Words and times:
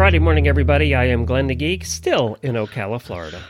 Friday 0.00 0.18
morning, 0.18 0.48
everybody. 0.48 0.94
I 0.94 1.04
am 1.08 1.26
Glenn 1.26 1.46
the 1.46 1.54
Geek, 1.54 1.84
still 1.84 2.38
in 2.40 2.54
Ocala, 2.54 3.02
Florida. 3.02 3.42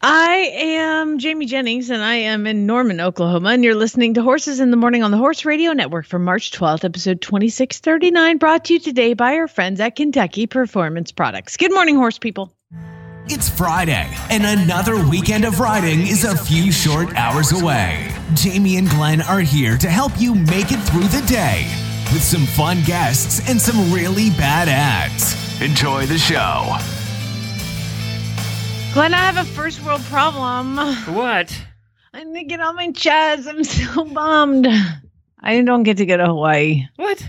I 0.00 0.52
am 0.54 1.18
Jamie 1.18 1.46
Jennings, 1.46 1.90
and 1.90 2.00
I 2.00 2.14
am 2.14 2.46
in 2.46 2.64
Norman, 2.64 3.00
Oklahoma, 3.00 3.48
and 3.48 3.64
you're 3.64 3.74
listening 3.74 4.14
to 4.14 4.22
Horses 4.22 4.60
in 4.60 4.70
the 4.70 4.76
Morning 4.76 5.02
on 5.02 5.10
the 5.10 5.16
Horse 5.16 5.44
Radio 5.44 5.72
Network 5.72 6.06
for 6.06 6.20
March 6.20 6.52
12th, 6.52 6.84
episode 6.84 7.20
2639, 7.22 8.38
brought 8.38 8.66
to 8.66 8.74
you 8.74 8.78
today 8.78 9.14
by 9.14 9.34
our 9.34 9.48
friends 9.48 9.80
at 9.80 9.96
Kentucky 9.96 10.46
Performance 10.46 11.10
Products. 11.10 11.56
Good 11.56 11.74
morning, 11.74 11.96
horse 11.96 12.18
people. 12.20 12.52
It's 13.26 13.48
Friday, 13.48 14.08
and 14.30 14.46
another 14.46 15.04
weekend 15.08 15.44
of 15.44 15.58
riding 15.58 16.06
is 16.06 16.22
a 16.22 16.36
few 16.36 16.70
short 16.70 17.12
hours 17.16 17.50
away. 17.50 18.14
Jamie 18.34 18.76
and 18.76 18.88
Glenn 18.90 19.22
are 19.22 19.40
here 19.40 19.76
to 19.78 19.90
help 19.90 20.12
you 20.20 20.36
make 20.36 20.70
it 20.70 20.80
through 20.84 21.08
the 21.08 21.26
day 21.26 21.66
with 22.12 22.22
some 22.22 22.46
fun 22.46 22.84
guests 22.84 23.50
and 23.50 23.60
some 23.60 23.92
really 23.92 24.30
bad 24.30 24.68
ads. 24.68 25.45
Enjoy 25.60 26.04
the 26.06 26.18
show. 26.18 26.76
Glenn, 28.92 29.14
I 29.14 29.18
have 29.18 29.38
a 29.38 29.44
first 29.44 29.82
world 29.84 30.02
problem. 30.02 30.76
What? 31.14 31.62
I 32.12 32.24
need 32.24 32.40
to 32.42 32.44
get 32.44 32.60
on 32.60 32.76
my 32.76 32.92
chest. 32.92 33.48
I'm 33.48 33.64
so 33.64 34.04
bummed. 34.04 34.66
I 35.40 35.60
don't 35.62 35.82
get 35.82 35.96
to 35.98 36.06
go 36.06 36.16
to 36.18 36.26
Hawaii. 36.26 36.84
What? 36.96 37.22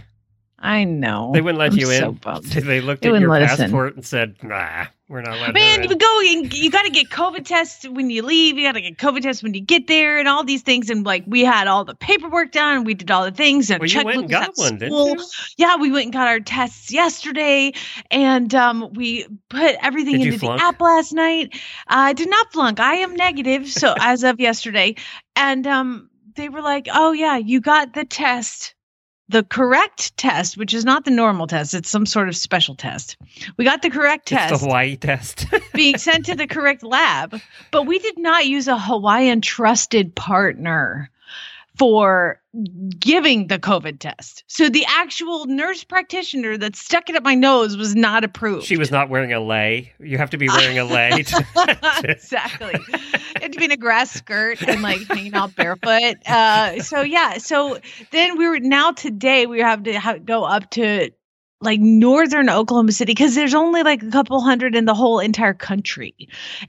I 0.59 0.83
know. 0.83 1.31
They 1.33 1.41
wouldn't 1.41 1.59
let 1.59 1.71
I'm 1.71 1.77
you 1.77 1.89
in. 1.89 1.99
So 1.99 2.11
bummed. 2.13 2.45
They 2.45 2.81
looked 2.81 3.01
They 3.01 3.09
at 3.09 3.11
wouldn't 3.11 3.23
your 3.29 3.31
let 3.31 3.43
us 3.43 3.59
in. 3.59 3.65
passport 3.65 3.95
and 3.95 4.05
said, 4.05 4.35
"Nah, 4.43 4.87
we're 5.09 5.21
not 5.21 5.39
letting 5.39 5.53
Man, 5.53 5.83
you 5.83 5.95
go 5.95 6.19
and 6.21 6.53
you 6.53 6.69
got 6.69 6.83
to 6.83 6.89
get 6.89 7.09
COVID 7.09 7.45
tests 7.45 7.87
when 7.87 8.09
you 8.09 8.23
leave. 8.23 8.57
You 8.57 8.67
got 8.67 8.73
to 8.73 8.81
get 8.81 8.97
COVID 8.97 9.21
tests 9.21 9.41
when 9.41 9.53
you 9.53 9.61
get 9.61 9.87
there, 9.87 10.17
and 10.19 10.27
all 10.27 10.43
these 10.43 10.63
things. 10.63 10.89
And 10.89 11.05
like 11.05 11.23
we 11.25 11.45
had 11.45 11.67
all 11.67 11.85
the 11.85 11.95
paperwork 11.95 12.51
done, 12.51 12.83
we 12.83 12.93
did 12.93 13.09
all 13.09 13.23
the 13.23 13.31
things. 13.31 13.69
And 13.69 13.79
Well, 13.79 13.89
you 13.89 14.03
went 14.03 14.19
and 14.19 14.29
got 14.29 14.51
one, 14.55 14.77
didn't 14.77 14.93
you? 14.93 15.25
Yeah, 15.57 15.77
we 15.77 15.91
went 15.91 16.05
and 16.05 16.13
got 16.13 16.27
our 16.27 16.41
tests 16.41 16.91
yesterday, 16.91 17.71
and 18.11 18.53
um, 18.53 18.89
we 18.93 19.25
put 19.49 19.75
everything 19.81 20.19
Did 20.19 20.33
into 20.33 20.39
the 20.39 20.51
app 20.51 20.81
last 20.81 21.13
night. 21.13 21.57
I 21.87 22.11
did 22.11 22.29
not 22.29 22.51
flunk. 22.51 22.81
I 22.81 22.95
am 22.95 23.15
negative, 23.15 23.69
so 23.69 23.93
as 23.99 24.25
of 24.25 24.41
yesterday, 24.41 24.95
and 25.37 25.65
um, 25.67 26.09
they 26.35 26.49
were 26.49 26.61
like, 26.61 26.89
"Oh 26.93 27.13
yeah, 27.13 27.37
you 27.37 27.61
got 27.61 27.93
the 27.93 28.03
test." 28.03 28.75
The 29.29 29.43
correct 29.43 30.15
test, 30.17 30.57
which 30.57 30.73
is 30.73 30.85
not 30.85 31.03
the 31.03 31.11
normal 31.11 31.47
test, 31.47 31.73
it's 31.73 31.89
some 31.89 32.05
sort 32.05 32.29
of 32.29 32.35
special 32.37 32.75
test. 32.75 33.17
We 33.57 33.65
got 33.65 33.81
the 33.81 33.89
correct 33.89 34.31
It's 34.31 34.41
test 34.41 34.53
the 34.61 34.67
Hawaii 34.67 34.95
test. 34.95 35.45
being 35.73 35.97
sent 35.97 36.25
to 36.27 36.35
the 36.35 36.47
correct 36.47 36.81
lab, 36.83 37.39
but 37.71 37.85
we 37.85 37.99
did 37.99 38.17
not 38.17 38.45
use 38.47 38.67
a 38.69 38.77
Hawaiian 38.77 39.41
trusted 39.41 40.15
partner 40.15 41.09
for 41.77 42.41
giving 42.97 43.47
the 43.47 43.59
COVID 43.59 43.99
test. 43.99 44.43
So 44.47 44.67
the 44.69 44.83
actual 44.87 45.45
nurse 45.45 45.83
practitioner 45.83 46.57
that 46.57 46.75
stuck 46.75 47.07
it 47.09 47.15
up 47.15 47.23
my 47.23 47.35
nose 47.35 47.77
was 47.77 47.95
not 47.95 48.23
approved. 48.23 48.65
she 48.65 48.77
was 48.77 48.89
not 48.89 49.09
wearing 49.09 49.31
a 49.31 49.39
lei. 49.39 49.93
You 49.99 50.17
have 50.17 50.31
to 50.31 50.37
be 50.37 50.47
wearing 50.47 50.79
a 50.79 50.85
lei. 50.85 51.21
to- 51.23 51.45
exactly. 52.03 52.71
To 52.73 53.16
in 53.55 53.71
a 53.71 53.77
grass 53.77 54.11
skirt 54.11 54.61
and 54.61 54.81
like 54.81 55.01
hanging 55.07 55.33
out 55.33 55.55
barefoot. 55.55 56.15
Uh, 56.27 56.81
so 56.81 57.01
yeah. 57.01 57.37
So 57.37 57.79
then 58.11 58.37
we 58.37 58.47
were 58.47 58.59
now 58.59 58.91
today 58.91 59.45
we 59.45 59.59
have 59.59 59.83
to 59.83 60.21
go 60.23 60.43
up 60.43 60.69
to 60.71 61.11
like 61.61 61.79
northern 61.79 62.49
Oklahoma 62.49 62.91
City 62.91 63.13
because 63.13 63.33
there's 63.33 63.53
only 63.55 63.83
like 63.83 64.03
a 64.03 64.11
couple 64.11 64.39
hundred 64.41 64.75
in 64.75 64.85
the 64.85 64.93
whole 64.93 65.19
entire 65.19 65.53
country, 65.53 66.13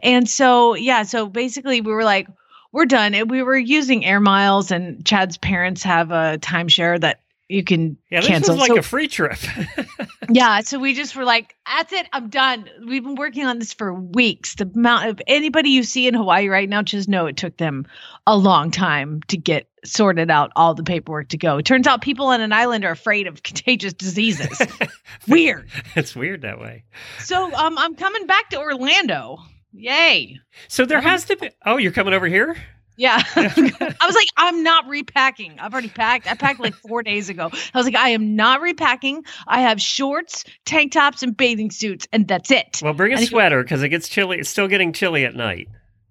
and 0.02 0.28
so 0.28 0.74
yeah. 0.74 1.02
So 1.02 1.26
basically, 1.26 1.80
we 1.80 1.92
were 1.92 2.04
like, 2.04 2.28
we're 2.72 2.86
done. 2.86 3.14
And 3.14 3.30
we 3.30 3.42
were 3.42 3.56
using 3.56 4.04
air 4.04 4.20
miles, 4.20 4.70
and 4.70 5.04
Chad's 5.04 5.36
parents 5.36 5.82
have 5.82 6.10
a 6.10 6.38
timeshare 6.38 7.00
that 7.00 7.20
you 7.48 7.64
can 7.64 7.96
yeah, 8.10 8.20
this 8.20 8.28
cancel. 8.28 8.54
was 8.54 8.60
like 8.60 8.72
So- 8.72 8.78
a 8.78 8.82
free 8.82 9.08
trip. 9.08 9.38
yeah, 10.30 10.60
so 10.60 10.78
we 10.78 10.94
just 10.94 11.16
were 11.16 11.24
like, 11.24 11.54
that's 11.66 11.92
it, 11.92 12.06
I'm 12.12 12.28
done. 12.28 12.68
We've 12.86 13.02
been 13.02 13.14
working 13.14 13.44
on 13.46 13.58
this 13.58 13.72
for 13.72 13.92
weeks. 13.94 14.54
The 14.56 14.70
amount 14.74 15.08
of 15.08 15.20
anybody 15.26 15.70
you 15.70 15.82
see 15.82 16.06
in 16.06 16.14
Hawaii 16.14 16.48
right 16.48 16.68
now, 16.68 16.82
just 16.82 17.08
know 17.08 17.26
it 17.26 17.36
took 17.36 17.56
them 17.56 17.86
a 18.26 18.36
long 18.36 18.70
time 18.70 19.22
to 19.28 19.36
get 19.38 19.68
sorted 19.84 20.30
out 20.30 20.50
all 20.56 20.74
the 20.74 20.82
paperwork 20.82 21.28
to 21.28 21.38
go. 21.38 21.56
It 21.58 21.64
turns 21.64 21.86
out 21.86 22.02
people 22.02 22.26
on 22.26 22.40
an 22.42 22.52
island 22.52 22.84
are 22.84 22.90
afraid 22.90 23.26
of 23.26 23.42
contagious 23.42 23.94
diseases. 23.94 24.60
Weird. 25.28 25.68
it's 25.96 26.14
weird 26.14 26.42
that 26.42 26.58
way. 26.60 26.84
So 27.20 27.44
um 27.54 27.78
I'm 27.78 27.94
coming 27.94 28.26
back 28.26 28.50
to 28.50 28.58
Orlando. 28.58 29.38
Yay. 29.72 30.38
So 30.68 30.84
there 30.84 31.00
has 31.00 31.24
to 31.26 31.36
be. 31.36 31.50
Oh, 31.64 31.76
you're 31.76 31.92
coming 31.92 32.12
over 32.14 32.26
here? 32.26 32.56
Yeah. 32.98 33.22
I 33.36 34.06
was 34.06 34.14
like, 34.16 34.28
I'm 34.36 34.64
not 34.64 34.88
repacking. 34.88 35.58
I've 35.60 35.72
already 35.72 35.88
packed. 35.88 36.30
I 36.30 36.34
packed 36.34 36.58
like 36.58 36.74
four 36.74 37.04
days 37.04 37.28
ago. 37.28 37.48
I 37.52 37.78
was 37.78 37.86
like, 37.86 37.94
I 37.94 38.10
am 38.10 38.34
not 38.34 38.60
repacking. 38.60 39.24
I 39.46 39.60
have 39.60 39.80
shorts, 39.80 40.44
tank 40.66 40.92
tops, 40.92 41.22
and 41.22 41.36
bathing 41.36 41.70
suits, 41.70 42.08
and 42.12 42.26
that's 42.26 42.50
it. 42.50 42.80
Well, 42.82 42.92
bring 42.92 43.12
a 43.12 43.16
And 43.16 43.26
sweater 43.26 43.62
because 43.62 43.84
it 43.84 43.90
gets 43.90 44.08
chilly. 44.08 44.38
It's 44.38 44.50
still 44.50 44.66
getting 44.66 44.92
chilly 44.92 45.24
at 45.24 45.36
night. 45.36 45.68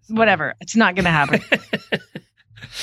whatever. 0.08 0.56
It's 0.62 0.78
not 0.78 0.96
gonna 0.96 1.12
happen. 1.12 1.42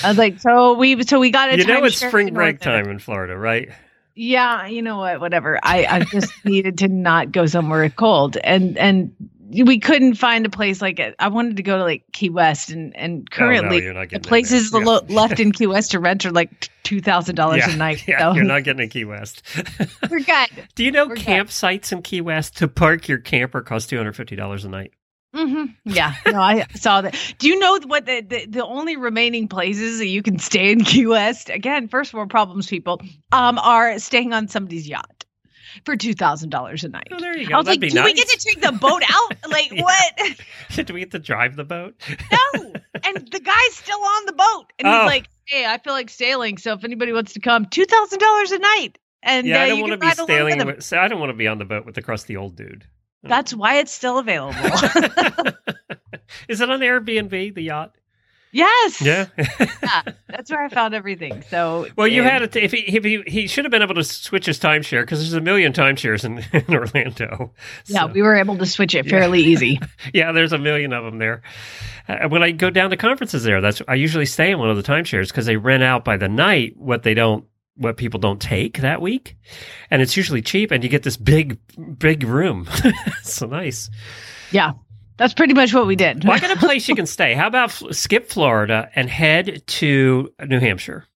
I 0.04 0.08
was 0.08 0.18
like, 0.18 0.38
so 0.38 0.74
we 0.74 1.02
so 1.04 1.18
we 1.18 1.30
got 1.30 1.48
a 1.48 1.56
You 1.56 1.64
know 1.64 1.82
it's 1.84 1.96
spring 1.96 2.34
break 2.34 2.60
time 2.60 2.88
in 2.90 2.98
Florida, 2.98 3.36
right? 3.36 3.70
Yeah, 4.14 4.66
you 4.66 4.82
know 4.82 4.98
what? 4.98 5.20
Whatever. 5.20 5.58
I 5.62 5.86
I 5.86 6.00
just 6.04 6.32
needed 6.44 6.78
to 6.78 6.88
not 6.88 7.32
go 7.32 7.46
somewhere 7.46 7.88
cold, 7.88 8.36
and 8.36 8.76
and 8.76 9.14
we 9.62 9.78
couldn't 9.78 10.14
find 10.14 10.44
a 10.46 10.50
place 10.50 10.82
like 10.82 10.98
it. 10.98 11.14
I 11.18 11.28
wanted 11.28 11.56
to 11.58 11.62
go 11.62 11.76
to 11.78 11.84
like 11.84 12.04
Key 12.12 12.30
West, 12.30 12.70
and 12.70 12.96
and 12.96 13.30
currently 13.30 13.76
Oh, 13.78 13.92
you're 13.92 14.06
the 14.06 14.20
places 14.20 14.72
lo- 14.72 15.00
Yeah. 15.06 15.14
left 15.14 15.38
in 15.38 15.52
Key 15.58 15.66
West 15.68 15.92
to 15.92 16.00
rent 16.00 16.24
are 16.26 16.32
like 16.32 16.68
two 16.82 17.00
thousand 17.00 17.36
dollars 17.36 17.58
yeah, 17.66 17.74
a 17.74 17.76
night. 17.76 18.08
yeah, 18.08 18.18
so 18.18 18.34
you're 18.34 18.44
not 18.44 18.64
getting 18.64 18.82
in 18.82 18.88
Key 18.88 19.04
West. 19.04 19.42
we're 20.10 20.20
good. 20.20 20.48
Do 20.74 20.84
you 20.84 20.90
know 20.90 21.06
We're 21.06 21.14
good. 21.16 21.24
campsites 21.24 21.92
in 21.92 22.02
Key 22.02 22.20
West 22.20 22.56
to 22.58 22.68
park 22.68 23.06
your 23.08 23.18
camper 23.18 23.60
costs 23.60 23.88
two 23.88 23.96
hundred 23.96 24.16
fifty 24.16 24.36
dollars 24.36 24.64
a 24.64 24.68
night? 24.68 24.92
hmm 25.34 25.64
Yeah, 25.84 26.14
no, 26.26 26.40
I 26.40 26.64
saw 26.74 27.00
that. 27.00 27.16
Do 27.38 27.48
you 27.48 27.58
know 27.58 27.78
what 27.86 28.06
the, 28.06 28.20
the 28.20 28.46
the 28.46 28.64
only 28.64 28.96
remaining 28.96 29.48
places 29.48 29.98
that 29.98 30.06
you 30.06 30.22
can 30.22 30.38
stay 30.38 30.70
in 30.70 30.84
Key 30.84 31.06
West? 31.06 31.50
Again, 31.50 31.88
first 31.88 32.14
world 32.14 32.30
problems, 32.30 32.68
people. 32.68 33.00
Um, 33.32 33.58
are 33.58 33.98
staying 33.98 34.32
on 34.32 34.46
somebody's 34.46 34.88
yacht 34.88 35.10
for 35.84 35.96
two 35.96 36.14
thousand 36.14 36.50
dollars 36.50 36.84
a 36.84 36.88
night. 36.88 37.08
Oh, 37.12 37.18
there 37.20 37.36
you 37.36 37.46
go. 37.48 37.54
I 37.54 37.58
was 37.58 37.66
That'd 37.66 37.82
like, 37.82 37.92
do 37.92 38.02
we 38.04 38.14
get 38.14 38.28
to 38.28 38.38
take 38.38 38.60
the 38.60 38.72
boat 38.72 39.02
out? 39.08 39.36
Like 39.50 39.70
Yeah. 39.72 39.82
what? 39.82 40.86
Do 40.86 40.94
we 40.94 41.00
get 41.00 41.10
to 41.12 41.18
drive 41.18 41.54
the 41.56 41.64
boat? 41.64 41.94
No. 42.32 42.72
And 43.06 43.16
the 43.30 43.40
guy's 43.40 43.74
still 43.74 43.98
on 44.00 44.26
the 44.26 44.32
boat, 44.32 44.72
and 44.78 44.88
Oh. 44.88 45.00
he's 45.02 45.06
like, 45.06 45.28
"Hey, 45.44 45.66
I 45.66 45.76
feel 45.78 45.92
like 45.92 46.08
sailing. 46.08 46.56
So 46.58 46.72
if 46.72 46.84
anybody 46.84 47.12
wants 47.12 47.34
to 47.34 47.40
come, 47.40 47.66
two 47.66 47.84
thousand 47.84 48.18
dollars 48.18 48.50
a 48.52 48.58
night." 48.58 48.98
And 49.22 49.46
yeah, 49.46 49.58
uh, 49.60 49.62
I 49.64 49.68
don't 49.68 49.76
you 49.78 49.82
want 49.84 49.92
to 49.92 49.98
be 49.98 50.06
ride 50.06 50.18
along 50.18 50.28
with 50.28 50.36
sailing. 50.52 50.66
With, 50.66 50.82
so 50.84 50.98
I 50.98 51.08
don't 51.08 51.20
want 51.20 51.30
to 51.30 51.36
be 51.36 51.46
on 51.46 51.58
the 51.58 51.64
boat 51.66 51.84
with 51.84 51.94
the 51.96 52.02
crusty 52.02 52.36
old 52.36 52.56
dude. 52.56 52.84
That's 53.22 53.52
why 53.52 53.76
it's 53.78 53.92
still 53.92 54.18
available. 54.18 54.58
Is 56.48 56.60
it 56.60 56.70
on 56.70 56.80
Airbnb? 56.80 57.54
The 57.54 57.62
yacht? 57.62 57.94
Yes. 58.54 59.02
Yeah. 59.02 59.26
Yeah, 59.82 60.02
That's 60.28 60.50
where 60.50 60.62
I 60.62 60.68
found 60.68 60.94
everything. 60.94 61.42
So 61.50 61.86
well, 61.96 62.08
you 62.08 62.22
and- 62.22 62.30
had 62.30 62.42
it. 62.42 62.56
If 62.56 62.72
he, 62.72 62.78
if 62.96 63.04
he 63.04 63.22
he 63.26 63.46
should 63.46 63.64
have 63.64 63.70
been 63.70 63.82
able 63.82 63.94
to 63.96 64.02
switch 64.04 64.46
his 64.46 64.58
timeshare 64.58 65.02
because 65.02 65.20
there's 65.20 65.34
a 65.34 65.40
million 65.40 65.72
timeshares 65.72 66.24
in, 66.24 66.38
in 66.68 66.74
Orlando. 66.74 67.52
Yeah, 67.86 68.06
we 68.06 68.22
were 68.22 68.34
able 68.34 68.56
to 68.58 68.66
switch 68.66 68.94
it 68.94 69.06
fairly 69.08 69.40
easy. 69.42 69.78
yeah, 70.14 70.32
there's 70.32 70.52
a 70.52 70.58
million 70.58 70.92
of 70.92 71.04
them 71.04 71.18
there. 71.18 71.42
Uh, 72.08 72.28
when 72.28 72.42
I 72.42 72.50
go 72.50 72.70
down 72.70 72.90
to 72.90 72.96
conferences 72.96 73.44
there, 73.44 73.60
that's 73.60 73.82
I 73.86 73.94
usually 73.94 74.26
stay 74.26 74.50
in 74.50 74.58
one 74.58 74.70
of 74.70 74.76
the 74.76 74.82
timeshares 74.82 75.28
because 75.28 75.46
they 75.46 75.56
rent 75.56 75.82
out 75.82 76.04
by 76.04 76.16
the 76.16 76.28
night 76.28 76.74
what 76.76 77.02
they 77.02 77.14
don't 77.14 77.44
what 77.76 77.96
people 77.96 78.20
don't 78.20 78.40
take 78.40 78.78
that 78.78 79.00
week, 79.02 79.36
and 79.90 80.00
it's 80.02 80.16
usually 80.16 80.42
cheap, 80.42 80.70
and 80.70 80.82
you 80.82 80.88
get 80.88 81.02
this 81.02 81.16
big 81.16 81.58
big 81.98 82.22
room. 82.24 82.68
so 83.22 83.46
nice. 83.46 83.90
Yeah, 84.50 84.72
that's 85.16 85.34
pretty 85.34 85.54
much 85.54 85.72
what 85.74 85.86
we 85.86 85.96
did. 85.96 86.24
Well, 86.24 86.36
I 86.36 86.40
got 86.40 86.56
a 86.56 86.58
place 86.58 86.88
you 86.88 86.94
can 86.94 87.06
stay. 87.06 87.34
How 87.34 87.46
about 87.46 87.70
skip 87.94 88.28
Florida 88.28 88.90
and 88.94 89.08
head 89.08 89.62
to 89.66 90.32
New 90.46 90.60
Hampshire? 90.60 91.06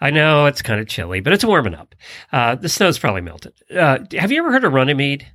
I 0.00 0.10
know 0.10 0.46
it's 0.46 0.62
kind 0.62 0.80
of 0.80 0.88
chilly, 0.88 1.20
but 1.20 1.32
it's 1.32 1.44
warming 1.44 1.74
up. 1.74 1.94
Uh, 2.32 2.54
the 2.54 2.68
snow's 2.68 2.98
probably 2.98 3.20
melted. 3.20 3.52
Uh, 3.74 3.98
have 4.12 4.32
you 4.32 4.38
ever 4.38 4.50
heard 4.50 4.64
of 4.64 4.72
Runnymede? 4.72 5.26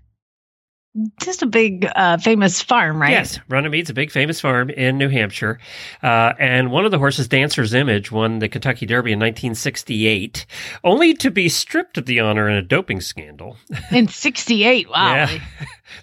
Just 1.22 1.42
a 1.42 1.46
big 1.46 1.88
uh, 1.96 2.18
famous 2.18 2.62
farm, 2.62 3.02
right? 3.02 3.12
Yes, 3.12 3.40
Runnymede 3.50 3.90
a 3.90 3.94
big 3.94 4.12
famous 4.12 4.40
farm 4.42 4.70
in 4.70 4.98
New 4.98 5.10
Hampshire. 5.10 5.60
Uh, 6.04 6.34
and 6.40 6.72
one 6.72 6.86
of 6.86 6.92
the 6.92 6.98
horses, 6.98 7.28
Dancer's 7.28 7.74
Image, 7.74 8.12
won 8.12 8.40
the 8.40 8.50
Kentucky 8.50 8.86
Derby 8.86 9.12
in 9.12 9.20
1968, 9.20 10.46
only 10.84 11.14
to 11.16 11.30
be 11.32 11.50
stripped 11.50 11.98
of 11.98 12.06
the 12.06 12.20
honor 12.20 12.50
in 12.50 12.56
a 12.56 12.62
doping 12.62 13.02
scandal. 13.02 13.58
In 13.92 14.08
'68, 14.08 14.90
wow. 14.90 15.14
Yeah. 15.14 15.40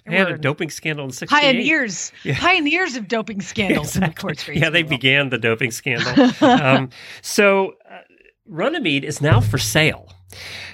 they 0.07 0.17
had 0.17 0.31
a 0.31 0.37
doping 0.37 0.69
scandal 0.69 1.05
in 1.05 1.11
68. 1.11 1.39
Pioneers, 1.41 2.11
Yeah. 2.23 2.39
pioneers 2.39 2.95
of 2.95 3.07
doping 3.07 3.41
scandals 3.41 3.95
in 3.95 4.01
the 4.01 4.07
Exactly. 4.07 4.27
horse 4.29 4.47
racing 4.47 4.63
Yeah, 4.63 4.69
they 4.69 4.83
world. 4.83 4.89
began 4.89 5.29
the 5.29 5.37
doping 5.37 5.71
scandal. 5.71 6.31
um, 6.47 6.89
so 7.21 7.73
uh, 7.89 7.99
Runnymede 8.47 9.03
is 9.03 9.21
now 9.21 9.39
for 9.41 9.57
sale. 9.57 10.11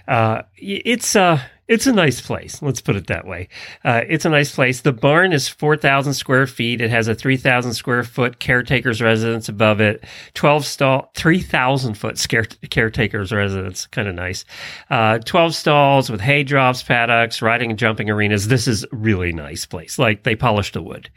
Uh, 0.07 0.41
it's 0.61 1.15
uh, 1.15 1.41
it's 1.67 1.87
a 1.87 1.93
nice 1.93 2.19
place. 2.19 2.61
Let's 2.61 2.81
put 2.81 2.95
it 2.95 3.07
that 3.07 3.25
way. 3.25 3.47
Uh, 3.85 4.01
it's 4.07 4.25
a 4.25 4.29
nice 4.29 4.53
place. 4.53 4.81
The 4.81 4.91
barn 4.91 5.31
is 5.33 5.47
four 5.47 5.77
thousand 5.77 6.13
square 6.13 6.45
feet. 6.45 6.81
It 6.81 6.89
has 6.89 7.07
a 7.07 7.15
three 7.15 7.37
thousand 7.37 7.73
square 7.73 8.03
foot 8.03 8.39
caretaker's 8.39 9.01
residence 9.01 9.47
above 9.49 9.79
it. 9.79 10.03
Twelve 10.33 10.65
stall, 10.65 11.11
three 11.15 11.39
thousand 11.41 11.95
foot 11.95 12.17
scare- 12.17 12.43
caretaker's 12.69 13.31
residence. 13.31 13.87
Kind 13.87 14.07
of 14.07 14.15
nice. 14.15 14.45
Uh, 14.89 15.19
Twelve 15.19 15.55
stalls 15.55 16.09
with 16.09 16.21
hay 16.21 16.43
drops, 16.43 16.83
paddocks, 16.83 17.41
riding 17.41 17.69
and 17.69 17.79
jumping 17.79 18.09
arenas. 18.09 18.47
This 18.47 18.67
is 18.67 18.83
a 18.83 18.87
really 18.91 19.31
nice 19.31 19.65
place. 19.65 19.97
Like 19.97 20.23
they 20.23 20.35
polished 20.35 20.73
the 20.73 20.83
wood. 20.83 21.09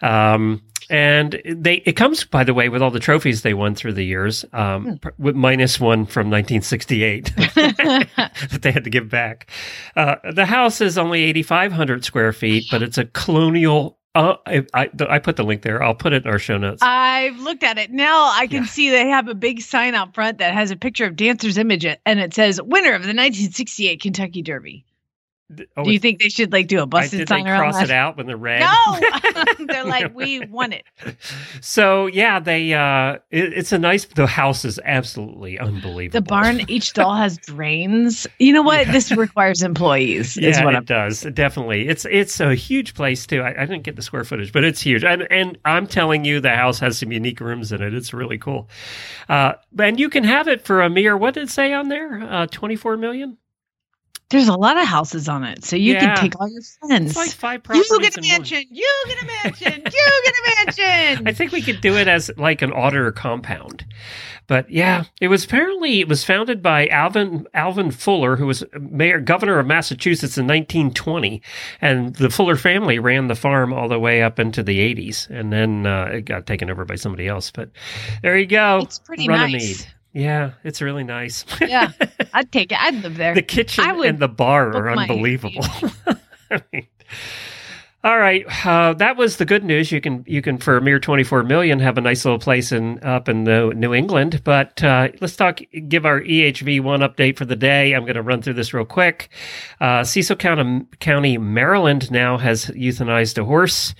Um, 0.00 0.62
and 0.90 1.40
they 1.46 1.76
it 1.86 1.92
comes 1.92 2.24
by 2.24 2.44
the 2.44 2.54
way 2.54 2.68
with 2.68 2.82
all 2.82 2.90
the 2.90 3.00
trophies 3.00 3.42
they 3.42 3.54
won 3.54 3.74
through 3.74 3.92
the 3.92 4.04
years 4.04 4.44
um, 4.52 4.98
pr- 4.98 5.10
with 5.18 5.36
minus 5.36 5.78
one 5.80 6.06
from 6.06 6.28
1968 6.28 7.32
that 7.36 8.58
they 8.62 8.72
had 8.72 8.81
to 8.84 8.90
give 8.90 9.08
back 9.08 9.48
uh, 9.96 10.16
the 10.32 10.46
house 10.46 10.80
is 10.80 10.96
only 10.98 11.22
8500 11.24 12.04
square 12.04 12.32
feet 12.32 12.64
but 12.70 12.82
it's 12.82 12.98
a 12.98 13.04
colonial 13.06 13.98
uh, 14.14 14.36
I, 14.46 14.66
I, 14.74 14.90
I 15.08 15.18
put 15.20 15.36
the 15.36 15.42
link 15.44 15.62
there 15.62 15.82
i'll 15.82 15.94
put 15.94 16.12
it 16.12 16.24
in 16.24 16.30
our 16.30 16.38
show 16.38 16.58
notes 16.58 16.82
I've 16.82 17.38
looked 17.38 17.62
at 17.62 17.78
it. 17.78 17.90
Now 17.92 18.30
I 18.34 18.46
can 18.46 18.62
Yeah. 18.64 18.68
see 18.68 18.90
they 18.90 19.08
have 19.08 19.28
a 19.28 19.34
big 19.34 19.60
sign 19.62 19.94
out 19.94 20.14
front 20.14 20.38
that 20.38 20.52
has 20.52 20.70
a 20.70 20.76
picture 20.76 21.06
of 21.06 21.16
Dancer's 21.16 21.56
image 21.56 21.84
and 21.86 22.20
it 22.20 22.34
says 22.34 22.60
winner 22.60 22.90
of 22.92 23.02
the 23.02 23.08
1968 23.14 24.00
Kentucky 24.02 24.42
Derby. 24.42 24.84
Oh, 25.76 25.84
do 25.84 25.90
you 25.92 25.98
think 25.98 26.20
they 26.20 26.28
should 26.28 26.52
like 26.52 26.66
do 26.68 26.80
a 26.80 26.86
busted 26.86 27.20
they 27.20 27.26
sign 27.26 27.46
around 27.46 27.72
cross 27.72 27.82
it 27.82 27.90
out 27.90 28.16
when 28.16 28.26
they're 28.26 28.36
red 28.36 28.60
No, 28.60 29.00
they're 29.66 29.84
like 29.84 30.14
we 30.14 30.40
won 30.46 30.72
it. 30.72 30.84
so 31.60 32.06
yeah 32.06 32.38
they 32.40 32.72
uh 32.74 33.14
it, 33.30 33.52
it's 33.52 33.72
a 33.72 33.78
nice 33.78 34.04
the 34.04 34.26
house 34.26 34.64
is 34.64 34.80
absolutely 34.84 35.58
unbelievable 35.58 36.20
The 36.20 36.22
barn, 36.22 36.60
each 36.68 36.92
doll 36.92 37.14
has 37.14 37.38
drains. 37.38 38.26
You 38.38 38.52
know 38.52 38.62
what? 38.62 38.86
This 38.88 39.10
requires 39.12 39.62
employees. 39.62 40.36
Yeah, 40.36 40.64
what 40.64 40.74
it 40.74 40.78
I'm. 40.78 40.84
does 40.84 41.22
definitely. 41.34 41.88
It's 41.88 42.04
it's 42.06 42.40
a 42.40 42.54
huge 42.54 42.94
place 42.94 43.26
too. 43.26 43.40
I, 43.42 43.50
I 43.62 43.66
didn't 43.66 43.82
get 43.82 43.96
the 43.96 44.02
square 44.02 44.24
footage, 44.24 44.52
but 44.52 44.64
it's 44.64 44.80
huge. 44.80 45.04
And 45.04 45.22
and 45.30 45.58
I'm 45.64 45.86
telling 45.86 46.24
you, 46.24 46.40
the 46.40 46.50
house 46.50 46.78
has 46.80 46.98
some 46.98 47.12
unique 47.12 47.40
rooms 47.40 47.72
in 47.72 47.82
it. 47.82 47.94
It's 47.94 48.12
really 48.12 48.38
cool. 48.38 48.68
Uh, 49.28 49.54
and 49.78 49.98
you 49.98 50.08
can 50.08 50.24
have 50.24 50.48
it 50.48 50.64
for 50.64 50.82
a 50.82 50.90
mere 50.90 51.16
what 51.16 51.34
did 51.34 51.44
it 51.44 51.50
say 51.50 51.72
on 51.72 51.88
there? 51.88 52.22
Uh, 52.22 52.46
24 52.46 52.96
million. 52.96 53.38
There's 54.32 54.48
a 54.48 54.56
lot 54.56 54.76
of 54.78 54.86
houses 54.86 55.28
on 55.28 55.44
it, 55.44 55.64
so 55.64 55.76
you 55.76 55.92
Yeah. 55.94 56.14
can 56.14 56.22
take 56.24 56.40
all 56.40 56.48
your 56.48 56.62
friends. 56.80 57.10
It's 57.10 57.16
like 57.16 57.30
five 57.30 57.58
you 57.74 57.84
properties. 57.84 57.98
get 58.00 58.16
a 58.16 58.18
in 58.18 58.24
one. 58.24 58.38
mansion. 58.38 58.64
You 58.70 59.04
get 59.06 59.22
a 59.22 59.26
mansion. 59.26 59.82
you 59.84 60.22
get 60.24 60.34
a 60.34 60.64
mansion. 60.66 61.26
I 61.28 61.32
think 61.32 61.52
we 61.52 61.62
could 61.62 61.80
do 61.80 61.96
it 61.96 62.08
as 62.08 62.30
like 62.36 62.62
an 62.62 62.72
auditor 62.72 63.12
compound. 63.12 63.84
But 64.48 64.68
yeah, 64.70 65.04
it 65.20 65.28
was 65.28 65.44
apparently 65.44 66.00
it 66.00 66.08
was 66.08 66.24
founded 66.24 66.62
by 66.62 66.88
Alvan 66.88 67.46
Alvan 67.54 67.90
Fuller, 67.92 68.36
who 68.36 68.46
was 68.46 68.64
mayor 68.80 69.20
governor 69.20 69.58
of 69.60 69.66
Massachusetts 69.66 70.36
in 70.36 70.46
1920, 70.46 71.40
and 71.80 72.14
the 72.16 72.28
Fuller 72.28 72.56
family 72.56 72.98
ran 72.98 73.28
the 73.28 73.34
farm 73.36 73.72
all 73.72 73.88
the 73.88 74.00
way 74.00 74.22
up 74.22 74.40
into 74.40 74.62
the 74.62 74.78
80s, 74.80 75.30
and 75.30 75.52
then 75.52 75.86
uh, 75.86 76.06
it 76.12 76.22
got 76.22 76.46
taken 76.46 76.70
over 76.70 76.84
by 76.84 76.96
somebody 76.96 77.28
else. 77.28 77.50
But 77.52 77.70
there 78.22 78.36
you 78.36 78.46
go, 78.46 78.80
It's 78.82 78.98
pretty 78.98 79.28
Runnymede. 79.28 79.52
nice. 79.62 79.86
Yeah, 80.12 80.52
it's 80.62 80.82
really 80.82 81.04
nice. 81.04 81.44
Yeah, 81.60 81.92
I'd 82.34 82.52
take 82.52 82.72
it. 82.72 82.80
I'd 82.80 83.02
live 83.02 83.16
there. 83.16 83.34
the 83.34 83.42
kitchen 83.42 83.84
and 83.84 84.18
the 84.18 84.28
bar 84.28 84.68
are 84.76 84.90
unbelievable. 84.90 85.64
I 86.50 86.62
mean, 86.72 86.86
all 88.04 88.18
right, 88.18 88.44
uh, 88.66 88.94
that 88.94 89.16
was 89.16 89.36
the 89.36 89.44
good 89.46 89.64
news. 89.64 89.92
You 89.92 90.00
can 90.00 90.24
you 90.26 90.42
can 90.42 90.58
for 90.58 90.76
a 90.76 90.82
mere 90.82 90.98
twenty 90.98 91.22
four 91.22 91.42
million 91.44 91.78
have 91.78 91.96
a 91.96 92.00
nice 92.00 92.24
little 92.24 92.40
place 92.40 92.72
in 92.72 93.02
up 93.02 93.28
in 93.28 93.44
the 93.44 93.72
New 93.76 93.94
England. 93.94 94.42
But 94.44 94.82
uh, 94.82 95.08
let's 95.20 95.36
talk. 95.36 95.60
Give 95.88 96.04
our 96.04 96.20
EHV 96.20 96.82
one 96.82 97.00
update 97.00 97.38
for 97.38 97.44
the 97.44 97.56
day. 97.56 97.94
I'm 97.94 98.02
going 98.02 98.16
to 98.16 98.22
run 98.22 98.42
through 98.42 98.54
this 98.54 98.74
real 98.74 98.84
quick. 98.84 99.30
Uh, 99.80 100.02
Cecil 100.04 100.36
County, 100.36 100.84
County, 100.98 101.38
Maryland 101.38 102.10
now 102.10 102.38
has 102.38 102.66
euthanized 102.66 103.38
a 103.38 103.44
horse. 103.44 103.94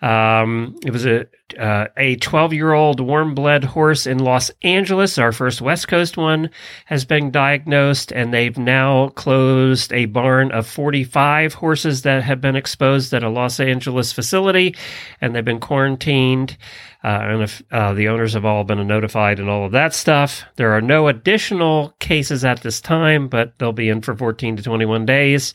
Um, 0.00 0.76
it 0.84 0.92
was 0.92 1.06
a 1.06 1.26
uh, 1.58 1.86
a 1.96 2.16
12 2.16 2.52
year 2.52 2.72
old 2.72 3.00
warm 3.00 3.34
blood 3.34 3.64
horse 3.64 4.06
in 4.06 4.18
Los 4.18 4.50
Angeles. 4.62 5.18
Our 5.18 5.32
first 5.32 5.60
West 5.60 5.88
Coast 5.88 6.16
one 6.16 6.50
has 6.84 7.04
been 7.04 7.30
diagnosed, 7.30 8.12
and 8.12 8.32
they've 8.32 8.58
now 8.58 9.08
closed 9.10 9.92
a 9.92 10.04
barn 10.06 10.52
of 10.52 10.66
45 10.66 11.54
horses 11.54 12.02
that 12.02 12.22
have 12.22 12.40
been 12.40 12.56
exposed 12.56 13.14
at 13.14 13.22
a 13.22 13.28
Los 13.30 13.60
Angeles 13.60 14.12
facility, 14.12 14.76
and 15.20 15.34
they've 15.34 15.44
been 15.44 15.60
quarantined. 15.60 16.56
Uh, 17.04 17.20
and 17.22 17.42
if 17.42 17.62
uh, 17.70 17.94
the 17.94 18.08
owners 18.08 18.32
have 18.32 18.44
all 18.44 18.64
been 18.64 18.84
notified 18.86 19.38
and 19.38 19.48
all 19.48 19.64
of 19.64 19.72
that 19.72 19.94
stuff, 19.94 20.42
there 20.56 20.72
are 20.72 20.80
no 20.80 21.06
additional 21.06 21.94
cases 22.00 22.44
at 22.44 22.62
this 22.62 22.80
time, 22.80 23.28
but 23.28 23.56
they'll 23.58 23.72
be 23.72 23.88
in 23.88 24.02
for 24.02 24.16
14 24.16 24.56
to 24.56 24.62
21 24.62 25.06
days. 25.06 25.54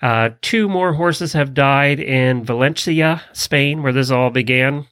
Uh, 0.00 0.30
two 0.40 0.68
more 0.68 0.92
horses 0.92 1.32
have 1.32 1.54
died 1.54 2.00
in 2.00 2.44
Valencia, 2.44 3.22
Spain, 3.32 3.82
where 3.82 3.92
this 3.92 4.10
all 4.10 4.30
began. 4.30 4.86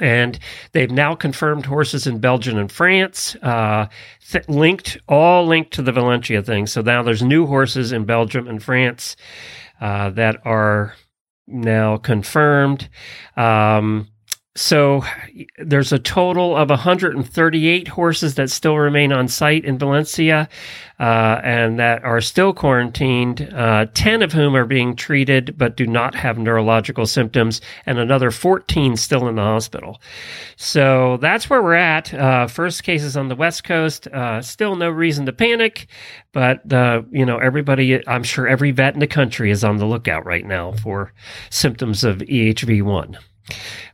And 0.00 0.36
they've 0.72 0.90
now 0.90 1.14
confirmed 1.14 1.66
horses 1.66 2.08
in 2.08 2.18
Belgium 2.18 2.58
and 2.58 2.72
France, 2.72 3.36
uh, 3.36 3.86
th- 4.28 4.48
linked, 4.48 4.98
all 5.08 5.46
linked 5.46 5.72
to 5.74 5.82
the 5.82 5.92
Valencia 5.92 6.42
thing. 6.42 6.66
So 6.66 6.80
now 6.80 7.04
there's 7.04 7.22
new 7.22 7.46
horses 7.46 7.92
in 7.92 8.04
Belgium 8.04 8.48
and 8.48 8.60
France 8.60 9.14
uh, 9.80 10.10
that 10.10 10.44
are 10.44 10.96
now 11.46 11.98
confirmed. 11.98 12.88
Um, 13.36 14.08
so 14.56 15.02
there's 15.58 15.92
a 15.92 15.98
total 15.98 16.56
of 16.56 16.70
138 16.70 17.88
horses 17.88 18.36
that 18.36 18.50
still 18.50 18.76
remain 18.78 19.12
on 19.12 19.26
site 19.26 19.64
in 19.64 19.78
Valencia 19.78 20.48
uh, 21.00 21.40
and 21.42 21.80
that 21.80 22.04
are 22.04 22.20
still 22.20 22.54
quarantined, 22.54 23.52
uh, 23.52 23.86
10 23.94 24.22
of 24.22 24.32
whom 24.32 24.54
are 24.54 24.64
being 24.64 24.94
treated 24.94 25.58
but 25.58 25.76
do 25.76 25.88
not 25.88 26.14
have 26.14 26.38
neurological 26.38 27.04
symptoms, 27.04 27.60
and 27.84 27.98
another 27.98 28.30
14 28.30 28.96
still 28.96 29.26
in 29.26 29.34
the 29.34 29.42
hospital. 29.42 30.00
So 30.54 31.16
that's 31.16 31.50
where 31.50 31.62
we're 31.62 31.74
at. 31.74 32.14
Uh, 32.14 32.46
first 32.46 32.84
cases 32.84 33.16
on 33.16 33.26
the 33.26 33.34
West 33.34 33.64
Coast. 33.64 34.06
Uh, 34.06 34.40
still 34.40 34.76
no 34.76 34.88
reason 34.88 35.26
to 35.26 35.32
panic, 35.32 35.88
but 36.32 36.72
uh, 36.72 37.02
you 37.10 37.26
know 37.26 37.38
everybody. 37.38 38.06
I'm 38.06 38.22
sure 38.22 38.46
every 38.46 38.70
vet 38.70 38.94
in 38.94 39.00
the 39.00 39.08
country 39.08 39.50
is 39.50 39.64
on 39.64 39.78
the 39.78 39.86
lookout 39.86 40.24
right 40.24 40.46
now 40.46 40.72
for 40.72 41.12
symptoms 41.50 42.04
of 42.04 42.18
EHV1. 42.18 43.16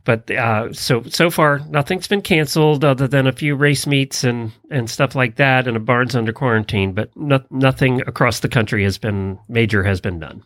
But 0.03 0.31
uh, 0.31 0.73
so 0.73 1.03
so 1.03 1.29
far, 1.29 1.59
nothing's 1.69 2.07
been 2.07 2.21
canceled 2.21 2.83
other 2.83 3.07
than 3.07 3.27
a 3.27 3.31
few 3.31 3.55
race 3.55 3.85
meets 3.85 4.23
and 4.23 4.51
and 4.69 4.89
stuff 4.89 5.15
like 5.15 5.35
that, 5.35 5.67
and 5.67 5.77
a 5.77 5.79
barn's 5.79 6.15
under 6.15 6.33
quarantine. 6.33 6.93
But 6.93 7.15
no, 7.15 7.43
nothing 7.49 8.01
across 8.01 8.39
the 8.39 8.49
country 8.49 8.83
has 8.83 8.97
been 8.97 9.39
major 9.49 9.83
has 9.83 10.01
been 10.01 10.19
done. 10.19 10.43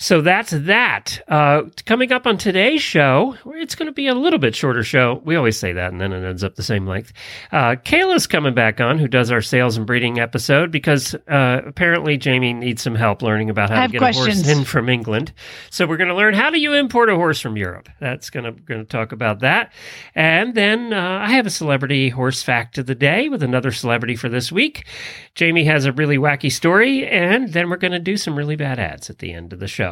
So 0.00 0.22
that's 0.22 0.52
that. 0.52 1.22
Uh, 1.28 1.64
coming 1.84 2.10
up 2.10 2.26
on 2.26 2.38
today's 2.38 2.80
show, 2.80 3.36
it's 3.44 3.74
going 3.74 3.84
to 3.84 3.92
be 3.92 4.06
a 4.06 4.14
little 4.14 4.38
bit 4.38 4.56
shorter 4.56 4.82
show. 4.82 5.20
We 5.26 5.36
always 5.36 5.58
say 5.58 5.74
that, 5.74 5.92
and 5.92 6.00
then 6.00 6.14
it 6.14 6.26
ends 6.26 6.42
up 6.42 6.54
the 6.54 6.62
same 6.62 6.86
length. 6.86 7.12
Uh, 7.52 7.76
Kayla's 7.76 8.26
coming 8.26 8.54
back 8.54 8.80
on, 8.80 8.98
who 8.98 9.06
does 9.06 9.30
our 9.30 9.42
sales 9.42 9.76
and 9.76 9.86
breeding 9.86 10.18
episode, 10.18 10.70
because 10.70 11.14
uh, 11.28 11.60
apparently 11.66 12.16
Jamie 12.16 12.54
needs 12.54 12.80
some 12.80 12.94
help 12.94 13.20
learning 13.20 13.50
about 13.50 13.68
how 13.68 13.86
to 13.86 13.92
get 13.92 13.98
questions. 13.98 14.40
a 14.40 14.44
horse 14.46 14.58
in 14.58 14.64
from 14.64 14.88
England. 14.88 15.34
So 15.68 15.86
we're 15.86 15.98
going 15.98 16.08
to 16.08 16.14
learn 16.14 16.32
how 16.32 16.48
do 16.48 16.58
you 16.58 16.72
import 16.72 17.10
a 17.10 17.14
horse 17.14 17.38
from 17.38 17.58
Europe. 17.58 17.90
That's 18.00 18.30
going 18.30 18.44
to 18.44 18.52
going 18.52 18.80
to 18.80 18.86
talk 18.86 19.12
about 19.12 19.40
that, 19.40 19.70
and 20.14 20.54
then 20.54 20.94
uh, 20.94 21.18
I 21.20 21.32
have 21.32 21.44
a 21.44 21.50
celebrity 21.50 22.08
horse 22.08 22.42
fact 22.42 22.78
of 22.78 22.86
the 22.86 22.94
day 22.94 23.28
with 23.28 23.42
another 23.42 23.70
celebrity 23.70 24.16
for 24.16 24.30
this 24.30 24.50
week. 24.50 24.86
Jamie 25.34 25.64
has 25.64 25.84
a 25.84 25.92
really 25.92 26.16
wacky 26.16 26.50
story, 26.50 27.06
and 27.06 27.52
then 27.52 27.68
we're 27.68 27.76
going 27.76 27.92
to 27.92 27.98
do 27.98 28.16
some 28.16 28.34
really 28.34 28.56
bad 28.56 28.78
ads 28.78 29.10
at 29.10 29.18
the 29.18 29.34
end 29.34 29.52
of 29.52 29.60
the 29.60 29.68
show. 29.68 29.89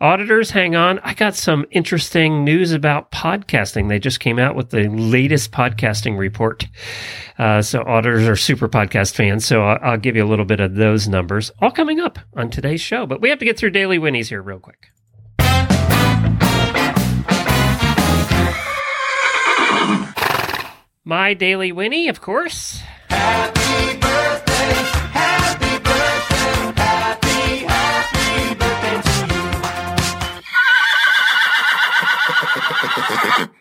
Auditors, 0.00 0.50
hang 0.50 0.76
on. 0.76 0.98
I 1.00 1.14
got 1.14 1.34
some 1.34 1.66
interesting 1.70 2.44
news 2.44 2.72
about 2.72 3.10
podcasting. 3.10 3.88
They 3.88 3.98
just 3.98 4.20
came 4.20 4.38
out 4.38 4.56
with 4.56 4.70
the 4.70 4.88
latest 4.88 5.52
podcasting 5.52 6.18
report. 6.18 6.66
Uh, 7.38 7.62
so, 7.62 7.82
auditors 7.82 8.26
are 8.26 8.36
super 8.36 8.68
podcast 8.68 9.14
fans. 9.14 9.44
So, 9.44 9.62
I'll, 9.62 9.78
I'll 9.82 9.98
give 9.98 10.16
you 10.16 10.24
a 10.24 10.28
little 10.28 10.44
bit 10.44 10.60
of 10.60 10.74
those 10.74 11.08
numbers, 11.08 11.50
all 11.60 11.70
coming 11.70 12.00
up 12.00 12.18
on 12.34 12.50
today's 12.50 12.80
show. 12.80 13.06
But 13.06 13.20
we 13.20 13.30
have 13.30 13.38
to 13.38 13.44
get 13.44 13.58
through 13.58 13.70
Daily 13.70 13.98
Winnies 13.98 14.28
here, 14.28 14.42
real 14.42 14.58
quick. 14.58 14.88
My 21.04 21.34
Daily 21.34 21.72
Winnie, 21.72 22.08
of 22.08 22.20
course. 22.20 22.82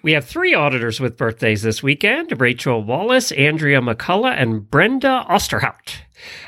We 0.10 0.14
have 0.14 0.26
three 0.26 0.56
auditors 0.56 1.00
with 1.00 1.18
birthdays 1.18 1.62
this 1.62 1.84
weekend 1.84 2.42
Rachel 2.42 2.82
Wallace, 2.84 3.32
Andrea 3.32 3.80
McCullough, 3.80 4.34
and 4.36 4.68
Brenda 4.68 5.24
Osterhout. 5.30 5.98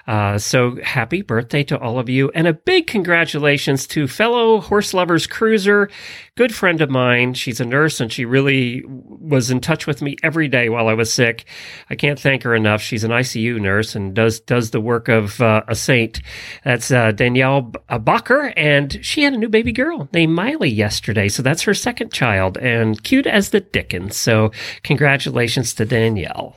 Uh, 0.07 0.37
so 0.37 0.77
happy 0.83 1.21
birthday 1.21 1.63
to 1.63 1.77
all 1.77 1.99
of 1.99 2.09
you, 2.09 2.29
and 2.35 2.47
a 2.47 2.53
big 2.53 2.87
congratulations 2.87 3.87
to 3.87 4.07
fellow 4.07 4.59
horse 4.59 4.93
lovers 4.93 5.27
cruiser, 5.27 5.89
good 6.35 6.53
friend 6.53 6.81
of 6.81 6.89
mine. 6.89 7.33
She's 7.33 7.59
a 7.59 7.65
nurse, 7.65 7.99
and 7.99 8.11
she 8.11 8.25
really 8.25 8.83
was 8.85 9.51
in 9.51 9.59
touch 9.61 9.87
with 9.87 10.01
me 10.01 10.15
every 10.23 10.47
day 10.47 10.69
while 10.69 10.87
I 10.87 10.93
was 10.93 11.13
sick. 11.13 11.45
I 11.89 11.95
can't 11.95 12.19
thank 12.19 12.43
her 12.43 12.55
enough. 12.55 12.81
She's 12.81 13.03
an 13.03 13.11
ICU 13.11 13.59
nurse 13.59 13.95
and 13.95 14.13
does 14.13 14.39
does 14.39 14.71
the 14.71 14.81
work 14.81 15.07
of 15.07 15.41
uh, 15.41 15.63
a 15.67 15.75
saint. 15.75 16.21
That's 16.63 16.91
uh, 16.91 17.11
Danielle 17.11 17.71
uh, 17.89 17.99
Bacher, 17.99 18.53
and 18.55 19.03
she 19.05 19.23
had 19.23 19.33
a 19.33 19.37
new 19.37 19.49
baby 19.49 19.71
girl 19.71 20.09
named 20.13 20.33
Miley 20.33 20.69
yesterday. 20.69 21.29
So 21.29 21.43
that's 21.43 21.63
her 21.63 21.73
second 21.73 22.11
child, 22.11 22.57
and 22.57 23.01
cute 23.03 23.27
as 23.27 23.49
the 23.49 23.61
dickens. 23.61 24.17
So 24.17 24.51
congratulations 24.83 25.73
to 25.75 25.85
Danielle. 25.85 26.55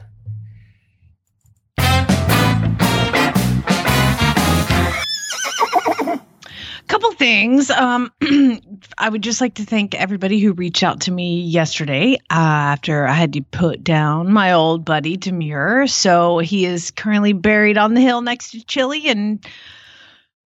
Things. 7.14 7.70
Um, 7.70 8.12
I 8.98 9.08
would 9.08 9.22
just 9.22 9.40
like 9.40 9.54
to 9.54 9.64
thank 9.64 9.94
everybody 9.94 10.40
who 10.40 10.52
reached 10.52 10.82
out 10.82 11.02
to 11.02 11.12
me 11.12 11.40
yesterday 11.42 12.16
uh, 12.30 12.74
after 12.74 13.06
I 13.06 13.12
had 13.12 13.32
to 13.34 13.42
put 13.42 13.82
down 13.82 14.32
my 14.32 14.52
old 14.52 14.84
buddy 14.84 15.16
Demure. 15.16 15.86
So 15.86 16.38
he 16.38 16.64
is 16.64 16.90
currently 16.90 17.32
buried 17.32 17.78
on 17.78 17.94
the 17.94 18.00
hill 18.00 18.20
next 18.20 18.50
to 18.52 18.64
Chili, 18.64 19.08
and 19.08 19.44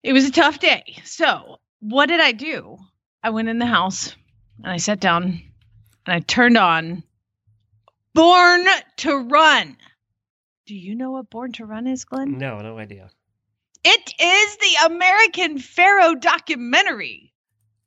it 0.03 0.13
was 0.13 0.27
a 0.27 0.33
tough 0.33 0.59
day. 0.59 1.01
So 1.05 1.59
what 1.81 2.07
did 2.07 2.21
I 2.21 2.33
do? 2.33 2.79
I 3.23 3.31
went 3.31 3.49
in 3.49 3.59
the 3.59 3.67
house 3.67 4.15
and 4.59 4.73
I 4.73 4.77
sat 4.77 5.01
down 5.01 5.43
and 6.07 6.15
I 6.17 6.21
turned 6.21 6.57
on 6.57 7.03
Born 8.15 8.65
to 8.99 9.17
Run. 9.17 9.77
Do 10.67 10.75
you 10.75 10.95
know 10.95 11.13
what 11.13 11.31
Born 11.31 11.53
to 11.53 11.65
Run 11.65 11.87
is, 11.87 12.05
Glenn? 12.05 12.39
No, 12.39 12.59
no 12.59 12.79
idea. 12.79 13.11
It 13.91 14.15
is 14.21 14.57
the 14.59 14.95
American 14.95 15.59
Pharoah 15.59 16.17
documentary. 16.17 17.33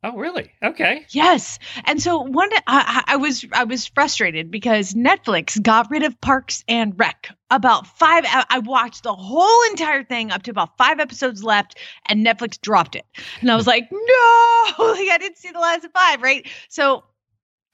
Oh, 0.04 0.18
really? 0.18 0.52
Okay. 0.64 1.06
Yes, 1.10 1.60
and 1.86 2.02
so 2.02 2.22
one, 2.22 2.50
I, 2.66 3.04
I 3.06 3.16
was 3.18 3.46
I 3.54 3.66
was 3.66 3.86
frustrated 3.86 4.50
because 4.50 4.96
Netflix 4.96 5.62
got 5.62 5.92
rid 5.92 6.02
of 6.02 6.20
Parks 6.20 6.64
and 6.68 6.98
Rec. 6.98 7.30
About 7.52 7.86
five, 7.86 8.24
I 8.26 8.64
watched 8.66 9.04
the 9.04 9.14
whole 9.14 9.64
entire 9.70 10.04
thing 10.04 10.32
up 10.32 10.42
to 10.44 10.52
about 10.52 10.76
five 10.76 11.00
episodes 11.00 11.44
left, 11.44 11.78
and 12.08 12.26
Netflix 12.26 12.60
dropped 12.60 12.96
it. 12.96 13.06
And 13.42 13.52
I 13.52 13.56
was 13.56 13.68
like, 13.68 13.88
no, 13.92 14.64
like 14.80 15.08
I 15.08 15.18
didn't 15.20 15.38
see 15.38 15.52
the 15.52 15.60
last 15.60 15.86
five, 15.94 16.24
right? 16.24 16.48
So 16.68 17.04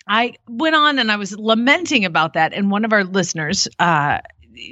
I 0.06 0.34
went 0.50 0.76
on 0.76 1.00
and 1.00 1.14
I 1.14 1.16
was 1.16 1.40
lamenting 1.40 2.04
about 2.04 2.34
that, 2.34 2.52
and 2.52 2.70
one 2.70 2.84
of 2.84 2.92
our 2.92 3.06
listeners 3.06 3.70
uh, 3.80 4.20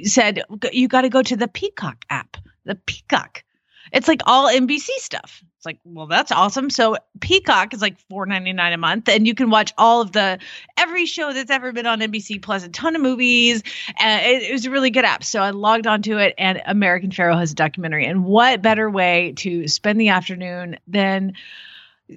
said, 0.02 0.42
"You 0.72 0.88
got 0.88 1.02
to 1.02 1.08
go 1.08 1.22
to 1.22 1.36
the 1.36 1.48
Peacock 1.48 2.04
app." 2.10 2.36
The 2.66 2.74
Peacock. 2.74 3.44
It's 3.92 4.08
like 4.08 4.20
all 4.26 4.48
NBC 4.48 4.88
stuff. 4.98 5.42
It's 5.56 5.66
like, 5.66 5.78
well, 5.84 6.06
that's 6.06 6.32
awesome. 6.32 6.70
So 6.70 6.96
Peacock 7.20 7.72
is 7.72 7.80
like 7.80 7.98
four 8.08 8.26
ninety 8.26 8.52
nine 8.52 8.72
a 8.72 8.76
month, 8.76 9.08
and 9.08 9.26
you 9.26 9.34
can 9.34 9.50
watch 9.50 9.72
all 9.78 10.00
of 10.00 10.12
the 10.12 10.38
every 10.76 11.06
show 11.06 11.32
that's 11.32 11.50
ever 11.50 11.72
been 11.72 11.86
on 11.86 12.00
NBC 12.00 12.42
plus 12.42 12.64
a 12.64 12.68
ton 12.68 12.96
of 12.96 13.02
movies. 13.02 13.62
And 13.98 14.26
it, 14.26 14.42
it 14.42 14.52
was 14.52 14.66
a 14.66 14.70
really 14.70 14.90
good 14.90 15.04
app. 15.04 15.24
So 15.24 15.40
I 15.40 15.50
logged 15.50 15.86
onto 15.86 16.18
it, 16.18 16.34
and 16.38 16.62
American 16.66 17.10
Pharoah 17.10 17.38
has 17.38 17.52
a 17.52 17.54
documentary. 17.54 18.06
And 18.06 18.24
what 18.24 18.62
better 18.62 18.90
way 18.90 19.32
to 19.38 19.68
spend 19.68 20.00
the 20.00 20.08
afternoon 20.08 20.78
than 20.86 21.32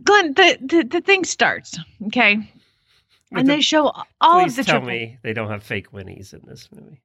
Glenn? 0.03 0.33
The 0.33 0.57
the, 0.61 0.83
the 0.83 1.01
thing 1.01 1.23
starts. 1.23 1.77
Okay. 2.07 2.51
And 3.31 3.47
the- 3.47 3.53
they 3.53 3.61
show 3.61 3.91
all 4.21 4.43
of 4.43 4.55
the 4.55 4.63
tell 4.63 4.79
triple- 4.79 4.89
me 4.89 5.17
they 5.21 5.33
don't 5.33 5.49
have 5.49 5.63
fake 5.63 5.91
Winnies 5.91 6.33
in 6.33 6.41
this 6.47 6.67
movie. 6.75 6.99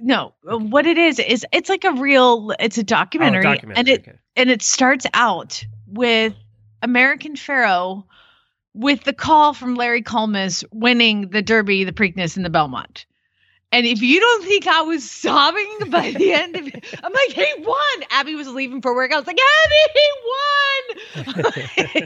No 0.00 0.34
uh, 0.50 0.58
what 0.58 0.86
it 0.86 0.98
is 0.98 1.18
is 1.18 1.46
it's 1.52 1.68
like 1.68 1.84
a 1.84 1.92
real 1.92 2.52
it's 2.58 2.78
a 2.78 2.82
documentary, 2.82 3.40
oh, 3.40 3.54
documentary. 3.54 3.78
and 3.80 3.88
it 3.88 4.00
okay. 4.00 4.18
and 4.36 4.50
it 4.50 4.62
starts 4.62 5.06
out 5.14 5.64
with 5.86 6.34
American 6.82 7.36
Pharoah 7.36 8.04
with 8.74 9.04
the 9.04 9.12
call 9.12 9.54
from 9.54 9.76
Larry 9.76 10.02
Collmus 10.02 10.64
winning 10.72 11.28
the 11.28 11.42
Derby, 11.42 11.84
the 11.84 11.92
Preakness, 11.92 12.36
and 12.36 12.44
the 12.44 12.50
Belmont. 12.50 13.06
And 13.74 13.86
if 13.86 14.02
you 14.02 14.20
don't 14.20 14.44
think 14.44 14.68
I 14.68 14.82
was 14.82 15.10
sobbing 15.10 15.90
by 15.90 16.12
the 16.12 16.32
end 16.32 16.54
of 16.54 16.68
it, 16.68 16.84
I'm 17.02 17.12
like, 17.12 17.32
he 17.32 17.52
won. 17.58 18.04
Abby 18.08 18.36
was 18.36 18.46
leaving 18.46 18.80
for 18.80 18.94
work. 18.94 19.12
I 19.12 19.16
was 19.16 19.26
like, 19.26 19.36
Abby, 19.64 19.74
he 19.94 20.10
won. 20.24 20.74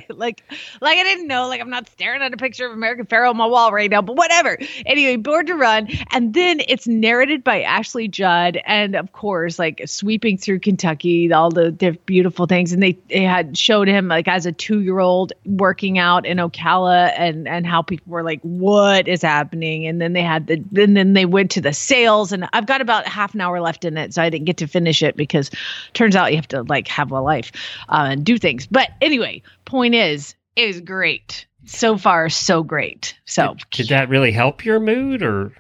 like, 0.16 0.42
like 0.80 0.98
I 0.98 1.02
didn't 1.02 1.26
know. 1.26 1.46
Like 1.46 1.60
I'm 1.60 1.68
not 1.68 1.86
staring 1.90 2.22
at 2.22 2.32
a 2.32 2.38
picture 2.38 2.66
of 2.66 2.72
American 2.72 3.04
Pharoah 3.04 3.30
on 3.30 3.36
my 3.36 3.44
wall 3.44 3.70
right 3.70 3.90
now, 3.90 4.00
but 4.00 4.16
whatever. 4.16 4.58
Anyway, 4.86 5.16
Born 5.16 5.44
to 5.44 5.56
Run, 5.56 5.88
and 6.10 6.32
then 6.32 6.62
it's 6.68 6.86
narrated 6.86 7.44
by 7.44 7.60
Ashley 7.60 8.08
Judd, 8.08 8.58
and 8.64 8.96
of 8.96 9.12
course, 9.12 9.58
like 9.58 9.82
sweeping 9.84 10.38
through 10.38 10.60
Kentucky, 10.60 11.30
all 11.30 11.50
the, 11.50 11.70
the 11.70 11.90
beautiful 12.06 12.46
things. 12.46 12.72
And 12.72 12.82
they 12.82 12.92
they 13.10 13.24
had 13.24 13.58
showed 13.58 13.88
him 13.88 14.08
like 14.08 14.26
as 14.26 14.46
a 14.46 14.52
two 14.52 14.80
year 14.80 15.00
old 15.00 15.34
working 15.44 15.98
out 15.98 16.24
in 16.24 16.38
Ocala, 16.38 17.12
and 17.14 17.46
and 17.46 17.66
how 17.66 17.82
people 17.82 18.10
were 18.10 18.22
like, 18.22 18.40
what 18.40 19.06
is 19.06 19.20
happening? 19.20 19.86
And 19.86 20.00
then 20.00 20.14
they 20.14 20.22
had 20.22 20.46
the 20.46 20.54
and 20.82 20.96
then 20.96 21.12
they 21.12 21.26
went 21.26 21.50
to 21.52 21.57
the 21.60 21.72
sales, 21.72 22.32
and 22.32 22.48
I've 22.52 22.66
got 22.66 22.80
about 22.80 23.06
half 23.06 23.34
an 23.34 23.40
hour 23.40 23.60
left 23.60 23.84
in 23.84 23.96
it, 23.96 24.14
so 24.14 24.22
I 24.22 24.30
didn't 24.30 24.46
get 24.46 24.56
to 24.58 24.66
finish 24.66 25.02
it 25.02 25.16
because 25.16 25.50
turns 25.92 26.16
out 26.16 26.30
you 26.30 26.36
have 26.36 26.48
to 26.48 26.62
like 26.62 26.88
have 26.88 27.10
a 27.10 27.20
life 27.20 27.52
uh, 27.88 28.08
and 28.10 28.24
do 28.24 28.38
things. 28.38 28.66
But 28.66 28.90
anyway, 29.00 29.42
point 29.64 29.94
is, 29.94 30.34
it 30.56 30.66
was 30.66 30.80
great 30.80 31.46
so 31.66 31.98
far, 31.98 32.28
so 32.28 32.62
great. 32.62 33.18
So 33.26 33.54
Did, 33.54 33.70
did 33.70 33.88
that 33.88 34.08
really 34.08 34.32
help 34.32 34.64
your 34.64 34.80
mood, 34.80 35.22
or 35.22 35.52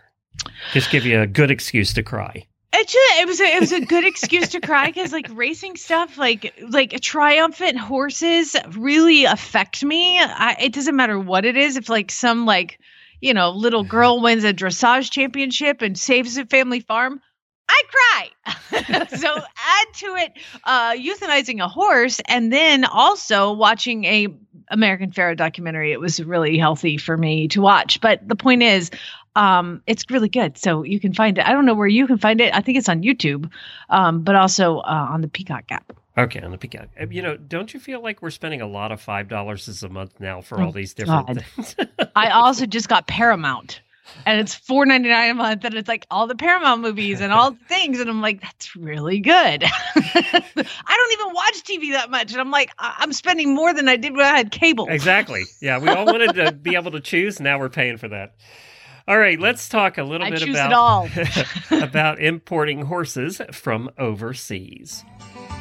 just 0.72 0.90
give 0.90 1.04
you 1.04 1.20
a 1.20 1.26
good 1.26 1.50
excuse 1.50 1.92
to 1.94 2.02
cry? 2.02 2.46
It 2.70 2.86
just, 2.86 3.20
it 3.20 3.26
was 3.26 3.40
a, 3.40 3.44
it 3.44 3.60
was 3.60 3.72
a 3.72 3.80
good 3.80 4.04
excuse 4.04 4.50
to 4.50 4.60
cry 4.60 4.86
because 4.86 5.10
like 5.10 5.26
racing 5.32 5.76
stuff 5.76 6.18
like 6.18 6.54
like 6.68 7.00
triumphant 7.00 7.78
horses 7.78 8.54
really 8.76 9.24
affect 9.24 9.82
me. 9.82 10.18
I, 10.20 10.56
it 10.60 10.72
doesn't 10.74 10.94
matter 10.94 11.18
what 11.18 11.44
it 11.46 11.56
is. 11.56 11.76
If 11.76 11.88
like 11.88 12.10
some 12.10 12.44
like 12.44 12.78
you 13.20 13.34
know 13.34 13.50
little 13.50 13.84
girl 13.84 14.20
wins 14.20 14.44
a 14.44 14.52
dressage 14.52 15.10
championship 15.10 15.82
and 15.82 15.98
saves 15.98 16.36
a 16.36 16.46
family 16.46 16.80
farm, 16.80 17.20
I 17.68 17.82
cry. 17.90 19.06
so 19.16 19.36
add 19.36 19.86
to 19.94 20.16
it 20.16 20.32
uh, 20.64 20.92
euthanizing 20.92 21.62
a 21.62 21.68
horse 21.68 22.20
and 22.26 22.52
then 22.52 22.84
also 22.84 23.52
watching 23.52 24.04
a 24.04 24.28
American 24.70 25.12
Pharoah 25.12 25.36
documentary. 25.36 25.92
It 25.92 26.00
was 26.00 26.22
really 26.22 26.58
healthy 26.58 26.96
for 26.96 27.16
me 27.16 27.48
to 27.48 27.60
watch. 27.60 28.00
But 28.00 28.26
the 28.26 28.36
point 28.36 28.62
is, 28.62 28.90
um, 29.36 29.82
it's 29.86 30.04
really 30.10 30.28
good. 30.28 30.58
So 30.58 30.82
you 30.82 31.00
can 31.00 31.14
find 31.14 31.38
it. 31.38 31.46
I 31.46 31.52
don't 31.52 31.64
know 31.64 31.74
where 31.74 31.86
you 31.86 32.06
can 32.06 32.18
find 32.18 32.40
it. 32.40 32.54
I 32.54 32.60
think 32.60 32.78
it's 32.78 32.88
on 32.88 33.02
YouTube, 33.02 33.50
um, 33.88 34.22
but 34.22 34.34
also 34.34 34.78
uh, 34.78 35.08
on 35.10 35.20
the 35.20 35.28
Peacock 35.28 35.64
app. 35.70 35.92
Okay, 36.18 36.40
on 36.40 36.50
the 36.50 36.58
Peacock. 36.58 36.88
Uh, 37.00 37.06
You 37.10 37.22
know, 37.22 37.36
don't 37.36 37.72
you 37.72 37.80
feel 37.80 38.02
like 38.02 38.20
we're 38.22 38.30
spending 38.30 38.60
a 38.60 38.66
lot 38.66 38.90
of 38.92 39.00
five 39.00 39.28
dollars 39.28 39.82
a 39.82 39.88
month 39.88 40.18
now 40.20 40.40
for 40.40 40.60
all 40.60 40.68
Oh, 40.68 40.72
these 40.72 40.92
different 40.94 41.26
God. 41.28 41.44
things? 41.54 41.76
I 42.16 42.30
also 42.32 42.66
just 42.66 42.88
got 42.88 43.06
Paramount. 43.06 43.80
And 44.24 44.40
it's 44.40 44.54
four 44.54 44.86
ninety 44.86 45.10
nine 45.10 45.30
a 45.30 45.34
month, 45.34 45.64
and 45.66 45.74
it's 45.74 45.86
like 45.86 46.06
all 46.10 46.26
the 46.26 46.34
Paramount 46.34 46.80
movies 46.80 47.20
and 47.20 47.30
all 47.30 47.50
the 47.50 47.58
things, 47.68 48.00
and 48.00 48.08
I'm 48.08 48.22
like, 48.22 48.40
that's 48.40 48.74
really 48.74 49.20
good. 49.20 49.62
I 49.94 50.42
don't 50.96 51.12
even 51.12 51.34
watch 51.34 51.62
TV 51.62 51.92
that 51.92 52.10
much, 52.10 52.32
and 52.32 52.40
I'm 52.40 52.50
like, 52.50 52.70
I- 52.78 52.94
I'm 53.00 53.12
spending 53.12 53.54
more 53.54 53.74
than 53.74 53.86
I 53.86 53.96
did 53.96 54.12
when 54.16 54.24
I 54.24 54.34
had 54.34 54.50
cable. 54.50 54.86
exactly. 54.88 55.44
Yeah, 55.60 55.78
we 55.78 55.90
all 55.90 56.06
wanted 56.06 56.32
to 56.36 56.52
be 56.52 56.74
able 56.74 56.92
to 56.92 57.00
choose. 57.00 57.38
Now 57.38 57.58
we're 57.58 57.68
paying 57.68 57.98
for 57.98 58.08
that. 58.08 58.34
All 59.06 59.18
right, 59.18 59.38
let's 59.38 59.68
talk 59.68 59.98
a 59.98 60.02
little 60.04 60.26
I 60.26 60.30
bit 60.30 60.48
about 60.48 60.72
all. 60.72 61.08
about 61.82 62.18
importing 62.18 62.86
horses 62.86 63.42
from 63.52 63.90
overseas. 63.98 65.04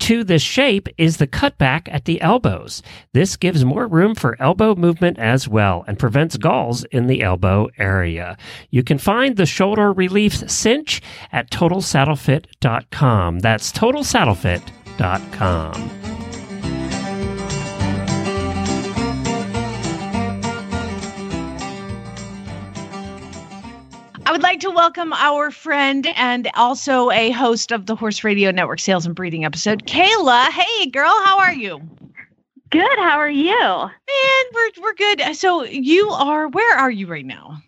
to 0.00 0.24
this 0.24 0.42
shape 0.42 0.88
is 0.96 1.16
the 1.16 1.26
cutback 1.26 1.88
at 1.90 2.04
the 2.04 2.20
elbows. 2.20 2.82
This 3.12 3.36
gives 3.36 3.64
more 3.64 3.86
room 3.86 4.14
for 4.14 4.40
elbow 4.40 4.74
movement 4.74 5.18
as 5.18 5.48
well 5.48 5.84
and 5.86 5.98
prevents 5.98 6.36
galls 6.36 6.84
in 6.84 7.06
the 7.06 7.22
elbow 7.22 7.68
area. 7.78 8.36
You 8.70 8.82
can 8.82 8.98
find 8.98 9.36
the 9.36 9.46
shoulder 9.46 9.92
relief 9.92 10.48
cinch 10.50 11.00
at 11.32 11.50
totalsaddlefit.com. 11.50 13.38
That's 13.40 13.72
totalsaddlefit.com. 13.72 16.17
would 24.38 24.44
like 24.44 24.60
to 24.60 24.70
welcome 24.70 25.12
our 25.14 25.50
friend 25.50 26.06
and 26.14 26.48
also 26.54 27.10
a 27.10 27.32
host 27.32 27.72
of 27.72 27.86
the 27.86 27.96
Horse 27.96 28.22
Radio 28.22 28.52
Network 28.52 28.78
Sales 28.78 29.04
and 29.04 29.12
Breeding 29.12 29.44
episode, 29.44 29.84
Kayla. 29.84 30.46
Hey, 30.50 30.86
girl, 30.86 31.10
how 31.24 31.40
are 31.40 31.52
you? 31.52 31.80
Good. 32.70 32.98
How 33.00 33.18
are 33.18 33.28
you? 33.28 33.50
Man, 33.58 34.44
we're 34.54 34.70
we're 34.80 34.94
good. 34.94 35.20
So 35.34 35.64
you 35.64 36.08
are 36.10 36.46
where 36.46 36.78
are 36.78 36.90
you 36.90 37.08
right 37.08 37.26
now? 37.26 37.60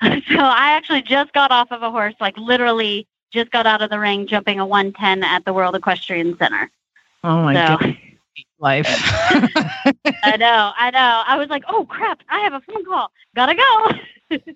So 0.02 0.38
I 0.38 0.70
actually 0.72 1.02
just 1.02 1.34
got 1.34 1.50
off 1.50 1.70
of 1.70 1.82
a 1.82 1.90
horse, 1.90 2.14
like 2.18 2.34
literally 2.38 3.06
just 3.30 3.50
got 3.50 3.66
out 3.66 3.82
of 3.82 3.90
the 3.90 3.98
ring 3.98 4.26
jumping 4.26 4.58
a 4.58 4.64
110 4.64 5.22
at 5.22 5.44
the 5.44 5.52
World 5.52 5.74
Equestrian 5.76 6.34
Center. 6.38 6.70
Oh 7.24 7.42
my 7.42 7.54
So- 7.54 7.76
god. 7.76 7.96
Life. 8.58 8.86
I 10.22 10.36
know, 10.38 10.72
I 10.78 10.90
know. 10.92 11.22
I 11.26 11.36
was 11.36 11.48
like, 11.50 11.64
oh 11.68 11.84
crap, 11.84 12.20
I 12.30 12.40
have 12.40 12.54
a 12.54 12.60
phone 12.62 12.86
call. 12.86 13.10
Gotta 13.36 13.54
go. 13.54 13.90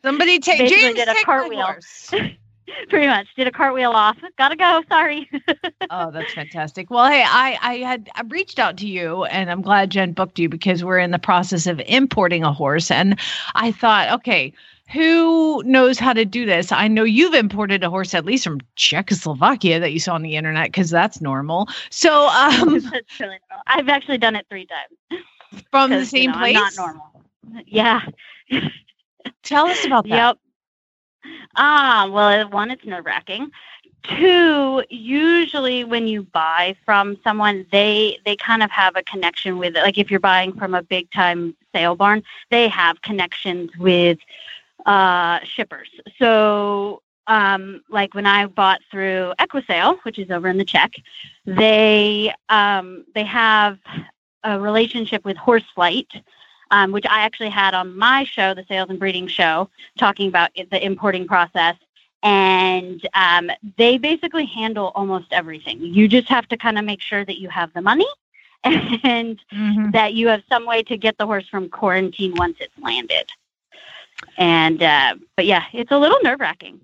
Somebody 0.03 0.39
take 0.41 0.69
James 0.69 0.95
did 0.97 1.09
a 1.09 1.15
take 1.15 1.25
cartwheel. 1.25 1.75
Pretty 2.89 3.07
much. 3.07 3.27
Did 3.37 3.47
a 3.47 3.51
cartwheel 3.53 3.91
off. 3.91 4.17
Gotta 4.39 4.57
go. 4.57 4.83
Sorry. 4.89 5.29
oh, 5.91 6.11
that's 6.11 6.33
fantastic. 6.33 6.91
Well, 6.91 7.07
hey, 7.07 7.23
I 7.27 7.59
I 7.61 7.75
had 7.77 8.09
I 8.15 8.23
reached 8.23 8.59
out 8.59 8.77
to 8.79 8.87
you, 8.89 9.25
and 9.25 9.51
I'm 9.51 9.61
glad 9.61 9.91
Jenn 9.91 10.13
booked 10.13 10.39
you 10.39 10.49
because 10.49 10.83
we're 10.83 10.99
in 10.99 11.11
the 11.11 11.19
process 11.19 11.67
of 11.67 11.81
importing 11.87 12.43
a 12.43 12.53
horse, 12.53 12.91
and 12.91 13.19
I 13.55 13.71
thought, 13.71 14.11
okay, 14.13 14.53
who 14.91 15.63
knows 15.65 15.99
how 15.99 16.13
to 16.15 16.25
do 16.25 16.47
this? 16.47 16.73
I 16.73 16.89
know 16.89 17.05
you've 17.05 17.35
imported 17.35 17.85
a 17.85 17.91
horse 17.91 18.15
at 18.15 18.25
least 18.25 18.45
from 18.45 18.61
Czechoslovakia 18.77 19.79
that 19.81 19.93
you 19.93 20.01
saw 20.01 20.15
on 20.15 20.23
the 20.23 20.37
internet 20.37 20.69
because 20.69 20.91
that's 20.91 21.21
normal. 21.21 21.69
So, 21.91 22.29
um, 22.29 22.81
That's 22.81 23.21
really 23.21 23.39
normal. 23.51 23.63
I've 23.67 23.89
actually 23.89 24.19
done 24.19 24.37
it 24.37 24.47
three 24.49 24.67
times. 24.67 25.23
from 25.71 25.91
the 25.91 25.97
'cause, 25.99 26.13
you 26.13 26.21
same 26.21 26.31
know, 26.33 26.39
place. 26.39 26.55
Not 26.55 26.73
normal. 26.77 27.25
Yeah. 27.67 28.01
Tell 29.43 29.67
us 29.67 29.85
about 29.85 30.09
that. 30.09 30.37
Yep. 31.25 31.35
Ah, 31.57 32.09
well, 32.11 32.49
one, 32.51 32.71
it's 32.71 32.85
nerve 32.85 33.07
wracking. 33.07 33.51
Two, 34.03 34.85
usually 34.91 35.85
when 35.85 36.07
you 36.07 36.25
buy 36.25 36.77
from 36.85 37.17
someone, 37.25 37.65
they 37.73 38.19
they 38.27 38.37
kind 38.37 38.63
of 38.63 38.71
have 38.71 38.97
a 38.97 39.03
connection 39.03 39.57
with 39.57 39.77
it. 39.77 39.83
Like 39.83 39.97
if 39.97 40.11
you're 40.11 40.21
buying 40.21 40.53
from 40.53 40.75
a 40.75 40.83
big 40.83 41.11
time 41.11 41.57
sale 41.73 41.97
barn, 41.97 42.23
they 42.51 42.69
have 42.69 43.01
connections 43.01 43.71
with 43.79 44.19
uh, 44.85 45.39
shippers. 45.45 45.89
So, 46.19 47.03
um, 47.27 47.83
like 47.89 48.15
when 48.15 48.27
I 48.27 48.45
bought 48.47 48.81
through 48.91 49.33
Equisale, 49.41 49.99
which 50.03 50.19
is 50.19 50.31
over 50.31 50.49
in 50.49 50.59
the 50.59 50.67
Czech, 50.67 50.93
they 51.47 52.35
um, 52.51 53.07
they 53.15 53.25
have 53.25 53.79
a 54.43 54.61
relationship 54.61 55.25
with 55.25 55.39
Horseflight, 55.39 56.09
um, 56.75 56.91
which 56.91 57.07
I 57.09 57.21
actually 57.21 57.51
had 57.51 57.73
on 57.73 57.97
my 57.97 58.25
show, 58.25 58.53
the 58.53 58.65
Sales 58.69 58.91
and 58.91 58.99
Breeding 58.99 59.29
Show, 59.29 59.71
talking 59.97 60.27
about 60.29 60.51
the 60.71 60.85
importing 60.85 61.27
process. 61.27 61.77
And 62.25 63.01
um, 63.15 63.51
they 63.79 63.97
basically 63.97 64.45
handle 64.47 64.91
almost 64.97 65.27
everything. 65.33 65.79
You 65.81 66.09
just 66.09 66.29
have 66.29 66.49
to 66.49 66.57
kind 66.57 66.79
of 66.79 66.85
make 66.85 67.01
sure 67.01 67.25
that 67.25 67.39
you 67.39 67.49
have 67.49 67.73
the 67.75 67.81
money 67.81 68.09
and 68.65 69.41
Mhm. 69.53 69.93
that 69.93 70.15
you 70.15 70.27
have 70.29 70.43
some 70.49 70.67
way 70.67 70.83
to 70.83 70.97
get 70.97 71.17
the 71.17 71.27
horse 71.27 71.49
from 71.49 71.69
quarantine 71.69 72.35
once 72.37 72.57
it's 72.61 72.77
landed. 72.83 73.31
And, 74.37 74.83
uh, 74.83 75.15
but 75.37 75.47
yeah, 75.47 75.65
it's 75.73 75.93
a 75.93 75.99
little 75.99 76.19
nerve 76.25 76.41
wracking. 76.41 76.81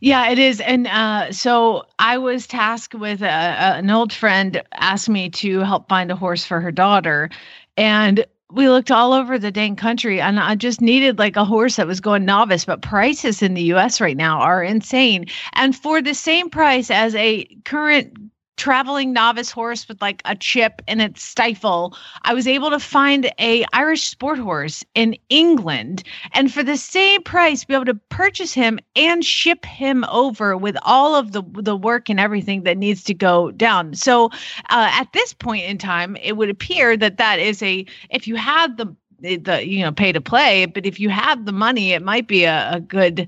Yeah, 0.00 0.30
it 0.30 0.38
is. 0.38 0.60
And 0.60 0.86
uh, 0.86 1.32
so 1.32 1.86
I 1.98 2.18
was 2.18 2.46
tasked 2.46 2.94
with 2.94 3.22
uh, 3.22 3.26
uh, 3.26 3.74
an 3.76 3.90
old 3.90 4.12
friend 4.12 4.62
asked 4.72 5.08
me 5.08 5.30
to 5.30 5.60
help 5.60 5.88
find 5.88 6.10
a 6.10 6.16
horse 6.16 6.44
for 6.44 6.60
her 6.60 6.70
daughter. 6.72 7.30
And 7.76 8.24
we 8.50 8.68
looked 8.68 8.90
all 8.90 9.12
over 9.12 9.38
the 9.38 9.50
dang 9.50 9.76
country 9.76 10.20
and 10.20 10.40
I 10.40 10.54
just 10.54 10.80
needed 10.80 11.18
like 11.18 11.36
a 11.36 11.44
horse 11.44 11.76
that 11.76 11.86
was 11.86 12.00
going 12.00 12.24
novice, 12.24 12.64
but 12.64 12.80
prices 12.80 13.42
in 13.42 13.54
the 13.54 13.62
US 13.74 14.00
right 14.00 14.16
now 14.16 14.40
are 14.40 14.62
insane. 14.62 15.26
And 15.52 15.76
for 15.76 16.00
the 16.00 16.14
same 16.14 16.48
price 16.48 16.90
as 16.90 17.14
a 17.14 17.44
current 17.64 18.27
traveling 18.58 19.12
novice 19.12 19.50
horse 19.50 19.88
with 19.88 20.02
like 20.02 20.20
a 20.24 20.34
chip 20.34 20.82
in 20.86 21.00
its 21.00 21.22
stifle, 21.22 21.96
I 22.22 22.34
was 22.34 22.46
able 22.46 22.70
to 22.70 22.78
find 22.78 23.32
a 23.38 23.64
Irish 23.72 24.04
sport 24.04 24.38
horse 24.38 24.84
in 24.94 25.16
England 25.30 26.02
and 26.32 26.52
for 26.52 26.62
the 26.62 26.76
same 26.76 27.22
price 27.22 27.64
be 27.64 27.74
able 27.74 27.86
to 27.86 27.94
purchase 27.94 28.52
him 28.52 28.78
and 28.96 29.24
ship 29.24 29.64
him 29.64 30.04
over 30.10 30.56
with 30.56 30.76
all 30.82 31.14
of 31.14 31.32
the 31.32 31.42
the 31.54 31.76
work 31.76 32.10
and 32.10 32.20
everything 32.20 32.64
that 32.64 32.76
needs 32.76 33.02
to 33.04 33.14
go 33.14 33.50
down. 33.52 33.94
So 33.94 34.26
uh, 34.70 34.90
at 34.92 35.12
this 35.14 35.32
point 35.32 35.64
in 35.64 35.78
time 35.78 36.16
it 36.16 36.36
would 36.36 36.50
appear 36.50 36.96
that 36.96 37.16
that 37.16 37.38
is 37.38 37.62
a 37.62 37.86
if 38.10 38.26
you 38.26 38.36
have 38.36 38.76
the 38.76 38.94
the 39.20 39.66
you 39.66 39.82
know 39.82 39.92
pay 39.92 40.12
to 40.12 40.20
play 40.20 40.66
but 40.66 40.86
if 40.86 41.00
you 41.00 41.08
have 41.08 41.44
the 41.44 41.52
money 41.52 41.92
it 41.92 42.02
might 42.02 42.28
be 42.28 42.44
a, 42.44 42.74
a 42.74 42.80
good 42.80 43.22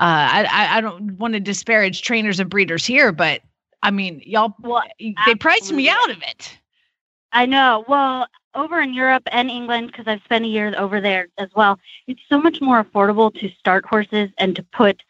I 0.00 0.76
i 0.76 0.80
don't 0.80 1.12
want 1.18 1.34
to 1.34 1.40
disparage 1.40 2.02
trainers 2.02 2.40
and 2.40 2.50
breeders 2.50 2.84
here 2.84 3.12
but 3.12 3.42
i 3.86 3.90
mean 3.90 4.20
y'all 4.24 4.54
Well, 4.60 4.82
they 5.26 5.34
priced 5.34 5.72
me 5.72 5.88
out 5.88 6.10
of 6.10 6.18
it 6.22 6.58
I 7.36 7.44
know. 7.44 7.84
Well, 7.86 8.26
over 8.54 8.80
in 8.80 8.94
Europe 8.94 9.24
and 9.30 9.50
England, 9.50 9.88
because 9.88 10.06
I've 10.06 10.22
spent 10.24 10.46
a 10.46 10.48
year 10.48 10.74
over 10.78 11.02
there 11.02 11.28
as 11.36 11.50
well, 11.54 11.78
it's 12.06 12.22
so 12.30 12.40
much 12.40 12.62
more 12.62 12.82
affordable 12.82 13.32
to 13.38 13.50
start 13.50 13.84
horses 13.84 14.30
and 14.38 14.56
to 14.56 14.62
put 14.62 15.02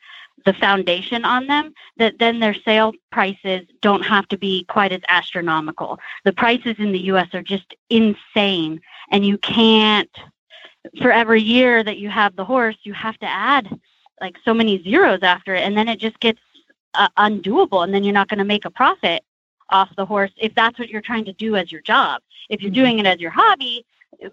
the 0.45 0.53
foundation 0.53 1.25
on 1.25 1.47
them 1.47 1.73
that 1.99 2.19
then 2.19 2.41
their 2.41 2.55
sale 2.55 2.93
prices 3.12 3.67
don't 3.81 4.03
have 4.03 4.27
to 4.29 4.39
be 4.39 4.65
quite 4.65 4.93
as 4.93 5.03
astronomical. 5.09 5.99
The 6.25 6.33
prices 6.33 6.77
in 6.79 6.93
the 6.93 7.05
US 7.12 7.33
are 7.33 7.43
just 7.43 7.75
insane 7.91 8.81
and 9.11 9.25
you 9.25 9.39
can't 9.39 10.11
for 11.01 11.12
every 11.12 11.43
year 11.43 11.83
that 11.83 11.99
you 11.99 12.09
have 12.11 12.37
the 12.37 12.45
horse, 12.45 12.77
you 12.83 12.93
have 12.93 13.19
to 13.19 13.27
add 13.27 13.69
like 14.21 14.37
so 14.45 14.55
many 14.55 14.83
zeros 14.83 15.23
after 15.23 15.55
it 15.55 15.62
and 15.62 15.77
then 15.77 15.89
it 15.89 16.01
just 16.01 16.19
gets 16.21 16.41
uh, 16.97 17.09
undoable 17.19 17.85
and 17.85 17.93
then 17.95 18.05
you're 18.05 18.15
not 18.15 18.29
going 18.29 18.39
to 18.39 18.45
make 18.45 18.65
a 18.65 18.71
profit 18.71 19.25
off 19.71 19.95
the 19.97 20.07
horse 20.07 20.31
if 20.37 20.55
that's 20.55 20.79
what 20.79 20.89
you're 20.89 21.01
trying 21.03 21.25
to 21.25 21.33
do 21.33 21.57
as 21.57 21.73
your 21.73 21.81
job. 21.83 22.23
If 22.49 22.63
you're 22.63 22.71
Mhm. 22.71 22.75
doing 22.75 22.99
it 22.99 23.07
as 23.07 23.21
your 23.21 23.31
hobby, 23.31 23.85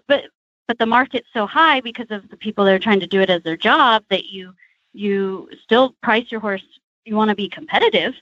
but 0.06 0.24
but 0.66 0.78
the 0.78 0.86
market's 0.86 1.28
so 1.32 1.46
high 1.46 1.80
because 1.80 2.10
of 2.10 2.28
the 2.30 2.36
people 2.36 2.64
that 2.64 2.74
are 2.74 2.78
trying 2.78 3.00
to 3.00 3.06
do 3.06 3.20
it 3.20 3.30
as 3.30 3.42
their 3.42 3.56
job 3.56 4.04
that 4.10 4.26
you 4.26 4.54
you 4.92 5.48
still 5.62 5.94
price 6.02 6.30
your 6.30 6.40
horse. 6.40 6.64
You 7.04 7.16
want 7.16 7.30
to 7.30 7.34
be 7.36 7.48
competitive. 7.48 8.14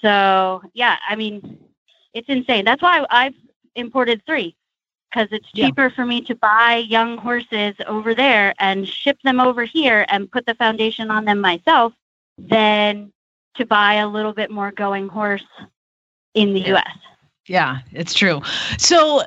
So 0.00 0.62
yeah, 0.74 0.96
I 1.08 1.16
mean, 1.16 1.58
it's 2.14 2.28
insane. 2.28 2.64
That's 2.64 2.82
why 2.82 3.04
I've 3.10 3.34
imported 3.74 4.24
three 4.26 4.56
because 5.10 5.28
it's 5.32 5.48
Yeah. 5.52 5.66
cheaper 5.66 5.90
for 5.90 6.04
me 6.04 6.20
to 6.22 6.34
buy 6.34 6.76
young 6.76 7.16
horses 7.18 7.74
over 7.86 8.14
there 8.14 8.54
and 8.58 8.86
ship 8.88 9.18
them 9.22 9.40
over 9.40 9.64
here 9.64 10.04
and 10.08 10.30
put 10.30 10.46
the 10.46 10.54
foundation 10.54 11.10
on 11.10 11.24
them 11.24 11.40
myself 11.40 11.92
than 12.38 13.12
to 13.56 13.66
buy 13.66 13.94
a 13.94 14.08
little 14.08 14.32
bit 14.32 14.50
more 14.50 14.72
going 14.72 15.08
horse 15.08 15.44
in 16.34 16.54
the 16.54 16.60
Yeah. 16.60 16.68
U.S. 16.68 16.98
Yeah, 17.46 17.78
it's 17.90 18.14
true. 18.14 18.40
So, 18.78 19.22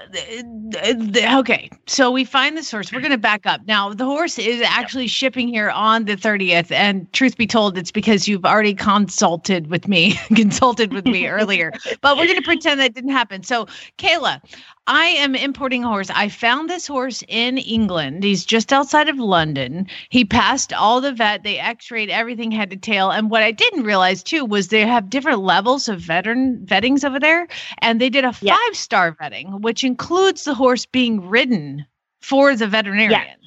okay. 0.77 1.69
So 1.87 2.09
we 2.09 2.23
find 2.23 2.55
the 2.55 2.63
source. 2.63 2.93
We're 2.93 3.01
going 3.01 3.11
to 3.11 3.17
back 3.17 3.45
up. 3.45 3.59
Now, 3.67 3.93
the 3.93 4.05
horse 4.05 4.39
is 4.39 4.61
actually 4.61 5.07
shipping 5.07 5.49
here 5.49 5.69
on 5.71 6.05
the 6.05 6.15
30th. 6.15 6.71
And 6.71 7.11
truth 7.11 7.35
be 7.35 7.45
told, 7.47 7.77
it's 7.77 7.91
because 7.91 8.25
you've 8.25 8.45
already 8.45 8.75
consulted 8.75 9.67
with 9.67 9.89
me, 9.89 10.13
consulted 10.35 10.93
with 10.93 11.05
me 11.05 11.27
earlier. 11.27 11.73
But 12.01 12.15
we're 12.15 12.27
going 12.27 12.37
to 12.37 12.43
pretend 12.43 12.79
that 12.79 12.93
didn't 12.93 13.11
happen. 13.11 13.43
So, 13.43 13.65
Kayla, 13.97 14.41
I 14.85 15.05
am 15.05 15.33
importing 15.33 15.85
a 15.85 15.87
horse. 15.87 16.09
I 16.09 16.27
found 16.27 16.69
this 16.69 16.85
horse 16.87 17.23
in 17.29 17.57
England. 17.57 18.23
He's 18.23 18.45
just 18.45 18.73
outside 18.73 19.07
of 19.07 19.17
London. 19.17 19.87
He 20.09 20.25
passed 20.25 20.73
all 20.73 20.99
the 20.99 21.13
vet. 21.13 21.43
They 21.43 21.57
x-rayed 21.57 22.09
everything 22.09 22.51
head 22.51 22.69
to 22.71 22.75
tail. 22.75 23.09
And 23.09 23.29
what 23.31 23.43
I 23.43 23.51
didn't 23.51 23.83
realize 23.83 24.21
too 24.23 24.43
was 24.43 24.67
they 24.67 24.85
have 24.85 25.09
different 25.09 25.39
levels 25.39 25.87
of 25.87 26.01
veteran 26.01 26.65
vettings 26.65 27.05
over 27.05 27.17
there. 27.17 27.47
And 27.79 28.01
they 28.01 28.09
did 28.09 28.25
a 28.25 28.33
Yeah. 28.41 28.55
five-star 28.55 29.15
vetting, 29.21 29.61
which 29.61 29.85
includes 29.85 30.43
the 30.43 30.53
horse 30.53 30.85
being 30.85 31.29
ridden 31.29 31.85
for 32.21 32.53
the 32.53 32.67
veterinarian. 32.67 33.37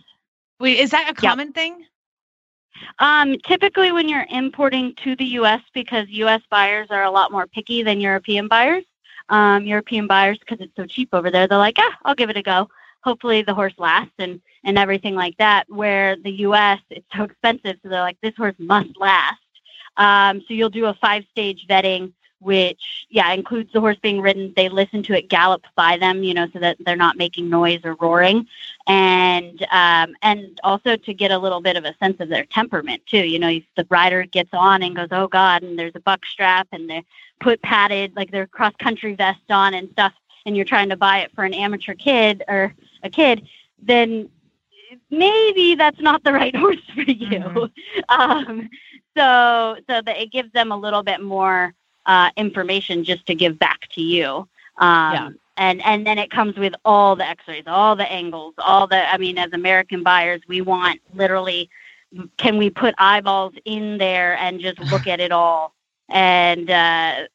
Wait, 0.58 0.78
is 0.78 0.90
that 0.92 1.10
a 1.10 1.14
common 1.14 1.52
thing? 1.52 1.84
Um, 2.98 3.36
typically, 3.46 3.92
when 3.92 4.08
you're 4.08 4.26
importing 4.30 4.94
to 5.04 5.16
the 5.16 5.24
U.S., 5.40 5.60
because 5.74 6.06
U.S. 6.08 6.40
buyers 6.50 6.88
are 6.90 7.04
a 7.04 7.10
lot 7.10 7.30
more 7.30 7.46
picky 7.46 7.82
than 7.82 8.00
European 8.00 8.48
buyers, 8.48 8.84
um, 9.28 9.64
European 9.64 10.06
buyers, 10.06 10.38
because 10.38 10.60
it's 10.60 10.74
so 10.76 10.86
cheap 10.86 11.10
over 11.12 11.30
there, 11.30 11.46
they're 11.46 11.58
like, 11.58 11.76
ah, 11.78 11.96
I'll 12.04 12.14
give 12.14 12.30
it 12.30 12.36
a 12.36 12.42
go. 12.42 12.68
Hopefully, 13.02 13.42
the 13.42 13.54
horse 13.54 13.74
lasts 13.78 14.14
and 14.18 14.40
and 14.64 14.78
everything 14.78 15.14
like 15.14 15.36
that. 15.38 15.64
Where 15.68 16.16
the 16.16 16.32
U.S. 16.48 16.80
it's 16.90 17.06
so 17.14 17.24
expensive, 17.24 17.76
so 17.82 17.88
they're 17.88 18.00
like, 18.00 18.18
this 18.22 18.36
horse 18.36 18.56
must 18.58 18.90
last. 18.98 19.40
Um, 19.96 20.40
so 20.46 20.54
you'll 20.54 20.68
do 20.68 20.86
a 20.86 20.94
five-stage 20.94 21.66
vetting 21.68 22.12
which 22.40 23.06
yeah 23.08 23.32
includes 23.32 23.72
the 23.72 23.80
horse 23.80 23.96
being 24.02 24.20
ridden. 24.20 24.52
They 24.56 24.68
listen 24.68 25.02
to 25.04 25.16
it 25.16 25.28
gallop 25.28 25.64
by 25.74 25.96
them, 25.96 26.22
you 26.22 26.34
know, 26.34 26.46
so 26.52 26.58
that 26.58 26.76
they're 26.84 26.96
not 26.96 27.16
making 27.16 27.48
noise 27.48 27.80
or 27.84 27.94
roaring, 27.94 28.46
and 28.86 29.66
um, 29.70 30.14
and 30.22 30.58
also 30.62 30.96
to 30.96 31.14
get 31.14 31.30
a 31.30 31.38
little 31.38 31.60
bit 31.60 31.76
of 31.76 31.84
a 31.84 31.94
sense 31.98 32.20
of 32.20 32.28
their 32.28 32.44
temperament 32.44 33.02
too. 33.06 33.26
You 33.26 33.38
know, 33.38 33.48
if 33.48 33.64
the 33.76 33.86
rider 33.90 34.24
gets 34.24 34.50
on 34.52 34.82
and 34.82 34.96
goes, 34.96 35.08
oh 35.10 35.28
God, 35.28 35.62
and 35.62 35.78
there's 35.78 35.96
a 35.96 36.00
buck 36.00 36.24
strap, 36.26 36.68
and 36.72 36.88
they're 36.88 37.02
put 37.40 37.60
padded 37.62 38.14
like 38.16 38.30
their 38.30 38.46
cross 38.46 38.74
country 38.78 39.14
vest 39.14 39.50
on 39.50 39.74
and 39.74 39.90
stuff, 39.90 40.12
and 40.44 40.56
you're 40.56 40.64
trying 40.64 40.88
to 40.90 40.96
buy 40.96 41.20
it 41.20 41.32
for 41.34 41.44
an 41.44 41.54
amateur 41.54 41.94
kid 41.94 42.44
or 42.48 42.74
a 43.02 43.10
kid, 43.10 43.46
then 43.82 44.28
maybe 45.10 45.74
that's 45.74 46.00
not 46.00 46.22
the 46.24 46.32
right 46.32 46.54
horse 46.64 46.76
for 46.94 47.02
you. 47.02 47.40
Mm-hmm. 47.40 48.20
Um, 48.20 48.70
so 49.16 49.76
so 49.88 50.02
that 50.02 50.16
it 50.18 50.30
gives 50.30 50.52
them 50.52 50.72
a 50.72 50.76
little 50.76 51.02
bit 51.02 51.22
more 51.22 51.74
uh, 52.06 52.30
information 52.36 53.04
just 53.04 53.26
to 53.26 53.34
give 53.34 53.58
back 53.58 53.88
to 53.92 54.00
you. 54.00 54.48
Um, 54.78 55.12
yeah. 55.12 55.30
And 55.58 55.82
and 55.84 56.06
then 56.06 56.18
it 56.18 56.30
comes 56.30 56.56
with 56.56 56.74
all 56.84 57.16
the 57.16 57.26
X-rays, 57.26 57.64
all 57.66 57.96
the 57.96 58.10
angles, 58.10 58.54
all 58.58 58.86
the. 58.86 59.10
I 59.10 59.16
mean, 59.16 59.38
as 59.38 59.52
American 59.52 60.02
buyers, 60.02 60.42
we 60.48 60.60
want 60.60 61.00
literally. 61.14 61.70
Can 62.36 62.56
we 62.56 62.70
put 62.70 62.94
eyeballs 62.98 63.54
in 63.64 63.98
there 63.98 64.36
and 64.36 64.60
just 64.60 64.78
look 64.78 65.06
at 65.06 65.18
it 65.18 65.32
all 65.32 65.74
and 66.08 66.70
uh, 66.70 67.26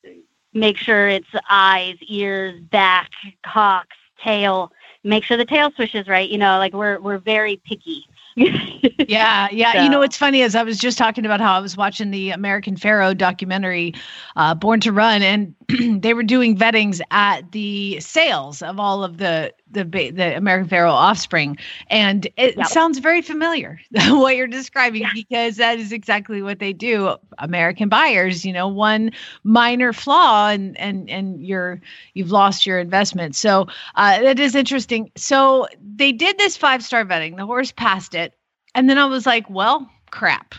make 0.54 0.78
sure 0.78 1.08
it's 1.08 1.28
eyes, 1.50 1.98
ears, 2.02 2.60
back, 2.62 3.10
hocks, 3.44 3.98
tail. 4.24 4.72
Make 5.04 5.24
sure 5.24 5.36
the 5.38 5.46
tail 5.46 5.72
swishes 5.76 6.08
right. 6.08 6.30
You 6.30 6.38
know, 6.38 6.58
like 6.58 6.74
we're 6.74 7.00
we're 7.00 7.18
very 7.18 7.58
picky 7.66 8.06
yeah, 9.08 9.48
yeah. 9.52 9.74
So. 9.74 9.84
You 9.84 9.90
know, 9.90 10.00
what's 10.00 10.18
funny 10.18 10.42
is 10.42 10.56
I 10.56 10.64
was 10.64 10.78
just 10.78 10.98
talking 10.98 11.26
about 11.26 11.40
how 11.40 11.54
I 11.54 11.60
was 11.60 11.78
watching 11.78 12.12
the 12.12 12.32
American 12.32 12.76
Pharoah 12.76 13.16
documentary, 13.16 13.94
uh, 14.36 14.56
Born 14.56 14.80
to 14.82 14.92
Run, 14.92 15.22
and 15.22 15.56
they 16.02 16.14
were 16.14 16.24
doing 16.24 16.58
vettings 16.58 17.02
at 17.12 17.52
the 17.52 18.00
sales 18.00 18.62
of 18.62 18.80
all 18.80 19.04
of 19.04 19.18
the 19.18 19.54
the 19.72 19.84
the 19.84 20.36
American 20.36 20.70
Pharoah 20.70 20.92
offspring, 20.92 21.58
and 21.88 22.28
it 22.38 22.58
yep. 22.58 22.68
sounds 22.68 23.00
very 23.00 23.22
familiar 23.22 23.80
what 24.10 24.36
you're 24.36 24.48
describing 24.48 25.02
yeah. 25.02 25.12
because 25.14 25.58
that 25.58 25.80
is 25.80 25.92
exactly 25.92 26.42
what 26.42 26.60
they 26.60 26.74
do. 26.74 27.16
American 27.40 27.90
buyers, 27.90 28.46
you 28.46 28.54
know, 28.54 28.68
one 28.68 29.12
minor 29.44 29.94
flaw 29.94 30.50
and 30.50 30.78
and 30.78 31.10
and 31.10 31.46
you're 31.46 31.82
you've 32.14 32.32
lost 32.32 32.66
your 32.66 32.80
investment. 32.80 33.36
So 33.36 33.68
uh, 33.96 34.22
that 34.22 34.40
is 34.40 34.56
interesting. 34.56 35.12
So 35.16 35.68
they 35.96 36.12
did 36.12 36.38
this 36.38 36.58
five 36.58 36.84
star 36.84 37.06
vetting. 37.06 37.38
The 37.38 37.46
horse 37.46 37.72
passed 37.72 38.16
it 38.16 38.38
and 38.76 38.90
then 38.90 38.98
I 38.98 39.06
was 39.06 39.26
like, 39.26 39.50
well, 39.50 39.90
crap. 40.12 40.56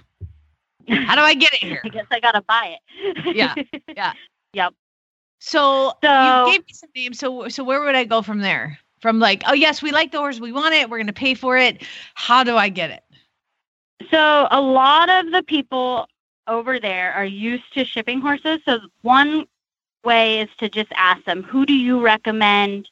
How 0.89 1.15
do 1.15 1.21
I 1.21 1.35
get 1.35 1.55
it 1.55 1.61
here? 1.61 1.81
I 1.85 1.89
guess 1.89 2.07
I 2.11 2.21
got 2.21 2.33
to 2.33 2.43
buy 2.43 2.77
it. 2.79 3.37
yeah. 3.37 3.55
Yeah. 3.97 4.13
Yep. 4.55 4.75
So, 5.39 5.93
so 6.03 6.47
you 6.47 6.53
gave 6.53 6.67
me 6.67 6.73
some 6.73 6.91
names. 6.95 7.19
So, 7.19 7.49
so 7.49 7.65
where 7.65 7.81
would 7.81 7.95
I 7.95 8.05
go 8.05 8.23
from 8.23 8.39
there? 8.39 8.79
From 9.03 9.19
like, 9.19 9.43
oh, 9.47 9.53
yes, 9.53 9.83
we 9.83 9.91
like 9.91 10.13
the 10.13 10.19
horse. 10.19 10.41
We 10.41 10.53
want 10.53 10.75
it. 10.75 10.89
We're 10.89 10.99
going 10.99 11.07
to 11.09 11.13
pay 11.13 11.35
for 11.35 11.59
it. 11.59 11.83
How 12.15 12.43
do 12.45 12.57
I 12.57 12.69
get 12.69 12.91
it? 12.91 13.03
So, 14.11 14.49
a 14.51 14.61
lot 14.61 15.11
of 15.11 15.33
the 15.33 15.43
people 15.43 16.07
over 16.47 16.81
there 16.81 17.13
are 17.13 17.25
used 17.25 17.73
to 17.75 17.85
shipping 17.85 18.21
horses. 18.21 18.61
So, 18.65 18.79
one 19.03 19.47
way 20.05 20.41
is 20.41 20.49
to 20.59 20.69
just 20.69 20.91
ask 20.95 21.25
them, 21.25 21.43
who 21.43 21.67
do 21.67 21.75
you 21.75 22.01
recommend 22.01 22.89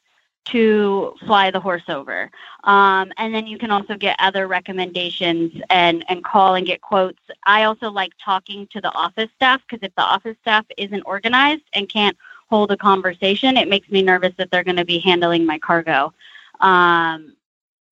to 0.47 1.15
fly 1.27 1.51
the 1.51 1.61
horse 1.61 1.83
over. 1.89 2.31
Um, 2.65 3.13
and 3.19 3.35
then 3.35 3.47
you 3.47 3.59
can 3.59 3.71
also 3.71 3.97
get 3.97 4.17
other 4.19 4.49
recommendations 4.49 5.53
and, 5.71 6.05
and 6.09 6.25
call 6.25 6.55
and 6.55 6.67
get 6.67 6.81
quotes. 6.81 7.21
I 7.45 7.65
also 7.65 7.91
like 7.91 8.13
talking 8.23 8.67
to 8.73 8.81
the 8.81 8.93
office 8.93 9.29
staff 9.37 9.61
because 9.69 9.87
if 9.87 9.95
the 9.95 10.03
office 10.03 10.37
staff 10.41 10.67
isn't 10.77 11.03
organized 11.07 11.65
and 11.75 11.89
can't 11.89 12.17
hold 12.51 12.71
a 12.73 12.77
conversation, 12.77 13.57
it 13.57 13.69
makes 13.69 13.89
me 13.91 14.03
nervous 14.03 14.35
that 14.37 14.51
they're 14.51 14.65
going 14.65 14.77
to 14.77 14.85
be 14.85 14.99
handling 14.99 15.47
my 15.47 15.59
cargo 15.59 16.13
um, 16.61 17.35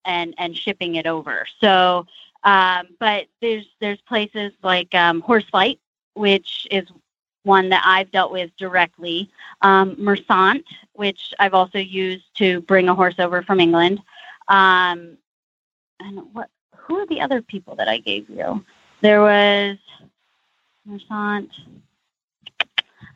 and, 0.05 0.35
and 0.37 0.57
shipping 0.57 0.97
it 0.97 1.07
over. 1.07 1.47
So, 1.61 2.07
um, 2.45 2.89
but 2.99 3.27
there's, 3.41 3.67
there's 3.81 4.01
places 4.03 4.53
like 4.63 4.95
um, 4.95 5.23
Horseflight, 5.23 5.79
which 6.15 6.67
is 6.71 6.87
one 7.45 7.69
that 7.71 7.83
I've 7.87 8.11
dealt 8.11 8.33
with 8.33 8.51
directly. 8.59 9.31
Um, 9.63 9.97
Mersant, 9.97 10.65
which 10.93 11.33
I've 11.39 11.55
also 11.55 11.79
used 11.79 12.35
to 12.37 12.61
bring 12.63 12.89
a 12.89 12.95
horse 12.95 13.19
over 13.19 13.43
from 13.43 13.61
England. 13.61 14.03
Um, 14.49 15.17
and 16.01 16.21
what? 16.33 16.51
Who 16.77 16.97
are 16.97 17.07
the 17.07 17.21
other 17.21 17.43
people 17.43 17.77
that 17.77 17.89
I 17.89 17.99
gave 17.99 18.31
you? 18.31 18.65
There 19.03 19.21
was 19.21 19.77
Mersant. 20.89 21.51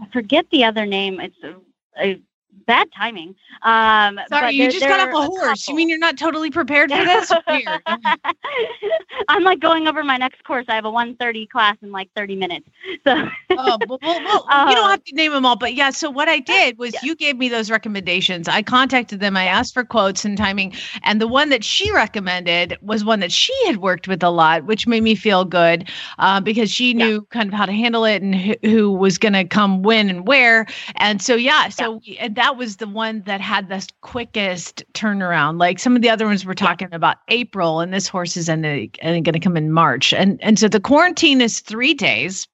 I 0.03 0.09
forget 0.13 0.47
the 0.51 0.65
other 0.65 0.87
name. 0.87 1.21
It's 1.21 1.37
a, 1.45 1.55
a 1.99 2.23
bad 2.67 2.89
timing. 2.97 3.35
Um, 3.63 4.19
Sorry, 4.29 4.55
you 4.55 4.71
just 4.71 4.85
got 4.85 5.09
off 5.09 5.15
a 5.15 5.27
horse. 5.27 5.69
you 5.69 5.75
mean 5.75 5.89
you're 5.89 5.99
not 5.99 6.17
totally 6.17 6.51
prepared 6.51 6.91
for 6.91 7.05
this? 7.05 7.33
I'm 9.29 9.45
like 9.45 9.61
going 9.61 9.87
over 9.87 10.03
my 10.03 10.17
next 10.17 10.43
course. 10.45 10.67
I 10.69 10.75
have 10.75 10.85
a 10.85 10.91
1:30 10.91 11.49
class 11.49 11.77
in 11.83 11.93
like 11.93 12.11
30 12.17 12.37
minutes. 12.37 12.69
So, 13.05 13.29
oh, 13.51 13.79
well, 13.89 13.99
well, 14.03 14.25
well 14.25 14.47
um, 14.51 14.69
you 14.69 14.75
don't 14.75 14.91
have 14.91 15.05
to 15.05 15.15
name 15.15 15.33
them 15.33 15.47
all, 15.47 15.57
but 15.57 15.75
yeah. 15.75 15.91
So 15.91 16.11
what 16.11 16.29
I 16.29 16.39
did 16.39 16.79
was 16.79 16.93
yeah. 16.95 17.01
you 17.03 17.15
gave 17.15 17.37
me 17.37 17.49
those 17.49 17.71
recommendations. 17.71 18.49
I 18.49 18.63
contacted 18.63 19.21
them. 19.21 19.37
I 19.37 19.45
asked 19.45 19.75
for 19.75 19.85
quotes 19.85 20.25
and 20.25 20.37
timing, 20.37 20.75
and 21.03 21.21
the 21.21 21.29
one 21.29 21.49
that 21.51 21.65
she 21.65 21.93
recommended 21.93 22.77
was 22.83 23.05
one 23.05 23.21
that 23.21 23.33
she 23.33 23.55
had 23.67 23.79
worked 23.79 24.09
with 24.09 24.23
a 24.23 24.31
lot, 24.31 24.65
which 24.65 24.87
made 24.87 25.03
me 25.03 25.15
feel 25.15 25.45
good 25.45 25.89
uh, 26.19 26.41
because 26.41 26.71
she 26.71 26.95
knew 26.95 27.15
yeah. 27.15 27.21
kind 27.31 27.49
of 27.49 27.55
how 27.55 27.67
to 27.67 27.73
handle 27.73 28.05
it 28.05 28.23
and 28.23 28.35
who, 28.35 28.55
who 28.63 28.93
was 28.93 29.19
going 29.19 29.33
to 29.35 29.45
come 29.45 29.83
when 29.83 30.09
and 30.09 30.27
where. 30.27 30.67
And 30.97 31.23
so 31.23 31.35
yeah, 31.35 31.69
so 31.69 32.01
yeah. 32.03 32.29
We, 32.29 32.35
that 32.35 32.42
was 32.51 32.77
the 32.77 32.87
one 32.87 33.23
that 33.23 33.41
had 33.41 33.69
the 33.69 33.87
quickest 34.01 34.85
turnaround. 34.95 35.59
Like 35.59 35.79
some 35.79 35.97
of 35.97 36.03
the 36.03 36.11
other 36.11 36.27
ones 36.27 36.45
we're 36.45 36.55
talking 36.55 36.89
yeah. 36.91 36.97
about 36.97 37.19
April, 37.29 37.81
and 37.81 37.93
this 37.93 38.09
horse 38.09 38.37
is 38.37 38.49
and 38.49 38.63
going 38.63 39.25
to 39.25 39.41
come 39.41 39.57
in 39.57 39.73
March, 39.73 40.13
and 40.13 40.43
and 40.43 40.59
so 40.59 40.69
the 40.69 40.81
quarantine 40.81 41.41
is 41.41 41.61
three 41.61 41.95
days. 41.95 42.49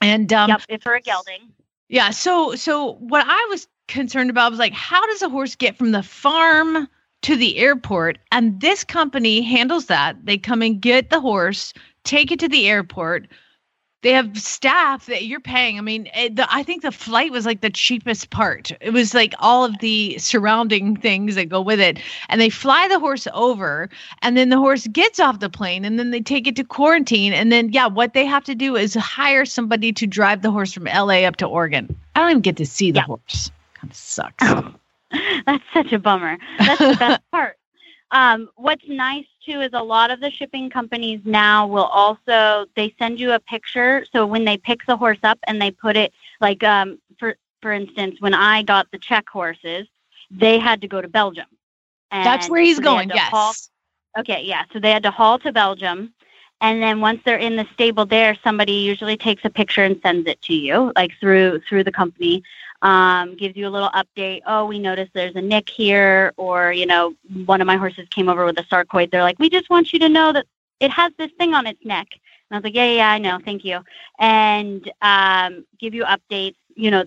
And 0.00 0.32
um, 0.32 0.50
yep, 0.50 0.82
for 0.82 0.94
a 0.94 1.00
gelding. 1.00 1.52
Yeah. 1.88 2.10
So 2.10 2.54
so 2.56 2.94
what 2.94 3.24
I 3.26 3.46
was 3.50 3.68
concerned 3.88 4.30
about 4.30 4.50
was 4.50 4.58
like, 4.58 4.72
how 4.72 5.04
does 5.06 5.22
a 5.22 5.28
horse 5.28 5.54
get 5.54 5.76
from 5.76 5.92
the 5.92 6.02
farm 6.02 6.88
to 7.22 7.36
the 7.36 7.58
airport? 7.58 8.18
And 8.32 8.60
this 8.60 8.84
company 8.84 9.42
handles 9.42 9.86
that. 9.86 10.16
They 10.24 10.38
come 10.38 10.62
and 10.62 10.80
get 10.80 11.10
the 11.10 11.20
horse, 11.20 11.72
take 12.04 12.32
it 12.32 12.40
to 12.40 12.48
the 12.48 12.68
airport 12.68 13.28
they 14.02 14.12
have 14.12 14.36
staff 14.38 15.06
that 15.06 15.24
you're 15.24 15.40
paying. 15.40 15.78
I 15.78 15.80
mean, 15.80 16.08
it, 16.14 16.36
the, 16.36 16.46
I 16.52 16.62
think 16.62 16.82
the 16.82 16.92
flight 16.92 17.30
was 17.30 17.46
like 17.46 17.60
the 17.60 17.70
cheapest 17.70 18.30
part. 18.30 18.72
It 18.80 18.90
was 18.90 19.14
like 19.14 19.32
all 19.38 19.64
of 19.64 19.78
the 19.78 20.18
surrounding 20.18 20.96
things 20.96 21.36
that 21.36 21.48
go 21.48 21.60
with 21.60 21.80
it. 21.80 21.98
And 22.28 22.40
they 22.40 22.50
fly 22.50 22.88
the 22.88 22.98
horse 22.98 23.28
over, 23.32 23.88
and 24.20 24.36
then 24.36 24.48
the 24.48 24.58
horse 24.58 24.86
gets 24.88 25.20
off 25.20 25.38
the 25.38 25.48
plane, 25.48 25.84
and 25.84 25.98
then 25.98 26.10
they 26.10 26.20
take 26.20 26.46
it 26.46 26.56
to 26.56 26.64
quarantine. 26.64 27.32
And 27.32 27.52
then, 27.52 27.72
yeah, 27.72 27.86
what 27.86 28.12
they 28.12 28.26
have 28.26 28.44
to 28.44 28.54
do 28.54 28.76
is 28.76 28.94
hire 28.94 29.44
somebody 29.44 29.92
to 29.92 30.06
drive 30.06 30.42
the 30.42 30.50
horse 30.50 30.72
from 30.72 30.84
LA 30.84 31.22
up 31.22 31.36
to 31.36 31.46
Oregon. 31.46 31.96
I 32.14 32.20
don't 32.20 32.30
even 32.30 32.42
get 32.42 32.56
to 32.56 32.66
see 32.66 32.90
the 32.90 33.00
yeah. 33.00 33.04
horse. 33.04 33.50
Kind 33.74 33.90
of 33.90 33.96
sucks. 33.96 34.44
That's 35.46 35.64
such 35.72 35.92
a 35.92 35.98
bummer. 35.98 36.38
That's 36.58 36.80
the 36.80 36.96
best 36.98 37.22
part. 37.30 37.56
Um, 38.12 38.50
what's 38.56 38.86
nice 38.86 39.24
too 39.44 39.62
is 39.62 39.70
a 39.72 39.82
lot 39.82 40.10
of 40.10 40.20
the 40.20 40.30
shipping 40.30 40.68
companies 40.68 41.20
now 41.24 41.66
will 41.66 41.86
also 41.86 42.66
they 42.76 42.94
send 42.98 43.18
you 43.18 43.32
a 43.32 43.40
picture. 43.40 44.04
So 44.12 44.26
when 44.26 44.44
they 44.44 44.58
pick 44.58 44.80
the 44.86 44.96
horse 44.96 45.18
up 45.22 45.38
and 45.46 45.60
they 45.60 45.70
put 45.70 45.96
it 45.96 46.12
like 46.40 46.62
um, 46.62 46.98
for 47.18 47.36
for 47.62 47.72
instance, 47.72 48.16
when 48.20 48.34
I 48.34 48.62
got 48.62 48.90
the 48.90 48.98
Czech 48.98 49.28
horses, 49.28 49.86
they 50.30 50.58
had 50.58 50.82
to 50.82 50.88
go 50.88 51.00
to 51.00 51.08
Belgium. 51.08 51.46
That's 52.10 52.50
where 52.50 52.60
he's 52.60 52.76
so 52.76 52.82
going. 52.82 53.08
Yes. 53.08 53.30
Haul, 53.30 53.54
okay, 54.18 54.42
yeah. 54.44 54.64
So 54.72 54.78
they 54.78 54.90
had 54.90 55.02
to 55.04 55.10
haul 55.10 55.38
to 55.40 55.52
Belgium. 55.52 56.12
And 56.60 56.80
then 56.82 57.00
once 57.00 57.20
they're 57.24 57.38
in 57.38 57.56
the 57.56 57.66
stable 57.72 58.06
there, 58.06 58.36
somebody 58.44 58.72
usually 58.72 59.16
takes 59.16 59.44
a 59.44 59.50
picture 59.50 59.82
and 59.82 59.98
sends 60.02 60.28
it 60.28 60.40
to 60.42 60.54
you, 60.54 60.92
like 60.94 61.12
through 61.18 61.60
through 61.68 61.84
the 61.84 61.92
company 61.92 62.42
um, 62.82 63.36
gives 63.36 63.56
you 63.56 63.66
a 63.66 63.70
little 63.70 63.90
update. 63.90 64.42
Oh, 64.46 64.66
we 64.66 64.78
noticed 64.78 65.12
there's 65.14 65.36
a 65.36 65.40
nick 65.40 65.68
here, 65.68 66.32
or 66.36 66.72
you 66.72 66.86
know, 66.86 67.14
one 67.44 67.60
of 67.60 67.66
my 67.66 67.76
horses 67.76 68.06
came 68.10 68.28
over 68.28 68.44
with 68.44 68.58
a 68.58 68.64
sarcoid. 68.64 69.10
They're 69.10 69.22
like, 69.22 69.38
we 69.38 69.48
just 69.48 69.70
want 69.70 69.92
you 69.92 69.98
to 70.00 70.08
know 70.08 70.32
that 70.32 70.46
it 70.80 70.90
has 70.90 71.12
this 71.16 71.30
thing 71.38 71.54
on 71.54 71.66
its 71.66 71.84
neck. 71.84 72.08
And 72.12 72.56
I 72.56 72.58
was 72.58 72.64
like, 72.64 72.74
yeah, 72.74 72.92
yeah, 72.92 73.10
I 73.10 73.18
know, 73.18 73.38
thank 73.44 73.64
you, 73.64 73.80
and 74.18 74.90
um, 75.00 75.64
give 75.78 75.94
you 75.94 76.04
updates. 76.04 76.56
You 76.74 76.90
know, 76.90 77.04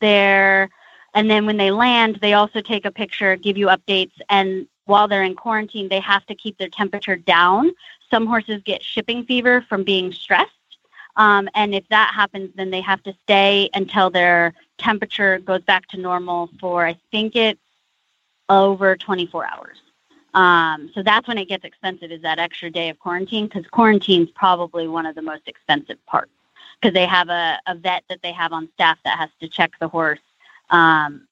there, 0.00 0.70
and 1.14 1.30
then 1.30 1.46
when 1.46 1.56
they 1.56 1.70
land, 1.70 2.18
they 2.20 2.32
also 2.32 2.60
take 2.60 2.84
a 2.84 2.90
picture, 2.90 3.36
give 3.36 3.56
you 3.56 3.66
updates, 3.66 4.12
and 4.28 4.66
while 4.86 5.06
they're 5.06 5.22
in 5.22 5.36
quarantine, 5.36 5.88
they 5.88 6.00
have 6.00 6.26
to 6.26 6.34
keep 6.34 6.58
their 6.58 6.68
temperature 6.68 7.16
down. 7.16 7.70
Some 8.10 8.26
horses 8.26 8.60
get 8.64 8.82
shipping 8.82 9.24
fever 9.24 9.64
from 9.68 9.84
being 9.84 10.10
stressed. 10.12 10.50
Um, 11.16 11.48
and 11.54 11.74
if 11.74 11.86
that 11.88 12.12
happens, 12.14 12.50
then 12.54 12.70
they 12.70 12.80
have 12.80 13.02
to 13.02 13.14
stay 13.24 13.68
until 13.74 14.10
their 14.10 14.54
temperature 14.78 15.38
goes 15.38 15.62
back 15.62 15.86
to 15.88 15.98
normal 15.98 16.50
for, 16.60 16.86
I 16.86 16.96
think 17.10 17.36
it's 17.36 17.60
over 18.48 18.96
24 18.96 19.46
hours. 19.46 19.78
Um, 20.34 20.90
so 20.94 21.02
that's 21.02 21.26
when 21.26 21.38
it 21.38 21.48
gets 21.48 21.64
expensive 21.64 22.12
is 22.12 22.22
that 22.22 22.38
extra 22.38 22.70
day 22.70 22.88
of 22.88 22.98
quarantine 22.98 23.46
because 23.46 23.66
quarantine 23.66 24.22
is 24.22 24.30
probably 24.30 24.86
one 24.86 25.06
of 25.06 25.14
the 25.16 25.22
most 25.22 25.42
expensive 25.46 26.04
parts 26.06 26.30
because 26.80 26.94
they 26.94 27.06
have 27.06 27.28
a, 27.28 27.58
a 27.66 27.74
vet 27.74 28.04
that 28.08 28.20
they 28.22 28.32
have 28.32 28.52
on 28.52 28.68
staff 28.74 28.98
that 29.04 29.18
has 29.18 29.30
to 29.40 29.48
check 29.48 29.72
the 29.80 29.88
horse 29.88 30.20
um, 30.70 31.26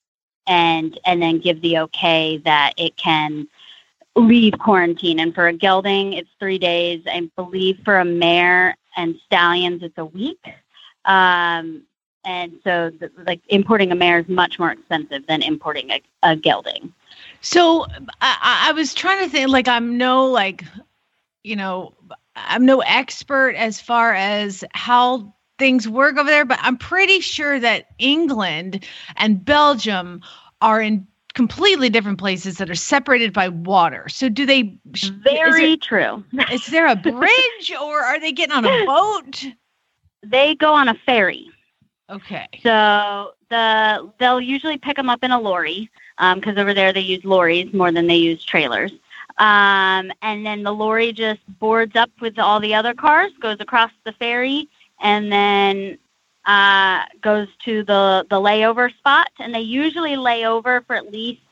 and 0.48 0.98
and 1.06 1.22
then 1.22 1.38
give 1.38 1.60
the 1.62 1.78
okay 1.78 2.38
that 2.38 2.72
it 2.76 2.96
can 2.96 3.46
leave 4.18 4.54
quarantine. 4.58 5.20
And 5.20 5.34
for 5.34 5.46
a 5.46 5.52
gelding, 5.52 6.12
it's 6.12 6.30
three 6.38 6.58
days. 6.58 7.02
I 7.06 7.30
believe 7.36 7.78
for 7.84 7.98
a 7.98 8.04
mare 8.04 8.76
and 8.96 9.18
stallions, 9.26 9.82
it's 9.82 9.98
a 9.98 10.04
week. 10.04 10.44
Um, 11.04 11.82
and 12.24 12.58
so, 12.64 12.90
the, 12.90 13.10
like 13.26 13.40
importing 13.48 13.92
a 13.92 13.94
mare 13.94 14.18
is 14.18 14.28
much 14.28 14.58
more 14.58 14.72
expensive 14.72 15.26
than 15.26 15.42
importing 15.42 15.90
a, 15.90 16.02
a 16.22 16.36
gelding. 16.36 16.92
So 17.40 17.86
I, 18.20 18.66
I 18.68 18.72
was 18.72 18.92
trying 18.92 19.24
to 19.24 19.30
think, 19.30 19.48
like, 19.48 19.68
I'm 19.68 19.96
no, 19.96 20.26
like, 20.26 20.64
you 21.44 21.56
know, 21.56 21.94
I'm 22.36 22.66
no 22.66 22.80
expert 22.80 23.54
as 23.56 23.80
far 23.80 24.14
as 24.14 24.64
how 24.72 25.34
things 25.58 25.88
work 25.88 26.16
over 26.16 26.28
there, 26.28 26.44
but 26.44 26.58
I'm 26.60 26.76
pretty 26.76 27.20
sure 27.20 27.58
that 27.58 27.86
England 27.98 28.84
and 29.16 29.44
Belgium 29.44 30.22
are 30.60 30.80
in 30.80 31.06
completely 31.38 31.88
different 31.88 32.18
places 32.18 32.56
that 32.56 32.68
are 32.68 32.74
separated 32.74 33.32
by 33.32 33.48
water. 33.48 34.08
So 34.08 34.28
do 34.28 34.44
they 34.44 34.76
Very 35.22 35.74
is 35.74 35.78
true. 35.78 36.24
is 36.50 36.66
there 36.66 36.88
a 36.88 36.96
bridge 36.96 37.72
or 37.80 38.00
are 38.00 38.18
they 38.18 38.32
getting 38.32 38.56
on 38.56 38.64
a 38.64 38.84
boat? 38.84 39.44
They 40.24 40.56
go 40.56 40.74
on 40.74 40.88
a 40.88 40.94
ferry. 41.06 41.48
Okay. 42.10 42.48
So 42.64 43.34
the 43.50 44.10
they'll 44.18 44.40
usually 44.40 44.78
pick 44.78 44.96
them 44.96 45.08
up 45.08 45.22
in 45.22 45.30
a 45.30 45.38
lorry 45.38 45.88
because 46.34 46.58
over 46.58 46.74
there 46.74 46.92
they 46.92 47.02
use 47.02 47.24
lorries 47.24 47.72
more 47.72 47.92
than 47.92 48.08
they 48.08 48.16
use 48.16 48.44
trailers. 48.44 48.90
Um, 49.38 50.10
and 50.22 50.44
then 50.44 50.64
the 50.64 50.72
lorry 50.72 51.12
just 51.12 51.38
boards 51.60 51.94
up 51.94 52.10
with 52.20 52.40
all 52.40 52.58
the 52.58 52.74
other 52.74 52.94
cars, 52.94 53.30
goes 53.40 53.58
across 53.60 53.92
the 54.02 54.10
ferry, 54.10 54.68
and 55.00 55.30
then 55.30 55.98
uh, 56.48 57.04
goes 57.20 57.46
to 57.66 57.84
the 57.84 58.26
the 58.28 58.36
layover 58.36 58.92
spot. 58.96 59.30
And 59.38 59.54
they 59.54 59.60
usually 59.60 60.16
lay 60.16 60.46
over 60.46 60.80
for 60.80 60.96
at 60.96 61.12
least 61.12 61.42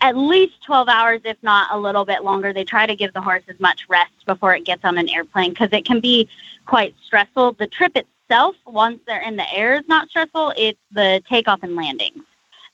at 0.00 0.16
least 0.16 0.54
12 0.64 0.88
hours, 0.88 1.20
if 1.24 1.36
not 1.42 1.68
a 1.70 1.78
little 1.78 2.06
bit 2.06 2.24
longer. 2.24 2.54
They 2.54 2.64
try 2.64 2.86
to 2.86 2.96
give 2.96 3.12
the 3.12 3.20
horse 3.20 3.42
as 3.48 3.60
much 3.60 3.86
rest 3.88 4.12
before 4.24 4.54
it 4.54 4.64
gets 4.64 4.84
on 4.84 4.96
an 4.96 5.10
airplane 5.10 5.50
because 5.50 5.68
it 5.72 5.84
can 5.84 6.00
be 6.00 6.26
quite 6.64 6.94
stressful. 7.04 7.52
The 7.54 7.66
trip 7.66 7.96
itself, 7.96 8.56
once 8.66 9.00
they're 9.06 9.20
in 9.20 9.36
the 9.36 9.52
air, 9.52 9.74
is 9.74 9.86
not 9.88 10.08
stressful. 10.08 10.54
It's 10.56 10.80
the 10.92 11.22
takeoff 11.28 11.62
and 11.62 11.76
landings 11.76 12.24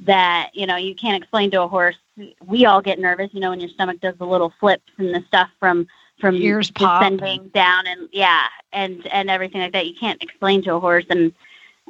that 0.01 0.51
you 0.53 0.67
know 0.67 0.77
you 0.77 0.95
can't 0.95 1.21
explain 1.21 1.51
to 1.53 1.63
a 1.63 1.69
horse. 1.69 1.97
We 2.45 2.67
all 2.67 2.83
get 2.83 2.99
nervous, 2.99 3.31
you 3.33 3.41
know, 3.41 3.51
when 3.51 3.61
your 3.61 3.71
stomach 3.71 4.01
does 4.01 4.15
the 4.19 4.27
little 4.27 4.53
flips 4.61 4.93
and 4.99 5.15
the 5.15 5.25
stuff 5.27 5.49
from 5.59 5.87
from 6.19 6.37
Ears 6.37 6.71
descending 6.71 7.49
down 7.49 7.87
and 7.87 8.09
yeah, 8.13 8.47
and 8.73 9.07
and 9.09 9.31
everything 9.31 9.61
like 9.61 9.73
that. 9.73 9.87
You 9.87 9.95
can't 9.95 10.23
explain 10.23 10.63
to 10.63 10.75
a 10.75 10.81
horse 10.81 11.07
and 11.11 11.33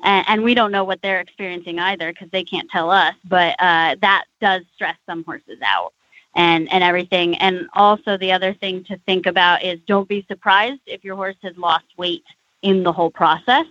and, 0.02 0.24
and 0.28 0.42
we 0.42 0.54
don't 0.54 0.72
know 0.72 0.84
what 0.84 1.00
they're 1.02 1.20
experiencing 1.20 1.78
either 1.78 2.12
because 2.12 2.30
they 2.30 2.44
can't 2.44 2.70
tell 2.70 2.90
us. 2.90 3.14
But 3.24 3.56
uh, 3.58 3.96
that 4.00 4.24
does 4.40 4.62
stress 4.74 4.96
some 5.06 5.24
horses 5.24 5.58
out 5.64 5.92
and 6.34 6.70
and 6.72 6.84
everything. 6.84 7.36
And 7.38 7.68
also 7.74 8.16
the 8.16 8.32
other 8.32 8.54
thing 8.54 8.84
to 8.84 8.96
think 9.06 9.26
about 9.26 9.62
is 9.62 9.80
don't 9.86 10.08
be 10.08 10.24
surprised 10.28 10.80
if 10.86 11.04
your 11.04 11.16
horse 11.16 11.36
has 11.42 11.56
lost 11.56 11.86
weight 11.96 12.24
in 12.62 12.82
the 12.82 12.92
whole 12.92 13.10
process. 13.10 13.66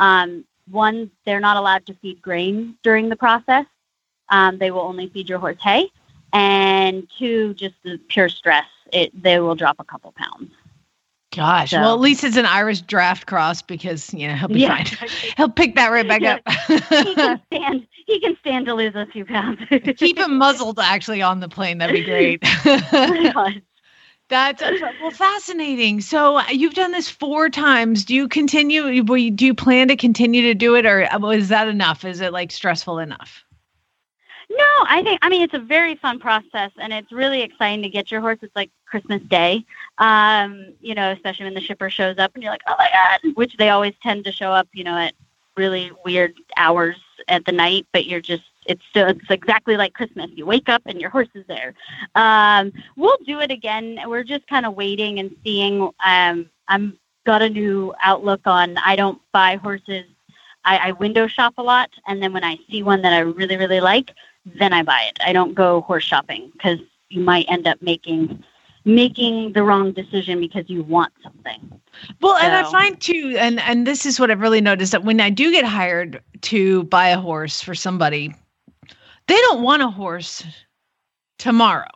Um, 0.00 0.44
one, 0.70 1.10
they're 1.24 1.40
not 1.40 1.56
allowed 1.56 1.86
to 1.86 1.94
feed 1.94 2.22
grain 2.22 2.76
during 2.82 3.08
the 3.08 3.16
process. 3.16 3.66
Um, 4.28 4.58
they 4.58 4.70
will 4.70 4.80
only 4.80 5.08
feed 5.08 5.28
your 5.28 5.38
horse 5.38 5.60
hay. 5.60 5.90
And 6.32 7.08
two, 7.18 7.54
just 7.54 7.74
the 7.82 7.98
pure 8.08 8.28
stress, 8.28 8.64
it 8.92 9.10
they 9.22 9.40
will 9.40 9.54
drop 9.54 9.76
a 9.78 9.84
couple 9.84 10.12
pounds. 10.12 10.50
Gosh. 11.34 11.70
So- 11.70 11.80
Well, 11.80 11.94
at 11.94 12.00
least 12.00 12.24
it's 12.24 12.36
an 12.36 12.44
Irish 12.46 12.82
draft 12.82 13.26
cross 13.26 13.62
because, 13.62 14.12
you 14.12 14.28
know, 14.28 14.34
he'll 14.34 14.48
be 14.48 14.60
Yeah. 14.60 14.84
fine. 14.84 15.08
He'll 15.38 15.48
pick 15.48 15.76
that 15.76 15.88
right 15.90 16.06
back 16.06 16.20
Yeah. 16.20 16.38
he 16.68 17.14
can 17.14 17.40
stand. 17.52 17.86
He 18.06 18.20
can 18.20 18.36
stand 18.40 18.66
to 18.66 18.74
lose 18.74 18.94
a 18.94 19.06
few 19.06 19.24
pounds. 19.24 19.60
Keep 19.96 20.18
him 20.18 20.36
muzzled 20.36 20.78
actually 20.78 21.22
on 21.22 21.40
the 21.40 21.48
plane. 21.48 21.78
That'd 21.78 21.94
be 21.94 22.04
great. 22.04 22.42
That's 24.28 24.62
well 24.62 25.10
fascinating. 25.10 26.00
So 26.00 26.38
uh, 26.38 26.44
you've 26.50 26.74
done 26.74 26.92
this 26.92 27.08
four 27.08 27.48
times. 27.50 28.04
Do 28.04 28.14
you 28.14 28.28
continue? 28.28 29.02
Do 29.02 29.44
you 29.44 29.54
plan 29.54 29.88
to 29.88 29.96
continue 29.96 30.42
to 30.42 30.54
do 30.54 30.74
it, 30.74 30.86
or 30.86 31.04
uh, 31.12 31.28
is 31.30 31.48
that 31.48 31.68
enough? 31.68 32.04
Is 32.04 32.20
it 32.20 32.32
like 32.32 32.50
stressful 32.50 32.98
enough? 32.98 33.44
No, 34.54 34.86
I 34.88 35.02
think 35.02 35.18
I 35.22 35.28
mean 35.30 35.42
it's 35.42 35.54
a 35.54 35.58
very 35.58 35.94
fun 35.94 36.18
process 36.18 36.72
and 36.76 36.92
it's 36.92 37.10
really 37.10 37.40
exciting 37.42 37.82
to 37.82 37.88
get 37.88 38.10
your 38.10 38.20
horse. 38.20 38.38
It's 38.42 38.54
like 38.54 38.70
Christmas 38.86 39.22
Day, 39.22 39.64
um, 39.98 40.74
you 40.80 40.94
know, 40.94 41.10
especially 41.10 41.44
when 41.44 41.54
the 41.54 41.60
shipper 41.60 41.88
shows 41.88 42.18
up 42.18 42.32
and 42.34 42.42
you're 42.42 42.52
like, 42.52 42.62
oh 42.66 42.74
my 42.78 42.88
god, 42.92 43.34
which 43.34 43.56
they 43.56 43.70
always 43.70 43.94
tend 44.02 44.24
to 44.24 44.32
show 44.32 44.52
up, 44.52 44.68
you 44.72 44.84
know, 44.84 44.96
at 44.96 45.14
really 45.56 45.90
weird 46.04 46.34
hours 46.56 46.96
at 47.28 47.44
the 47.46 47.52
night, 47.52 47.86
but 47.92 48.06
you're 48.06 48.20
just 48.20 48.42
it's 48.66 48.82
still 48.90 49.08
it's 49.08 49.30
exactly 49.30 49.76
like 49.76 49.94
Christmas. 49.94 50.30
You 50.34 50.44
wake 50.44 50.68
up 50.68 50.82
and 50.86 51.00
your 51.00 51.10
horse 51.10 51.28
is 51.34 51.46
there. 51.46 51.74
Um, 52.14 52.72
we'll 52.96 53.18
do 53.26 53.40
it 53.40 53.50
again. 53.50 53.98
We're 54.06 54.24
just 54.24 54.46
kind 54.48 54.66
of 54.66 54.74
waiting 54.74 55.18
and 55.18 55.34
seeing. 55.42 55.90
Um, 56.04 56.50
I'm 56.68 56.98
got 57.24 57.42
a 57.42 57.48
new 57.48 57.94
outlook 58.02 58.42
on. 58.46 58.76
I 58.78 58.96
don't 58.96 59.20
buy 59.32 59.56
horses. 59.56 60.04
I, 60.64 60.76
I 60.76 60.92
window 60.92 61.26
shop 61.26 61.54
a 61.58 61.62
lot, 61.62 61.90
and 62.06 62.22
then 62.22 62.32
when 62.32 62.44
I 62.44 62.58
see 62.70 62.82
one 62.82 63.02
that 63.02 63.12
I 63.12 63.20
really 63.20 63.56
really 63.56 63.80
like, 63.80 64.12
then 64.44 64.72
I 64.72 64.82
buy 64.82 65.02
it. 65.08 65.18
I 65.24 65.32
don't 65.32 65.54
go 65.54 65.82
horse 65.82 66.04
shopping 66.04 66.50
because 66.52 66.78
you 67.08 67.20
might 67.20 67.46
end 67.48 67.66
up 67.66 67.80
making 67.82 68.42
making 68.84 69.52
the 69.52 69.62
wrong 69.62 69.92
decision 69.92 70.40
because 70.40 70.68
you 70.68 70.82
want 70.82 71.12
something. 71.22 71.80
Well, 72.20 72.36
and 72.36 72.54
I 72.54 72.64
find 72.64 73.00
too, 73.00 73.36
and 73.38 73.60
and 73.60 73.86
this 73.86 74.06
is 74.06 74.18
what 74.18 74.30
I've 74.30 74.40
really 74.40 74.60
noticed 74.60 74.92
that 74.92 75.04
when 75.04 75.20
I 75.20 75.30
do 75.30 75.52
get 75.52 75.64
hired 75.64 76.22
to 76.42 76.84
buy 76.84 77.08
a 77.08 77.20
horse 77.20 77.60
for 77.62 77.74
somebody, 77.74 78.34
they 79.28 79.36
don't 79.36 79.62
want 79.62 79.82
a 79.82 79.88
horse 79.88 80.44
tomorrow. 81.38 81.86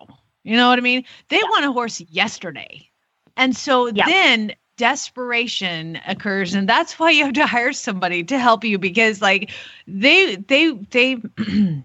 You 0.44 0.56
know 0.56 0.68
what 0.68 0.78
I 0.78 0.82
mean? 0.82 1.04
They 1.28 1.42
want 1.44 1.64
a 1.64 1.72
horse 1.72 2.00
yesterday, 2.02 2.88
and 3.36 3.56
so 3.56 3.88
Yeah. 3.88 4.04
then 4.06 4.54
desperation 4.76 5.98
occurs, 6.06 6.54
and 6.54 6.68
that's 6.68 6.98
why 6.98 7.10
you 7.10 7.24
have 7.24 7.34
to 7.34 7.46
hire 7.46 7.72
somebody 7.72 8.22
to 8.24 8.38
help 8.38 8.64
you 8.64 8.78
because, 8.78 9.20
like, 9.22 9.50
they 9.88 10.36
they 10.36 10.72
they. 10.90 11.16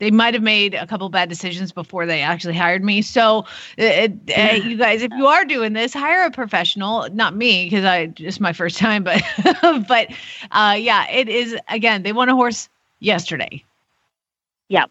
They 0.00 0.10
might 0.10 0.34
have 0.34 0.42
made 0.42 0.74
a 0.74 0.86
couple 0.86 1.08
bad 1.10 1.28
decisions 1.28 1.72
before 1.72 2.06
they 2.06 2.22
actually 2.22 2.56
hired 2.56 2.84
me. 2.84 3.02
So, 3.02 3.46
uh, 3.78 4.08
uh, 4.36 4.52
you 4.52 4.76
guys, 4.76 5.02
if 5.02 5.12
you 5.12 5.26
are 5.26 5.44
doing 5.44 5.74
this, 5.74 5.94
hire 5.94 6.24
a 6.24 6.30
professional. 6.30 7.08
Not 7.12 7.36
me, 7.36 7.66
because 7.66 7.84
I 7.84 8.06
just 8.06 8.40
my 8.40 8.52
first 8.52 8.78
time. 8.80 9.04
But, 9.04 9.22
but, 9.88 10.08
uh, 10.50 10.76
yeah, 10.78 11.08
it 11.10 11.28
is. 11.28 11.56
Again, 11.68 12.02
they 12.02 12.12
want 12.12 12.30
a 12.30 12.34
horse 12.34 12.68
yesterday. 13.00 13.64
Yep. 14.68 14.90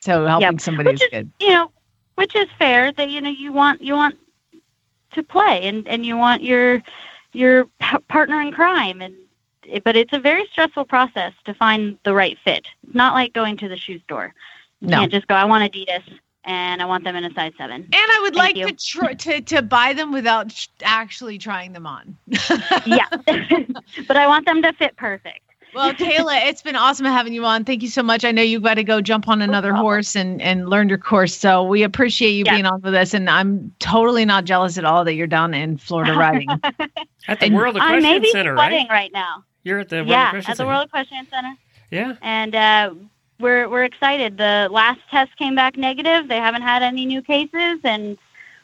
So 0.00 0.26
helping 0.26 0.58
Yep. 0.58 0.60
somebody 0.60 0.90
Which 0.90 1.02
is 1.02 1.10
good. 1.10 1.32
you 1.40 1.48
know, 1.50 1.72
which 2.16 2.34
is 2.36 2.48
fair 2.58 2.92
that 2.92 3.10
you 3.10 3.20
know 3.20 3.30
you 3.30 3.52
want 3.52 3.82
you 3.82 3.94
want 3.94 4.16
to 5.12 5.22
play 5.22 5.62
and 5.68 5.86
and 5.88 6.04
you 6.06 6.16
want 6.16 6.42
your 6.42 6.82
your 7.32 7.66
partner 8.08 8.40
in 8.40 8.52
crime 8.52 9.00
and 9.02 9.14
but 9.84 9.96
it's 9.96 10.12
a 10.12 10.18
very 10.18 10.46
stressful 10.52 10.84
process 10.86 11.32
to 11.44 11.54
find 11.54 11.98
the 12.04 12.14
right 12.14 12.36
fit. 12.44 12.66
It's 12.84 12.94
not 12.94 13.14
like 13.14 13.32
going 13.32 13.56
to 13.58 13.68
the 13.68 13.76
shoe 13.76 13.98
store. 14.00 14.34
You 14.80 14.88
No. 14.88 14.98
can't 14.98 15.12
just 15.12 15.26
go. 15.28 15.34
I 15.34 15.44
want 15.44 15.72
Adidas 15.72 16.02
and 16.44 16.82
I 16.82 16.84
want 16.86 17.04
them 17.04 17.14
in 17.14 17.24
a 17.24 17.32
size 17.34 17.52
seven. 17.56 17.82
And 17.82 17.88
I 17.94 18.18
would 18.22 18.34
Thank 18.34 18.56
like 18.56 18.66
to, 18.66 18.72
tr- 18.74 19.14
to 19.14 19.40
to 19.42 19.62
buy 19.62 19.92
them 19.92 20.12
without 20.12 20.50
sh- 20.50 20.66
actually 20.82 21.38
trying 21.38 21.72
them 21.72 21.86
on. 21.86 22.16
yeah, 22.86 23.06
but 24.08 24.16
I 24.16 24.26
want 24.26 24.46
them 24.46 24.62
to 24.62 24.72
fit 24.72 24.96
perfect. 24.96 25.40
Well, 25.74 25.94
Kayla, 25.94 26.48
it's 26.48 26.60
been 26.60 26.76
awesome 26.76 27.06
having 27.06 27.32
you 27.32 27.46
on. 27.46 27.64
Thank 27.64 27.80
you 27.82 27.88
so 27.88 28.02
much. 28.02 28.26
I 28.26 28.30
know 28.30 28.42
you've 28.42 28.62
got 28.62 28.74
to 28.74 28.84
go 28.84 29.00
jump 29.00 29.26
on 29.26 29.40
another 29.40 29.68
problem. 29.70 29.84
horse 29.86 30.14
and 30.16 30.42
and 30.42 30.68
learn 30.68 30.88
your 30.90 30.98
course. 30.98 31.34
So 31.34 31.62
we 31.62 31.82
appreciate 31.82 32.32
you 32.32 32.44
Yes. 32.44 32.54
being 32.56 32.66
on 32.66 32.82
with 32.82 32.94
us. 32.94 33.14
And 33.14 33.30
I'm 33.30 33.72
totally 33.78 34.26
not 34.26 34.44
jealous 34.44 34.76
at 34.76 34.84
all 34.84 35.02
that 35.06 35.14
you're 35.14 35.26
down 35.26 35.54
in 35.54 35.78
Florida 35.78 36.12
riding. 36.14 36.48
At 37.28 37.38
the 37.40 37.46
And 37.46 37.54
World 37.54 37.78
I 37.80 38.00
may 38.00 38.18
be 38.18 38.30
Center, 38.32 38.54
sweating 38.54 38.88
right? 38.88 38.90
right 38.90 39.12
now. 39.14 39.44
You're 39.64 39.78
at 39.80 39.88
the 39.88 39.96
World 39.98 40.08
yeah, 40.08 40.28
Equestrian 40.28 40.50
at 40.50 40.56
the 40.56 40.56
Center. 40.56 40.68
World 40.70 40.86
Equestrian 40.88 41.26
Center. 41.30 41.54
Yeah. 41.90 42.14
and 42.22 42.54
uh, 42.54 42.94
we're 43.38 43.68
we're 43.68 43.84
excited. 43.84 44.36
The 44.38 44.68
last 44.70 45.00
test 45.10 45.36
came 45.36 45.54
back 45.54 45.76
negative. 45.76 46.28
They 46.28 46.38
haven't 46.38 46.62
had 46.62 46.82
any 46.82 47.04
new 47.04 47.20
cases, 47.22 47.80
and 47.84 48.16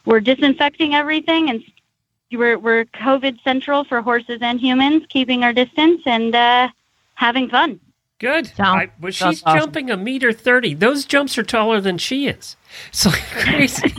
we're 0.07 0.21
disinfecting 0.21 0.95
everything. 0.95 1.51
And 1.51 1.63
we're 2.33 2.59
we're 2.59 2.85
COVID 2.87 3.43
central 3.45 3.85
for 3.85 4.01
horses 4.03 4.39
and 4.41 4.59
humans, 4.61 5.05
keeping 5.09 5.45
our 5.45 5.53
distance 5.53 6.03
and 6.07 6.35
uh, 6.35 6.69
having 7.15 7.49
fun. 7.49 7.81
Good. 8.19 8.47
Sound- 8.49 8.81
I, 8.81 8.91
well, 9.01 9.13
she's 9.13 9.43
awesome. 9.45 9.59
jumping 9.59 9.91
a 9.91 9.97
meter 9.97 10.33
thirty. 10.33 10.75
Those 10.75 11.05
jumps 11.05 11.37
are 11.39 11.43
taller 11.45 11.81
than 11.81 11.99
she 11.99 12.27
is. 12.29 12.57
So 12.93 13.11
crazy. 13.31 13.91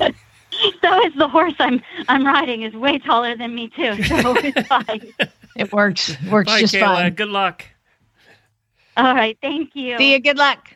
So 0.81 1.05
is 1.05 1.13
the 1.15 1.27
horse 1.29 1.53
I'm 1.59 1.81
I'm 2.09 2.25
riding 2.25 2.63
is 2.63 2.73
way 2.73 2.97
taller 2.99 3.37
than 3.37 3.53
me 3.55 3.69
too. 3.69 4.01
So 4.03 4.35
it's 4.37 4.67
fine. 4.67 5.13
It 5.55 5.71
works 5.73 6.15
works 6.31 6.51
Bye, 6.51 6.59
just 6.61 6.73
Kayla. 6.73 6.81
fine. 6.81 7.13
Good 7.15 7.29
luck. 7.29 7.65
All 8.97 9.13
right, 9.13 9.37
thank 9.41 9.75
you. 9.75 9.97
See 9.97 10.11
you. 10.13 10.19
Good 10.19 10.37
luck. 10.37 10.73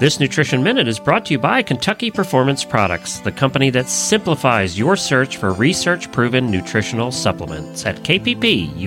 This 0.00 0.18
Nutrition 0.18 0.62
Minute 0.64 0.88
is 0.88 0.98
brought 0.98 1.26
to 1.26 1.32
you 1.34 1.38
by 1.38 1.62
Kentucky 1.62 2.10
Performance 2.10 2.64
Products, 2.64 3.20
the 3.20 3.30
company 3.30 3.70
that 3.70 3.88
simplifies 3.88 4.76
your 4.76 4.96
search 4.96 5.36
for 5.36 5.52
research 5.52 6.10
proven 6.10 6.50
nutritional 6.50 7.12
supplements 7.12 7.86
at 7.86 7.96
kppusa.com. 8.02 8.82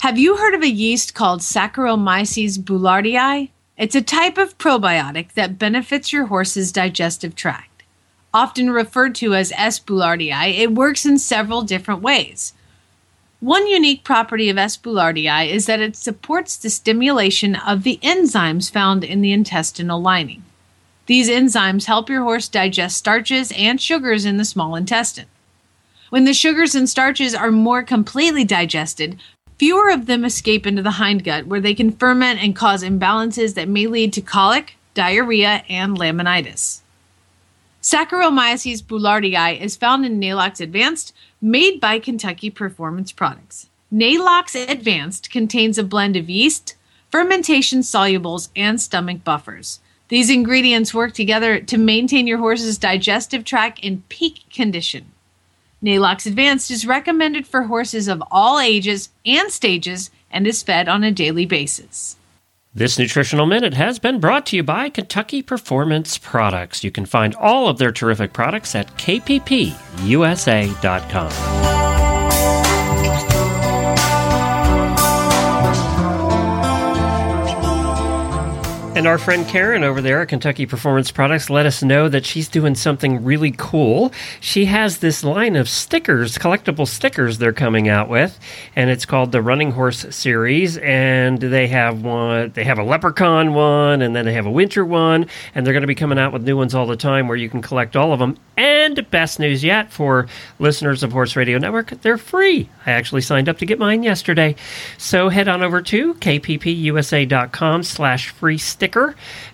Have 0.00 0.18
you 0.18 0.36
heard 0.36 0.54
of 0.54 0.62
a 0.62 0.68
yeast 0.68 1.14
called 1.14 1.40
Saccharomyces 1.40 2.58
boulardii? 2.58 3.50
It's 3.78 3.94
a 3.94 4.00
type 4.00 4.38
of 4.38 4.56
probiotic 4.56 5.32
that 5.32 5.58
benefits 5.58 6.10
your 6.10 6.26
horse's 6.26 6.72
digestive 6.72 7.34
tract. 7.34 7.82
Often 8.32 8.70
referred 8.70 9.14
to 9.16 9.34
as 9.34 9.52
S. 9.54 9.78
boulardii, 9.78 10.58
it 10.58 10.72
works 10.72 11.04
in 11.04 11.18
several 11.18 11.60
different 11.60 12.00
ways. 12.00 12.54
One 13.40 13.66
unique 13.66 14.02
property 14.02 14.48
of 14.48 14.56
S. 14.56 14.78
boulardii 14.78 15.50
is 15.50 15.66
that 15.66 15.80
it 15.80 15.94
supports 15.94 16.56
the 16.56 16.70
stimulation 16.70 17.54
of 17.54 17.82
the 17.82 17.98
enzymes 18.02 18.70
found 18.70 19.04
in 19.04 19.20
the 19.20 19.32
intestinal 19.32 20.00
lining. 20.00 20.42
These 21.04 21.28
enzymes 21.28 21.84
help 21.84 22.08
your 22.08 22.22
horse 22.22 22.48
digest 22.48 22.96
starches 22.96 23.52
and 23.56 23.78
sugars 23.78 24.24
in 24.24 24.38
the 24.38 24.44
small 24.46 24.74
intestine. 24.74 25.26
When 26.08 26.24
the 26.24 26.32
sugars 26.32 26.74
and 26.74 26.88
starches 26.88 27.34
are 27.34 27.52
more 27.52 27.82
completely 27.82 28.44
digested, 28.44 29.20
fewer 29.58 29.90
of 29.90 30.06
them 30.06 30.24
escape 30.24 30.66
into 30.66 30.82
the 30.82 30.90
hindgut 30.90 31.46
where 31.46 31.60
they 31.60 31.74
can 31.74 31.92
ferment 31.92 32.42
and 32.42 32.56
cause 32.56 32.82
imbalances 32.82 33.54
that 33.54 33.68
may 33.68 33.86
lead 33.86 34.12
to 34.12 34.20
colic, 34.20 34.76
diarrhea, 34.94 35.64
and 35.68 35.96
laminitis. 35.96 36.80
Saccharomyces 37.82 38.82
boulardii 38.82 39.60
is 39.60 39.76
found 39.76 40.04
in 40.04 40.18
Neigh-Lox 40.18 40.60
Advanced, 40.60 41.14
made 41.40 41.80
by 41.80 41.98
Kentucky 41.98 42.50
Performance 42.50 43.12
Products. 43.12 43.68
Neigh-Lox 43.92 44.56
Advanced 44.56 45.30
contains 45.30 45.78
a 45.78 45.84
blend 45.84 46.16
of 46.16 46.28
yeast, 46.28 46.74
fermentation 47.10 47.80
solubles, 47.80 48.48
and 48.56 48.80
stomach 48.80 49.22
buffers. 49.22 49.78
These 50.08 50.30
ingredients 50.30 50.94
work 50.94 51.14
together 51.14 51.60
to 51.60 51.78
maintain 51.78 52.26
your 52.26 52.38
horse's 52.38 52.78
digestive 52.78 53.44
tract 53.44 53.78
in 53.78 54.02
peak 54.08 54.44
condition. 54.52 55.12
Neigh-Lox 55.82 56.26
Advanced 56.26 56.70
is 56.70 56.86
recommended 56.86 57.46
for 57.46 57.62
horses 57.64 58.08
of 58.08 58.22
all 58.30 58.58
ages 58.58 59.10
and 59.24 59.50
stages 59.50 60.10
and 60.30 60.46
is 60.46 60.62
fed 60.62 60.88
on 60.88 61.04
a 61.04 61.12
daily 61.12 61.46
basis. 61.46 62.16
This 62.74 62.98
nutritional 62.98 63.46
minute 63.46 63.72
has 63.74 63.98
been 63.98 64.20
brought 64.20 64.44
to 64.46 64.56
you 64.56 64.62
by 64.62 64.90
Kentucky 64.90 65.40
Performance 65.40 66.18
Products. 66.18 66.84
You 66.84 66.90
can 66.90 67.06
find 67.06 67.34
all 67.36 67.68
of 67.68 67.78
their 67.78 67.90
terrific 67.90 68.34
products 68.34 68.74
at 68.74 68.94
kppusa.com. 68.98 69.76
And 79.06 79.12
our 79.12 79.18
friend 79.18 79.46
Karen 79.46 79.84
over 79.84 80.02
there 80.02 80.22
at 80.22 80.30
Kentucky 80.30 80.66
Performance 80.66 81.12
Products 81.12 81.48
let 81.48 81.64
us 81.64 81.80
know 81.80 82.08
that 82.08 82.26
she's 82.26 82.48
doing 82.48 82.74
something 82.74 83.22
really 83.22 83.54
cool. 83.56 84.12
She 84.40 84.64
has 84.64 84.98
this 84.98 85.22
line 85.22 85.54
of 85.54 85.68
stickers, 85.68 86.36
collectible 86.38 86.88
stickers 86.88 87.38
they're 87.38 87.52
coming 87.52 87.88
out 87.88 88.08
with, 88.08 88.36
and 88.74 88.90
it's 88.90 89.06
called 89.06 89.30
the 89.30 89.40
Running 89.40 89.70
Horse 89.70 90.12
series. 90.12 90.76
And 90.78 91.38
they 91.38 91.68
have 91.68 92.02
one, 92.02 92.50
they 92.50 92.64
have 92.64 92.80
a 92.80 92.82
leprechaun 92.82 93.54
one, 93.54 94.02
and 94.02 94.16
then 94.16 94.24
they 94.24 94.32
have 94.32 94.46
a 94.46 94.50
winter 94.50 94.84
one, 94.84 95.26
and 95.54 95.64
they're 95.64 95.72
going 95.72 95.82
to 95.82 95.86
be 95.86 95.94
coming 95.94 96.18
out 96.18 96.32
with 96.32 96.42
new 96.42 96.56
ones 96.56 96.74
all 96.74 96.86
the 96.86 96.96
time 96.96 97.28
where 97.28 97.36
you 97.36 97.48
can 97.48 97.62
collect 97.62 97.94
all 97.94 98.12
of 98.12 98.18
them. 98.18 98.36
And 98.56 99.08
best 99.10 99.38
news 99.38 99.62
yet 99.62 99.92
for 99.92 100.26
listeners 100.58 101.02
of 101.02 101.12
Horse 101.12 101.36
Radio 101.36 101.58
Network, 101.58 101.90
they're 102.00 102.18
free. 102.18 102.70
I 102.86 102.92
actually 102.92 103.20
signed 103.20 103.48
up 103.48 103.58
to 103.58 103.66
get 103.66 103.78
mine 103.78 104.02
yesterday. 104.02 104.56
So 104.98 105.28
head 105.28 105.46
on 105.46 105.62
over 105.62 105.82
to 105.82 106.14
kppusa.com 106.14 107.82
slash 107.82 108.30
free 108.30 108.58
sticker 108.58 108.95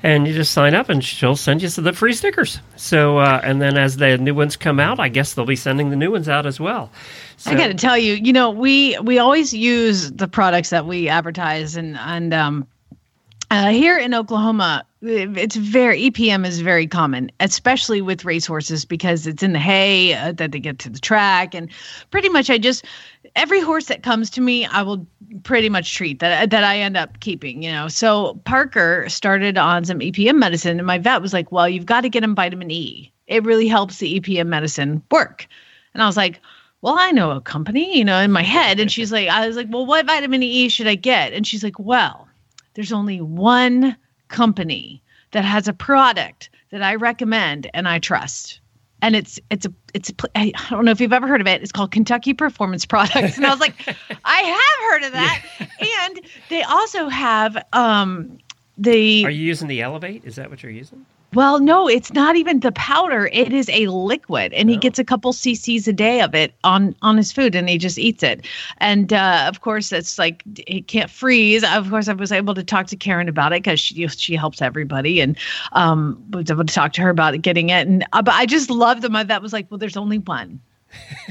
and 0.02 0.26
you 0.26 0.34
just 0.34 0.52
sign 0.52 0.74
up 0.74 0.88
and 0.88 1.04
she'll 1.04 1.36
send 1.36 1.62
you 1.62 1.68
some 1.68 1.84
the 1.84 1.92
free 1.92 2.12
stickers. 2.12 2.58
So, 2.76 3.18
uh, 3.18 3.40
and 3.42 3.60
then 3.60 3.76
as 3.76 3.96
the 3.96 4.18
new 4.18 4.34
ones 4.34 4.56
come 4.56 4.78
out, 4.78 5.00
I 5.00 5.08
guess 5.08 5.34
they'll 5.34 5.44
be 5.44 5.56
sending 5.56 5.90
the 5.90 5.96
new 5.96 6.10
ones 6.10 6.28
out 6.28 6.46
as 6.46 6.60
well. 6.60 6.90
So, 7.36 7.50
I 7.50 7.54
got 7.54 7.68
to 7.68 7.74
tell 7.74 7.98
you, 7.98 8.14
you 8.14 8.32
know, 8.32 8.50
we 8.50 8.96
we 9.00 9.18
always 9.18 9.52
use 9.52 10.12
the 10.12 10.28
products 10.28 10.70
that 10.70 10.86
we 10.86 11.08
advertise, 11.08 11.76
and 11.76 11.96
and 11.98 12.32
um, 12.32 12.68
uh, 13.52 13.68
here 13.68 13.98
in 13.98 14.14
Oklahoma, 14.14 14.82
it's 15.02 15.56
very 15.56 16.10
EPM 16.10 16.46
is 16.46 16.62
very 16.62 16.86
common, 16.86 17.30
especially 17.38 18.00
with 18.00 18.24
racehorses 18.24 18.86
because 18.86 19.26
it's 19.26 19.42
in 19.42 19.52
the 19.52 19.58
hay 19.58 20.14
uh, 20.14 20.32
that 20.32 20.52
they 20.52 20.58
get 20.58 20.78
to 20.78 20.88
the 20.88 20.98
track, 20.98 21.54
and 21.54 21.68
pretty 22.10 22.30
much 22.30 22.48
I 22.48 22.56
just 22.56 22.86
every 23.36 23.60
horse 23.60 23.86
that 23.86 24.02
comes 24.02 24.30
to 24.30 24.40
me, 24.40 24.64
I 24.64 24.80
will 24.80 25.06
pretty 25.42 25.68
much 25.68 25.94
treat 25.94 26.18
that 26.20 26.48
that 26.48 26.64
I 26.64 26.78
end 26.78 26.96
up 26.96 27.20
keeping. 27.20 27.62
You 27.62 27.72
know, 27.72 27.88
so 27.88 28.40
Parker 28.46 29.06
started 29.10 29.58
on 29.58 29.84
some 29.84 29.98
EPM 29.98 30.38
medicine, 30.38 30.78
and 30.78 30.86
my 30.86 30.96
vet 30.96 31.20
was 31.20 31.34
like, 31.34 31.52
"Well, 31.52 31.68
you've 31.68 31.84
got 31.84 32.00
to 32.00 32.08
get 32.08 32.24
him 32.24 32.34
vitamin 32.34 32.70
E. 32.70 33.12
It 33.26 33.44
really 33.44 33.68
helps 33.68 33.98
the 33.98 34.18
EPM 34.18 34.46
medicine 34.46 35.02
work." 35.10 35.46
And 35.92 36.02
I 36.02 36.06
was 36.06 36.16
like. 36.16 36.40
Well, 36.84 36.96
I 36.98 37.12
know 37.12 37.30
a 37.30 37.40
company, 37.40 37.96
you 37.96 38.04
know, 38.04 38.18
in 38.18 38.32
my 38.32 38.42
head. 38.56 38.80
And 38.80 38.90
she's 38.90 39.12
like, 39.12 39.28
I 39.28 39.46
was 39.46 39.54
like, 39.54 39.68
well, 39.70 39.86
what 39.86 40.04
vitamin 40.04 40.42
E 40.42 40.68
should 40.68 40.88
I 40.88 40.96
get? 40.96 41.32
And 41.32 41.46
she's 41.46 41.62
like, 41.62 41.78
well, 41.78 42.26
there's 42.74 42.92
only 42.92 43.20
one 43.20 43.96
company 44.28 45.02
that 45.32 45.44
has 45.44 45.68
a 45.68 45.72
product 45.72 46.50
that 46.70 46.82
I 46.82 46.94
recommend 46.94 47.68
and 47.74 47.88
I 47.88 47.98
trust. 47.98 48.60
And 49.02 49.16
it's 49.16 49.40
it's 49.50 49.66
a 49.66 49.72
it's 49.94 50.10
a 50.10 50.14
I 50.38 50.52
don't 50.70 50.84
know 50.84 50.92
if 50.92 51.00
you've 51.00 51.12
ever 51.12 51.26
heard 51.26 51.40
of 51.40 51.46
it. 51.48 51.60
It's 51.60 51.72
called 51.72 51.90
Kentucky 51.90 52.34
Performance 52.34 52.86
Products. 52.86 53.36
And 53.36 53.44
I 53.44 53.50
was 53.50 53.60
like, 53.60 53.74
I 54.24 54.40
have 54.42 54.90
heard 54.90 55.06
of 55.06 55.12
that. 55.12 55.44
And 56.04 56.20
they 56.48 56.62
also 56.62 57.08
have 57.08 57.56
um 57.72 58.38
the 58.78 59.24
Are 59.24 59.30
you 59.30 59.44
using 59.44 59.68
the 59.68 59.82
Elevate? 59.82 60.24
Is 60.24 60.36
that 60.36 60.50
what 60.50 60.62
you're 60.62 60.72
using? 60.72 61.04
Well, 61.34 61.58
no, 61.60 61.88
it's 61.88 62.12
not 62.12 62.36
even 62.36 62.60
the 62.60 62.72
powder. 62.72 63.28
It 63.32 63.52
is 63.52 63.68
a 63.70 63.86
liquid, 63.86 64.52
and 64.52 64.68
he 64.68 64.76
gets 64.76 64.98
a 64.98 65.04
couple 65.04 65.32
cc's 65.32 65.88
a 65.88 65.92
day 65.92 66.20
of 66.20 66.34
it 66.34 66.54
on 66.64 66.94
on 67.02 67.16
his 67.16 67.32
food, 67.32 67.54
and 67.54 67.68
he 67.68 67.78
just 67.78 67.98
eats 67.98 68.22
it. 68.22 68.46
And 68.78 69.12
uh, 69.12 69.44
of 69.48 69.60
course, 69.60 69.92
it's 69.92 70.18
like 70.18 70.42
he 70.66 70.82
can't 70.82 71.10
freeze. 71.10 71.64
Of 71.64 71.90
course, 71.90 72.08
I 72.08 72.12
was 72.12 72.32
able 72.32 72.54
to 72.54 72.62
talk 72.64 72.86
to 72.88 72.96
Karen 72.96 73.28
about 73.28 73.52
it 73.52 73.62
because 73.62 73.80
she 73.80 74.06
she 74.08 74.34
helps 74.36 74.60
everybody, 74.62 75.20
and 75.20 75.36
um, 75.72 76.22
was 76.30 76.50
able 76.50 76.64
to 76.64 76.74
talk 76.74 76.92
to 76.94 77.02
her 77.02 77.10
about 77.10 77.40
getting 77.42 77.70
it. 77.70 77.86
And 77.86 78.04
uh, 78.12 78.22
but 78.22 78.34
I 78.34 78.46
just 78.46 78.70
loved 78.70 79.02
them. 79.02 79.12
My 79.12 79.24
vet 79.24 79.42
was 79.42 79.52
like, 79.52 79.70
"Well, 79.70 79.78
there's 79.78 79.96
only 79.96 80.18
one." 80.18 80.60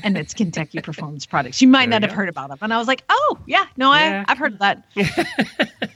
and 0.04 0.18
it's 0.18 0.34
Kentucky 0.34 0.82
Performance 0.84 1.26
Products. 1.28 1.62
You 1.62 1.68
might 1.68 1.82
There 1.82 2.00
not 2.00 2.02
you 2.02 2.08
have 2.08 2.16
go. 2.16 2.16
heard 2.16 2.30
about 2.30 2.50
them. 2.50 2.58
And 2.64 2.74
I 2.74 2.80
was 2.80 2.88
like, 2.88 3.04
oh, 3.10 3.38
yeah, 3.46 3.66
no, 3.78 3.94
Yeah. 3.94 4.26
I, 4.28 4.32
I've 4.32 4.40
heard 4.40 4.54
of 4.54 4.60
that. 4.60 4.84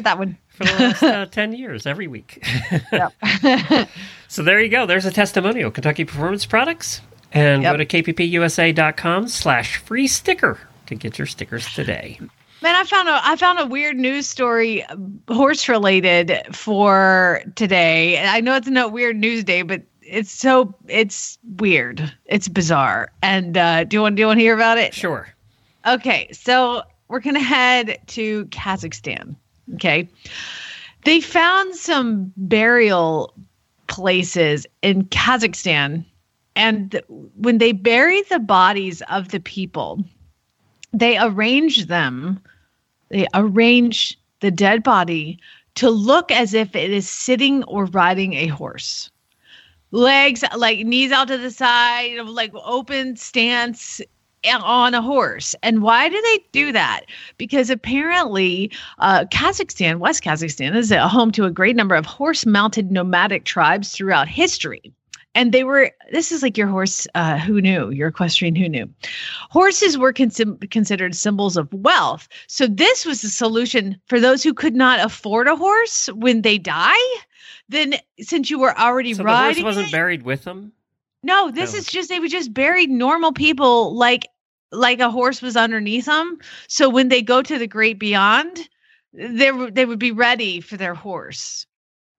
that 0.00 0.18
one. 0.18 0.36
For 0.50 0.64
the 0.64 0.72
last 0.72 1.02
uh, 1.02 1.26
10 1.30 1.52
years, 1.52 1.86
every 1.86 2.06
week. 2.06 2.44
Yep. 2.92 3.12
So 4.28 4.42
there 4.42 4.60
you 4.60 4.68
go. 4.68 4.86
There's 4.86 5.06
a 5.06 5.12
testimonial. 5.12 5.70
Kentucky 5.70 6.04
Performance 6.04 6.44
Products. 6.46 7.00
And 7.32 7.62
Yep. 7.62 7.72
go 7.72 7.84
to 7.84 8.02
kppusa.com 8.02 9.28
slash 9.28 9.76
free 9.76 10.08
sticker 10.08 10.58
to 10.86 10.94
get 10.96 11.16
your 11.16 11.26
stickers 11.26 11.72
today. 11.74 12.18
Man, 12.62 12.74
I 12.74 12.82
found 12.84 13.08
a 13.08 13.20
I 13.22 13.36
found 13.36 13.60
a 13.60 13.66
weird 13.66 13.96
news 13.96 14.26
story, 14.26 14.84
horse 15.28 15.68
related 15.68 16.32
for 16.52 17.42
today. 17.54 18.18
I 18.18 18.40
know 18.40 18.56
it's 18.56 18.66
not 18.66 18.90
weird 18.92 19.16
news 19.16 19.44
day, 19.44 19.62
but 19.62 19.82
it's 20.02 20.32
so 20.32 20.74
it's 20.88 21.38
weird. 21.58 22.12
It's 22.24 22.48
bizarre. 22.48 23.12
And 23.22 23.56
uh, 23.56 23.84
do 23.84 23.96
you 23.96 24.00
want 24.02 24.16
do 24.16 24.20
you 24.22 24.26
want 24.26 24.38
to 24.38 24.42
hear 24.42 24.54
about 24.54 24.78
it? 24.78 24.92
Sure. 24.94 25.28
Okay, 25.86 26.28
so 26.32 26.82
we're 27.08 27.20
gonna 27.20 27.38
head 27.40 27.98
to 28.08 28.46
Kazakhstan. 28.46 29.36
Okay, 29.74 30.08
they 31.04 31.20
found 31.20 31.74
some 31.74 32.32
burial 32.36 33.34
places 33.88 34.66
in 34.82 35.04
Kazakhstan, 35.06 36.04
and 36.54 37.00
when 37.36 37.58
they 37.58 37.72
bury 37.72 38.22
the 38.22 38.38
bodies 38.38 39.02
of 39.10 39.28
the 39.28 39.40
people, 39.40 40.02
they 40.92 41.18
arrange 41.18 41.86
them. 41.86 42.40
They 43.08 43.26
arrange 43.34 44.18
the 44.40 44.50
dead 44.50 44.82
body 44.82 45.38
to 45.76 45.90
look 45.90 46.30
as 46.30 46.54
if 46.54 46.74
it 46.74 46.90
is 46.90 47.08
sitting 47.08 47.62
or 47.64 47.84
riding 47.86 48.34
a 48.34 48.46
horse. 48.46 49.10
Legs 49.92 50.42
like 50.56 50.80
knees 50.80 51.12
out 51.12 51.28
to 51.28 51.38
the 51.38 51.50
side, 51.50 52.18
like 52.26 52.52
open 52.54 53.16
stance 53.16 54.00
on 54.44 54.94
a 54.94 55.02
horse. 55.02 55.54
And 55.62 55.82
why 55.82 56.08
do 56.08 56.20
they 56.20 56.38
do 56.52 56.72
that? 56.72 57.02
Because 57.38 57.70
apparently, 57.70 58.70
uh, 58.98 59.24
Kazakhstan, 59.32 59.98
West 59.98 60.22
Kazakhstan, 60.22 60.76
is 60.76 60.90
a 60.92 61.08
home 61.08 61.32
to 61.32 61.44
a 61.44 61.50
great 61.50 61.76
number 61.76 61.94
of 61.94 62.06
horse 62.06 62.46
mounted 62.46 62.90
nomadic 62.90 63.44
tribes 63.44 63.90
throughout 63.92 64.28
history. 64.28 64.92
And 65.34 65.52
they 65.52 65.64
were, 65.64 65.90
this 66.12 66.32
is 66.32 66.42
like 66.42 66.56
your 66.56 66.66
horse, 66.68 67.06
uh, 67.14 67.36
who 67.38 67.60
knew, 67.60 67.90
your 67.90 68.08
equestrian, 68.08 68.56
who 68.56 68.70
knew. 68.70 68.88
Horses 69.50 69.98
were 69.98 70.12
consi- 70.12 70.70
considered 70.70 71.14
symbols 71.14 71.58
of 71.58 71.70
wealth. 71.74 72.26
So 72.46 72.66
this 72.66 73.04
was 73.04 73.20
the 73.20 73.28
solution 73.28 74.00
for 74.06 74.18
those 74.18 74.42
who 74.42 74.54
could 74.54 74.74
not 74.74 74.98
afford 74.98 75.46
a 75.46 75.54
horse 75.56 76.06
when 76.14 76.40
they 76.40 76.56
die. 76.56 76.94
Then, 77.68 77.96
since 78.20 78.50
you 78.50 78.58
were 78.58 78.78
already 78.78 79.12
So 79.12 79.24
the 79.24 79.36
horse 79.36 79.60
wasn't 79.60 79.88
it- 79.88 79.92
buried 79.92 80.22
with 80.22 80.44
them? 80.44 80.72
no, 81.22 81.50
this 81.50 81.72
No. 81.74 81.80
is 81.80 81.86
just 81.86 82.08
they 82.08 82.20
would 82.20 82.30
just 82.30 82.54
bury 82.54 82.86
normal 82.86 83.32
people 83.32 83.94
like 83.94 84.26
like 84.76 85.00
a 85.00 85.10
horse 85.10 85.42
was 85.42 85.56
underneath 85.56 86.06
them. 86.06 86.38
So 86.68 86.88
when 86.88 87.08
they 87.08 87.22
go 87.22 87.42
to 87.42 87.58
the 87.58 87.66
great 87.66 87.98
beyond, 87.98 88.68
they 89.12 89.50
they 89.70 89.84
would 89.86 89.98
be 89.98 90.12
ready 90.12 90.60
for 90.60 90.76
their 90.76 90.94
horse. 90.94 91.66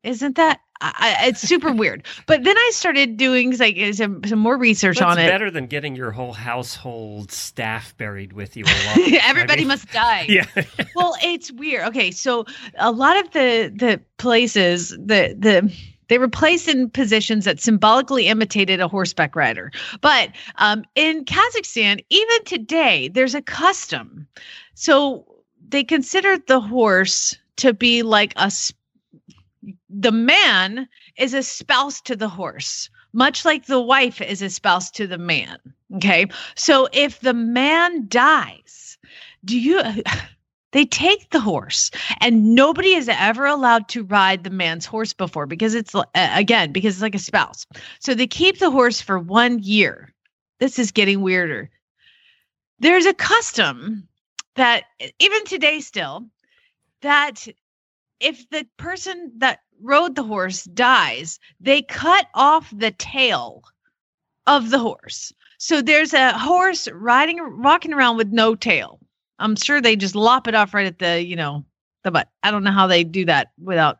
Isn't 0.03 0.35
that? 0.37 0.59
I, 0.79 1.17
it's 1.29 1.41
super 1.41 1.71
weird. 1.81 2.05
But 2.27 2.43
then 2.43 2.55
I 2.55 2.69
started 2.71 3.17
doing 3.17 3.57
like 3.57 3.77
uh, 3.79 3.93
some, 3.93 4.21
some 4.25 4.37
more 4.37 4.57
research 4.57 4.99
That's 4.99 5.11
on 5.11 5.17
it. 5.17 5.27
better 5.27 5.49
than 5.49 5.65
getting 5.65 5.95
your 5.95 6.11
whole 6.11 6.33
household 6.33 7.31
staff 7.31 7.97
buried 7.97 8.31
with 8.33 8.55
you. 8.55 8.63
Along. 8.63 9.13
Everybody 9.23 9.53
I 9.53 9.55
mean- 9.61 9.67
must 9.69 9.91
die. 9.91 10.25
Yeah. 10.29 10.45
well, 10.95 11.15
it's 11.23 11.51
weird. 11.51 11.87
Okay, 11.87 12.11
so 12.11 12.45
a 12.77 12.91
lot 12.91 13.17
of 13.17 13.31
the 13.31 13.71
the 13.75 14.01
places 14.17 14.89
the 14.89 15.35
the 15.37 15.73
they 16.09 16.17
were 16.17 16.27
placed 16.29 16.67
in 16.67 16.89
positions 16.89 17.45
that 17.45 17.59
symbolically 17.59 18.27
imitated 18.27 18.79
a 18.79 18.87
horseback 18.87 19.35
rider. 19.35 19.71
But 20.01 20.29
um, 20.55 20.85
in 20.95 21.25
Kazakhstan, 21.25 22.03
even 22.09 22.43
today, 22.45 23.09
there's 23.09 23.35
a 23.35 23.41
custom. 23.41 24.27
So 24.73 25.25
they 25.69 25.83
considered 25.83 26.47
the 26.47 26.59
horse 26.61 27.37
to 27.57 27.73
be 27.73 28.03
like 28.03 28.33
a. 28.37 28.43
s- 28.43 28.73
The 29.89 30.11
man 30.11 30.87
is 31.17 31.33
a 31.33 31.43
spouse 31.43 32.01
to 32.01 32.15
the 32.15 32.29
horse, 32.29 32.89
much 33.13 33.43
like 33.45 33.65
the 33.65 33.81
wife 33.81 34.21
is 34.21 34.41
a 34.41 34.49
spouse 34.49 34.91
to 34.91 35.07
the 35.07 35.17
man. 35.17 35.57
Okay, 35.95 36.27
so 36.55 36.87
if 36.93 37.21
the 37.21 37.33
man 37.33 38.07
dies, 38.07 38.97
do 39.45 39.59
you? 39.59 39.81
They 40.73 40.85
take 40.85 41.29
the 41.29 41.39
horse, 41.39 41.91
and 42.19 42.53
nobody 42.53 42.93
is 42.93 43.07
ever 43.09 43.45
allowed 43.45 43.87
to 43.89 44.03
ride 44.03 44.43
the 44.43 44.49
man's 44.49 44.85
horse 44.85 45.13
before 45.13 45.45
because 45.45 45.75
it's 45.75 45.95
uh, 45.95 46.03
again 46.13 46.71
because 46.73 46.95
it's 46.95 47.01
like 47.01 47.15
a 47.15 47.19
spouse. 47.19 47.65
So 47.99 48.13
they 48.13 48.27
keep 48.27 48.59
the 48.59 48.71
horse 48.71 48.99
for 48.99 49.17
one 49.17 49.59
year. 49.59 50.13
This 50.59 50.77
is 50.77 50.91
getting 50.91 51.21
weirder. 51.21 51.69
There's 52.79 53.05
a 53.05 53.13
custom 53.13 54.07
that 54.55 54.83
even 55.19 55.45
today 55.45 55.79
still 55.79 56.25
that 57.01 57.47
if 58.19 58.49
the 58.49 58.67
person 58.77 59.31
that 59.37 59.59
rode 59.81 60.15
the 60.15 60.23
horse 60.23 60.63
dies, 60.63 61.39
they 61.59 61.81
cut 61.81 62.27
off 62.33 62.71
the 62.75 62.91
tail 62.91 63.63
of 64.47 64.69
the 64.69 64.79
horse. 64.79 65.31
So 65.59 65.81
there's 65.81 66.13
a 66.13 66.37
horse 66.37 66.87
riding 66.91 67.61
walking 67.61 67.93
around 67.93 68.17
with 68.17 68.29
no 68.29 68.55
tail. 68.55 68.99
I'm 69.39 69.55
sure 69.55 69.81
they 69.81 69.95
just 69.95 70.15
lop 70.15 70.47
it 70.47 70.55
off 70.55 70.73
right 70.73 70.87
at 70.87 70.99
the, 70.99 71.23
you 71.23 71.35
know, 71.35 71.65
the 72.03 72.11
butt. 72.11 72.29
I 72.43 72.51
don't 72.51 72.63
know 72.63 72.71
how 72.71 72.87
they 72.87 73.03
do 73.03 73.25
that 73.25 73.51
without. 73.61 73.99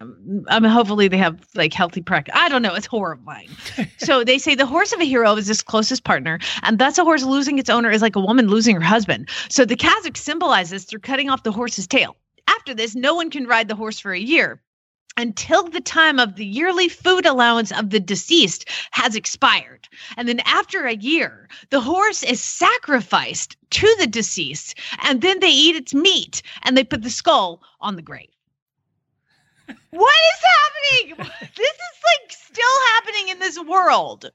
um, 0.00 0.44
I 0.48 0.58
mean, 0.60 0.70
hopefully 0.70 1.08
they 1.08 1.18
have 1.18 1.46
like 1.54 1.72
healthy 1.72 2.02
practice. 2.02 2.34
I 2.36 2.48
don't 2.48 2.62
know. 2.62 2.74
It's 2.74 2.86
horrifying. 2.86 3.48
so 3.98 4.24
they 4.24 4.38
say 4.38 4.54
the 4.54 4.66
horse 4.66 4.92
of 4.92 5.00
a 5.00 5.04
hero 5.04 5.34
is 5.36 5.46
his 5.46 5.62
closest 5.62 6.04
partner, 6.04 6.38
and 6.62 6.78
thus 6.78 6.98
a 6.98 7.04
horse 7.04 7.22
losing 7.22 7.58
its 7.58 7.70
owner 7.70 7.90
is 7.90 8.02
like 8.02 8.16
a 8.16 8.20
woman 8.20 8.48
losing 8.48 8.74
her 8.76 8.82
husband. 8.82 9.28
So 9.48 9.64
the 9.64 9.76
Kazakh 9.76 10.16
symbolizes 10.16 10.84
through 10.84 11.00
cutting 11.00 11.30
off 11.30 11.42
the 11.42 11.52
horse's 11.52 11.86
tail. 11.86 12.16
After 12.48 12.74
this, 12.74 12.94
no 12.94 13.14
one 13.14 13.30
can 13.30 13.46
ride 13.46 13.68
the 13.68 13.76
horse 13.76 14.00
for 14.00 14.12
a 14.12 14.18
year 14.18 14.60
until 15.18 15.68
the 15.68 15.80
time 15.80 16.18
of 16.18 16.36
the 16.36 16.44
yearly 16.46 16.88
food 16.88 17.26
allowance 17.26 17.70
of 17.72 17.90
the 17.90 18.00
deceased 18.00 18.68
has 18.92 19.14
expired. 19.14 19.86
And 20.16 20.26
then 20.28 20.40
after 20.40 20.86
a 20.86 20.94
year, 20.96 21.48
the 21.70 21.80
horse 21.80 22.22
is 22.22 22.40
sacrificed 22.40 23.56
to 23.70 23.96
the 23.98 24.06
deceased, 24.06 24.78
and 25.02 25.20
then 25.20 25.40
they 25.40 25.50
eat 25.50 25.76
its 25.76 25.92
meat 25.94 26.40
and 26.62 26.76
they 26.76 26.84
put 26.84 27.02
the 27.02 27.10
skull 27.10 27.62
on 27.80 27.96
the 27.96 28.02
grave. 28.02 28.28
what 29.90 30.14
is 30.14 30.44
happening? 30.44 31.26
This 31.56 31.70
is 31.70 32.02
like 32.18 32.32
still 32.32 32.80
happening 32.94 33.28
in 33.28 33.38
this 33.38 33.58
world. 33.62 34.30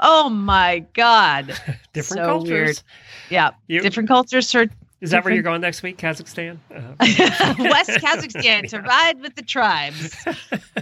Oh 0.00 0.28
my 0.30 0.80
God. 0.94 1.46
Different 1.92 2.20
So 2.22 2.26
cultures. 2.26 2.48
weird. 2.50 2.82
Yeah. 3.30 3.50
You- 3.68 3.80
Different 3.80 4.08
cultures 4.08 4.54
are 4.54 4.66
Is 5.02 5.10
that 5.10 5.24
where 5.24 5.34
you're 5.34 5.42
going 5.42 5.60
next 5.60 5.82
week, 5.82 5.98
Kazakhstan? 5.98 6.58
Uh, 6.72 6.94
West 7.58 7.90
Kazakhstan 7.90 8.68
to 8.68 8.80
ride 8.80 9.20
with 9.20 9.34
the 9.34 9.42
tribes. 9.42 10.16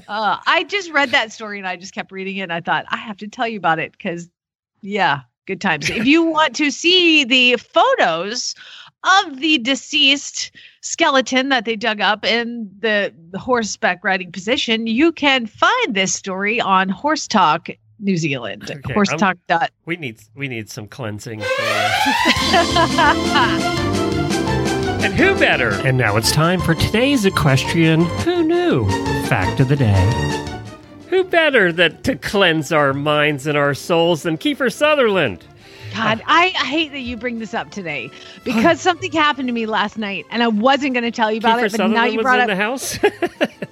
Uh, 0.08 0.38
I 0.44 0.64
just 0.64 0.90
read 0.90 1.10
that 1.10 1.30
story 1.30 1.58
and 1.58 1.68
I 1.68 1.76
just 1.76 1.94
kept 1.94 2.10
reading 2.10 2.38
it. 2.38 2.42
And 2.42 2.52
I 2.52 2.60
thought 2.60 2.84
I 2.88 2.96
have 2.96 3.16
to 3.18 3.28
tell 3.28 3.46
you 3.46 3.58
about 3.58 3.78
it 3.78 3.92
because, 3.92 4.28
yeah, 4.82 5.20
good 5.46 5.60
times. 5.60 5.88
If 5.88 6.04
you 6.04 6.24
want 6.24 6.56
to 6.56 6.72
see 6.72 7.22
the 7.22 7.56
photos 7.58 8.56
of 9.04 9.38
the 9.38 9.58
deceased 9.58 10.50
skeleton 10.80 11.48
that 11.50 11.64
they 11.64 11.76
dug 11.76 12.00
up 12.00 12.24
in 12.24 12.68
the, 12.80 13.14
the 13.30 13.38
horseback 13.38 14.02
riding 14.02 14.32
position, 14.32 14.88
you 14.88 15.12
can 15.12 15.46
find 15.46 15.94
this 15.94 16.12
story 16.12 16.60
on 16.60 16.88
Horse 16.88 17.28
Talk 17.28 17.68
New 18.00 18.16
Zealand. 18.16 18.68
Okay, 18.68 18.92
Horse 18.92 19.10
Talk. 19.16 19.36
dot- 19.46 19.70
we 19.84 19.96
need 19.96 20.18
we 20.34 20.48
need 20.48 20.68
some 20.68 20.88
cleansing. 20.88 21.40
And 25.02 25.14
who 25.14 25.34
better? 25.38 25.70
And 25.86 25.96
now 25.96 26.16
it's 26.16 26.30
time 26.30 26.60
for 26.60 26.74
today's 26.74 27.24
equestrian 27.24 28.02
Who 28.24 28.42
Knew 28.42 28.88
Fact 29.26 29.60
of 29.60 29.68
the 29.68 29.76
Day. 29.76 30.60
Who 31.08 31.24
better 31.24 31.72
that 31.72 32.04
to 32.04 32.16
cleanse 32.16 32.70
our 32.70 32.92
minds 32.92 33.46
and 33.46 33.56
our 33.56 33.74
souls 33.74 34.22
than 34.24 34.36
Kiefer 34.36 34.72
Sutherland? 34.72 35.44
God, 36.02 36.22
I 36.26 36.46
I 36.46 36.64
hate 36.66 36.92
that 36.92 37.00
you 37.00 37.16
bring 37.16 37.38
this 37.38 37.54
up 37.54 37.70
today 37.70 38.10
because 38.44 38.80
something 38.80 39.12
happened 39.12 39.48
to 39.48 39.52
me 39.52 39.66
last 39.66 39.98
night 39.98 40.26
and 40.30 40.42
I 40.42 40.48
wasn't 40.48 40.94
going 40.94 41.04
to 41.04 41.10
tell 41.10 41.30
you 41.30 41.38
about 41.38 41.60
Kiefer 41.60 41.66
it, 41.74 41.76
but 41.78 41.86
now 41.88 42.04
you 42.04 42.20
brought 42.22 42.36
in 42.40 42.42
up. 42.42 42.48
the 42.48 42.56
house. 42.56 42.98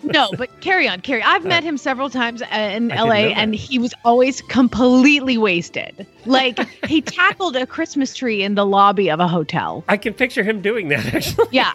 No, 0.05 0.31
but 0.39 0.61
carry 0.63 0.89
on, 0.89 1.03
carry. 1.03 1.23
I've 1.23 1.45
met 1.45 1.63
him 1.63 1.77
several 1.77 2.09
times 2.09 2.41
uh, 2.41 2.47
in 2.51 2.91
I 2.93 3.03
LA, 3.03 3.15
and 3.35 3.55
he 3.55 3.79
was 3.79 3.93
always 4.07 4.41
completely 4.43 5.37
wasted. 5.37 6.07
Like 6.25 6.59
he 6.87 7.01
tackled 7.19 7.57
a 7.57 7.67
Christmas 7.67 8.15
tree 8.17 8.43
in 8.43 8.55
the 8.55 8.65
lobby 8.65 9.11
of 9.11 9.21
a 9.21 9.29
hotel. 9.29 9.85
I 9.87 9.99
can 9.99 10.15
picture 10.15 10.43
him 10.43 10.63
doing 10.63 10.89
that. 10.89 11.15
Actually, 11.15 11.49
Yeah, 11.51 11.73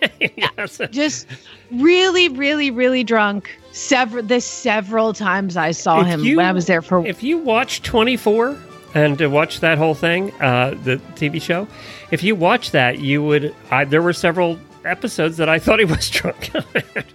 yes. 0.57 0.81
just 0.89 1.27
really, 1.69 2.27
really, 2.29 2.71
really 2.71 3.03
drunk. 3.03 3.55
Several 3.71 4.23
the 4.23 4.41
several 4.41 5.13
times 5.13 5.55
I 5.55 5.69
saw 5.71 6.01
If 6.01 6.07
him 6.07 6.23
you- 6.23 6.37
when 6.37 6.45
I 6.47 6.53
was 6.53 6.65
there 6.65 6.81
for. 6.81 7.05
If 7.05 7.21
you 7.21 7.37
watch 7.37 7.83
24 7.83 8.57
and 8.93 9.17
to 9.17 9.27
watch 9.27 9.59
that 9.61 9.77
whole 9.77 9.95
thing, 9.95 10.31
uh, 10.41 10.71
the 10.83 10.97
TV 11.15 11.41
show, 11.41 11.67
if 12.11 12.23
you 12.23 12.35
watch 12.35 12.71
that, 12.71 12.99
you 12.99 13.23
would. 13.23 13.55
I, 13.71 13.85
there 13.85 14.01
were 14.01 14.13
several 14.13 14.59
episodes 14.85 15.37
that 15.37 15.47
I 15.49 15.59
thought 15.59 15.79
he 15.79 15.85
was 15.85 16.09
drunk. 16.11 16.51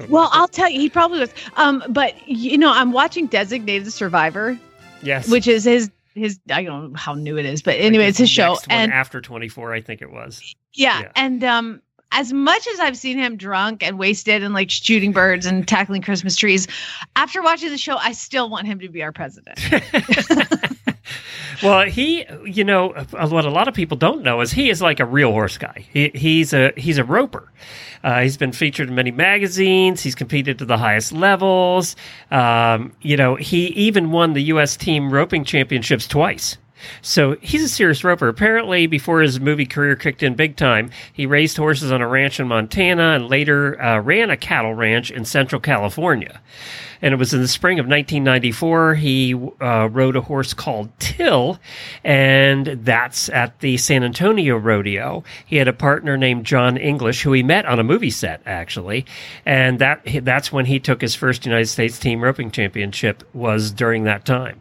well, 0.09 0.29
I'll 0.33 0.49
tell 0.49 0.69
you, 0.71 0.81
he 0.81 0.89
probably 0.91 1.21
was. 1.21 1.33
Um, 1.57 1.83
but 1.91 2.15
you 2.29 2.59
know, 2.59 2.73
I'm 2.73 2.93
watching 2.93 3.27
Designated 3.27 3.93
Survivor, 3.93 4.59
yes, 5.03 5.29
which 5.29 5.47
is 5.47 5.65
his 5.65 5.91
his. 6.15 6.39
I 6.51 6.65
don't 6.65 6.93
know 6.93 6.97
how 6.99 7.15
new 7.15 7.37
it 7.39 7.47
is, 7.47 7.63
but 7.63 7.77
anyway, 7.79 8.07
it's 8.07 8.19
his 8.19 8.31
show, 8.31 8.57
and 8.69 8.93
after 8.93 9.21
24, 9.21 9.73
I 9.75 9.81
think 9.81 10.03
it 10.03 10.11
was. 10.11 10.55
Yeah, 10.75 11.01
Yeah. 11.01 11.13
and 11.17 11.45
um 11.45 11.83
as 12.11 12.33
much 12.33 12.67
as 12.67 12.81
I've 12.81 12.97
seen 12.97 13.19
him 13.19 13.37
drunk 13.37 13.83
and 13.83 13.99
wasted 13.99 14.43
and 14.43 14.55
like 14.55 14.71
shooting 14.71 15.13
birds 15.13 15.45
and 15.45 15.69
tackling 15.69 16.01
Christmas 16.01 16.37
trees, 16.37 16.67
after 17.17 17.43
watching 17.43 17.69
the 17.69 17.77
show, 17.77 17.97
I 17.99 18.13
still 18.13 18.49
want 18.49 18.67
him 18.67 18.79
to 18.81 18.89
be 18.89 19.03
our 19.03 19.13
president. 19.13 19.59
Well, 21.63 21.87
he, 21.87 22.25
you 22.45 22.65
know, 22.65 22.91
what 23.11 23.45
a 23.45 23.51
lot 23.51 23.69
of 23.69 23.75
people 23.75 23.97
don't 23.97 24.23
know 24.23 24.41
is 24.41 24.53
he 24.53 24.71
is 24.71 24.81
like 24.81 25.01
a 25.01 25.05
real 25.05 25.33
horse 25.33 25.59
guy. 25.59 25.87
He, 25.93 26.11
he's 26.15 26.53
a 26.53 26.73
he's 26.77 26.99
a 26.99 27.05
roper. 27.05 27.51
Uh, 28.05 28.21
he's 28.21 28.37
been 28.37 28.53
featured 28.53 28.89
in 28.89 28.95
many 28.95 29.11
magazines. 29.11 30.03
He's 30.03 30.15
competed 30.15 30.59
to 30.59 30.65
the 30.65 30.79
highest 30.79 31.13
levels. 31.13 31.97
Um, 32.31 32.93
you 33.03 33.17
know, 33.17 33.35
he 33.35 33.67
even 33.69 34.13
won 34.13 34.35
the 34.35 34.43
U.S. 34.45 34.77
team 34.77 35.13
roping 35.13 35.45
championships 35.45 36.07
twice. 36.07 36.59
So 37.03 37.37
he's 37.41 37.63
a 37.63 37.69
serious 37.69 38.05
roper. 38.05 38.29
Apparently, 38.29 38.87
before 38.87 39.21
his 39.21 39.41
movie 39.41 39.67
career 39.67 39.97
kicked 39.97 40.23
in 40.23 40.35
big 40.35 40.57
time, 40.57 40.91
he 41.13 41.27
raised 41.27 41.57
horses 41.57 41.91
on 41.91 42.01
a 42.01 42.09
ranch 42.09 42.39
in 42.39 42.49
Montana 42.49 43.15
and 43.15 43.29
later 43.29 43.81
uh, 43.83 43.99
ran 44.01 44.31
a 44.31 44.37
cattle 44.37 44.75
ranch 44.75 45.11
in 45.11 45.25
Central 45.25 45.61
California. 45.61 46.41
And 47.01 47.15
it 47.15 47.17
was 47.17 47.33
in 47.33 47.41
the 47.41 47.49
spring 47.49 47.79
of 47.79 47.87
1994 47.87 48.95
he 48.95 49.35
uh, 49.61 49.89
rode 49.91 50.17
a 50.17 50.21
horse 50.21 50.55
called 50.55 50.91
Till, 50.99 51.59
and 52.05 52.67
that's 52.67 53.29
at 53.29 53.59
the 53.61 53.77
San 53.77 54.05
Antonio 54.05 54.57
Rodeo. 54.57 55.25
He 55.47 55.57
had 55.57 55.69
a 55.69 55.73
partner 55.73 56.17
named 56.17 56.45
John 56.45 56.77
English, 56.77 57.23
who 57.23 57.33
he 57.33 57.43
met 57.43 57.67
on 57.67 57.79
a 57.79 57.85
movie 57.85 58.11
set 58.11 58.43
actually, 58.47 59.07
and 59.47 59.79
that 59.79 60.03
that's 60.23 60.53
when 60.53 60.67
he 60.67 60.81
took 60.81 61.01
his 61.01 61.15
first 61.15 61.47
United 61.47 61.67
States 61.67 61.99
team 61.99 62.23
roping 62.23 62.51
championship 62.51 63.23
was 63.33 63.71
during 63.71 64.05
that 64.05 64.25
time. 64.25 64.61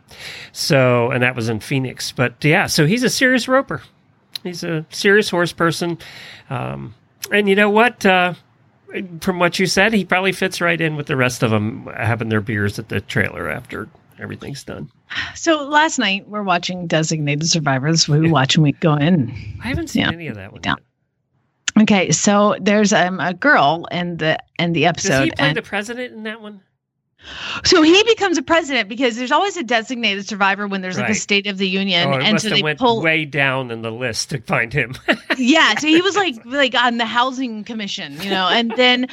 So, 0.51 1.11
and 1.11 1.23
that 1.23 1.35
was 1.35 1.49
in 1.49 1.59
Phoenix. 1.59 2.11
But 2.11 2.43
yeah, 2.43 2.67
so 2.67 2.85
he's 2.85 3.03
a 3.03 3.09
serious 3.09 3.47
roper. 3.47 3.81
He's 4.43 4.63
a 4.63 4.85
serious 4.89 5.29
horse 5.29 5.51
person. 5.51 5.97
Um, 6.49 6.95
and 7.31 7.49
you 7.49 7.55
know 7.55 7.69
what? 7.69 8.05
Uh, 8.05 8.33
from 9.21 9.39
what 9.39 9.59
you 9.59 9.65
said, 9.65 9.93
he 9.93 10.05
probably 10.05 10.31
fits 10.31 10.61
right 10.61 10.79
in 10.79 10.95
with 10.95 11.07
the 11.07 11.15
rest 11.17 11.43
of 11.43 11.51
them 11.51 11.88
having 11.95 12.29
their 12.29 12.41
beers 12.41 12.79
at 12.79 12.89
the 12.89 13.01
trailer 13.01 13.49
after 13.49 13.88
everything's 14.19 14.63
done. 14.63 14.89
so 15.35 15.63
last 15.67 15.99
night 15.99 16.27
we're 16.27 16.43
watching 16.43 16.88
Designated 16.88 17.47
Survivors. 17.49 18.07
We 18.09 18.31
watch 18.31 18.55
and 18.55 18.63
we 18.63 18.71
go 18.73 18.95
in. 18.95 19.29
I 19.63 19.67
haven't 19.67 19.89
seen 19.89 20.01
Yeah. 20.03 20.11
any 20.11 20.27
of 20.27 20.35
that 20.35 20.51
one 20.51 20.61
Yeah. 20.63 20.75
yet. 21.75 21.83
Okay, 21.83 22.11
so 22.11 22.55
there's 22.59 22.91
um, 22.91 23.19
a 23.19 23.33
girl 23.35 23.85
in 23.91 24.17
the 24.17 24.39
in 24.57 24.73
the 24.73 24.88
episode. 24.88 25.09
Does 25.09 25.23
he 25.25 25.31
play 25.31 25.47
and 25.49 25.57
the 25.57 25.61
president 25.61 26.13
in 26.15 26.23
that 26.23 26.41
one? 26.41 26.61
So 27.63 27.82
he 27.82 28.03
becomes 28.03 28.38
a 28.38 28.41
president 28.41 28.89
because 28.89 29.15
there's 29.15 29.32
always 29.32 29.57
a 29.57 29.63
designated 29.63 30.28
survivor 30.28 30.67
when 30.67 30.82
there's 30.82 30.97
like 30.97 31.09
a 31.09 31.15
State 31.15 31.47
of 31.47 31.57
the 31.57 31.67
Union, 31.67 32.07
Oh, 32.07 32.17
it 32.17 32.23
and 32.23 32.41
so 32.41 32.49
they 32.49 32.61
went 32.61 32.80
pull. 32.80 33.01
way 33.01 33.25
down 33.25 33.71
in 33.71 33.82
the 33.82 33.91
list 33.91 34.30
to 34.32 34.41
find 34.41 34.71
him. 34.73 34.95
yeah, 35.38 35.75
so 35.75 35.88
he 35.88 36.01
was 36.01 36.15
like 36.15 36.36
like 36.45 36.75
on 36.75 36.97
the 36.97 37.05
housing 37.05 37.63
commission, 37.63 38.19
you 38.21 38.30
know, 38.30 38.47
and 38.49 38.71
then 38.78 39.07